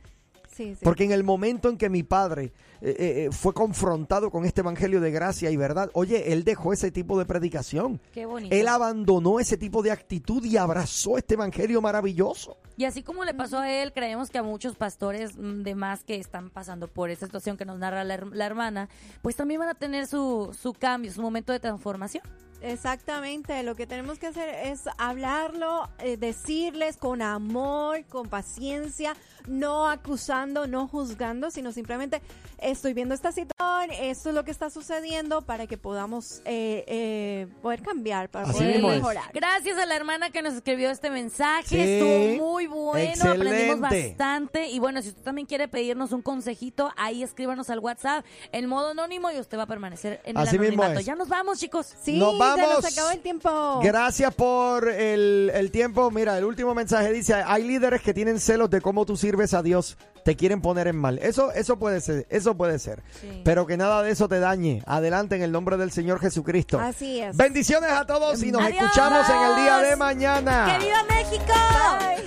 Sí, 0.61 0.75
sí. 0.75 0.85
Porque 0.85 1.05
en 1.05 1.13
el 1.13 1.25
momento 1.25 1.71
en 1.71 1.79
que 1.79 1.89
mi 1.89 2.03
padre 2.03 2.53
eh, 2.83 2.95
eh, 2.99 3.29
fue 3.33 3.55
confrontado 3.55 4.31
con 4.31 4.45
este 4.45 4.61
evangelio 4.61 5.01
de 5.01 5.11
gracia 5.11 5.51
y 5.51 5.57
verdad, 5.57 5.89
oye, 5.95 6.35
él 6.35 6.45
dejó 6.45 6.75
ese 6.75 6.91
tipo 6.91 7.19
de 7.19 7.25
predicación. 7.25 7.99
Qué 8.13 8.27
bonito. 8.27 8.55
Él 8.55 8.69
abandonó 8.69 9.41
ese 9.41 9.57
tipo 9.57 9.83
de 9.83 9.91
actitud 9.91 10.45
y 10.45 10.59
abrazó 10.59 11.17
este 11.17 11.33
evangelio 11.33 11.81
maravilloso. 11.81 12.59
Y 12.77 12.85
así 12.85 13.03
como 13.03 13.25
le 13.25 13.33
pasó 13.33 13.61
a 13.61 13.73
él, 13.73 13.95
creemos 13.95 14.29
que 14.29 14.37
a 14.37 14.43
muchos 14.43 14.77
pastores 14.77 15.35
mm, 15.39 15.63
de 15.63 15.75
más 15.75 16.05
que 16.05 16.17
están 16.17 16.51
pasando 16.51 16.89
por 16.89 17.09
esta 17.09 17.25
situación 17.25 17.57
que 17.57 17.65
nos 17.65 17.79
narra 17.79 18.05
la, 18.05 18.19
la 18.31 18.45
hermana, 18.45 18.91
pues 19.23 19.37
también 19.37 19.61
van 19.61 19.71
a 19.71 19.75
tener 19.75 20.09
su, 20.09 20.55
su 20.61 20.75
cambio, 20.75 21.11
su 21.11 21.23
momento 21.23 21.55
de 21.55 21.61
transformación. 21.61 22.23
Exactamente, 22.63 23.63
lo 23.63 23.75
que 23.75 23.87
tenemos 23.87 24.19
que 24.19 24.27
hacer 24.29 24.49
es 24.67 24.83
hablarlo, 24.99 25.89
eh, 25.99 26.17
decirles 26.17 26.97
con 26.97 27.23
amor, 27.23 28.05
con 28.07 28.29
paciencia, 28.29 29.15
no 29.47 29.89
acusando, 29.89 30.67
no 30.67 30.87
juzgando, 30.87 31.51
sino 31.51 31.73
simplemente 31.73 32.21
estoy 32.59 32.93
viendo 32.93 33.15
esta 33.15 33.33
situación, 33.33 33.91
esto 33.91 34.29
es 34.29 34.35
lo 34.35 34.45
que 34.45 34.51
está 34.51 34.69
sucediendo 34.69 35.43
para 35.43 35.67
que 35.67 35.79
podamos 35.79 36.43
eh, 36.45 36.85
eh, 36.87 37.47
poder 37.63 37.83
cambiar, 37.83 38.29
para 38.29 38.45
Así 38.49 38.59
poder 38.59 38.77
es. 38.77 38.83
mejorar. 38.83 39.25
Gracias 39.33 39.79
a 39.79 39.87
la 39.87 39.97
hermana 39.97 40.31
que 40.31 40.43
nos 40.43 40.55
escribió 40.55 40.91
este 40.91 41.11
mensaje. 41.11 41.69
Sí. 41.69 41.81
Estuvo 41.81 42.45
muy 42.47 42.67
bueno, 42.67 43.31
aprendimos 43.31 43.81
bastante. 43.81 44.69
Y 44.69 44.79
bueno, 44.79 45.01
si 45.01 45.09
usted 45.09 45.23
también 45.23 45.47
quiere 45.47 45.69
pedirnos 45.69 46.13
un 46.13 46.21
consejito, 46.23 46.93
ahí 46.97 47.23
escríbanos 47.23 47.71
al 47.71 47.79
WhatsApp 47.79 48.25
en 48.53 48.67
modo 48.67 48.91
anónimo 48.91 49.31
y 49.31 49.39
usted 49.39 49.57
va 49.59 49.63
a 49.63 49.67
permanecer 49.67 50.21
en 50.25 50.37
Así 50.37 50.57
el 50.57 50.61
mismo 50.61 50.83
anonimato. 50.83 51.01
es. 51.01 51.07
Ya 51.07 51.15
nos 51.15 51.29
vamos, 51.29 51.59
chicos. 51.59 51.95
Sí, 52.03 52.19
Nos 52.19 52.39
vamos. 52.57 52.83
nos 52.85 52.93
acabó 52.93 53.11
el 53.11 53.21
tiempo. 53.21 53.81
Gracias 53.83 54.35
por 54.35 54.89
el, 54.89 55.51
el 55.55 55.71
tiempo. 55.71 56.11
Mira, 56.11 56.37
el 56.39 56.45
último 56.45 56.75
mensaje 56.75 57.13
dice, 57.13 57.35
hay 57.35 57.65
líderes 57.65 58.03
que 58.03 58.15
tienen 58.15 58.41
celos 58.41 58.71
de 58.71 58.81
cómo 58.81 59.05
tú 59.07 59.17
sirves 59.17 59.55
a 59.55 59.63
Dios, 59.63 59.97
te 60.25 60.37
quieren 60.37 60.61
poner 60.61 60.87
en 60.87 60.97
mal. 60.97 61.19
Eso, 61.19 61.53
eso 61.53 61.79
puede 61.79 62.01
ser, 62.01 62.27
eso 62.31 62.57
puede 62.57 62.79
ser. 62.79 63.03
Sí. 63.21 63.41
Pero 63.45 63.67
que 63.67 63.77
nada 63.77 64.03
de 64.03 64.11
eso 64.11 64.29
te 64.29 64.39
dañe. 64.39 64.83
Adelante 64.87 65.37
en 65.37 65.43
el 65.43 65.53
nombre 65.53 65.77
del 65.77 65.91
Señor 65.93 66.21
Jesucristo. 66.21 66.79
Así 66.79 67.21
es. 67.21 67.37
Bendiciones 67.37 67.91
a 67.91 68.05
todos 68.07 68.43
y 68.43 68.53
nos 68.53 68.63
Adiós. 68.63 68.83
escuchamos 68.83 69.29
en 69.29 69.43
el 69.43 69.57
día 69.57 69.79
de 69.79 69.97
mañana. 69.97 70.77
¡Que 70.79 70.85
viva 70.85 71.03
México! 71.05 71.53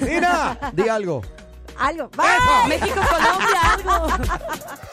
Mira, 0.01 0.71
di 0.74 0.88
algo. 0.89 1.21
Algo. 1.78 2.09
Bye. 2.09 2.69
México, 2.69 2.99
Colombia, 3.09 3.74
algo. 3.74 4.07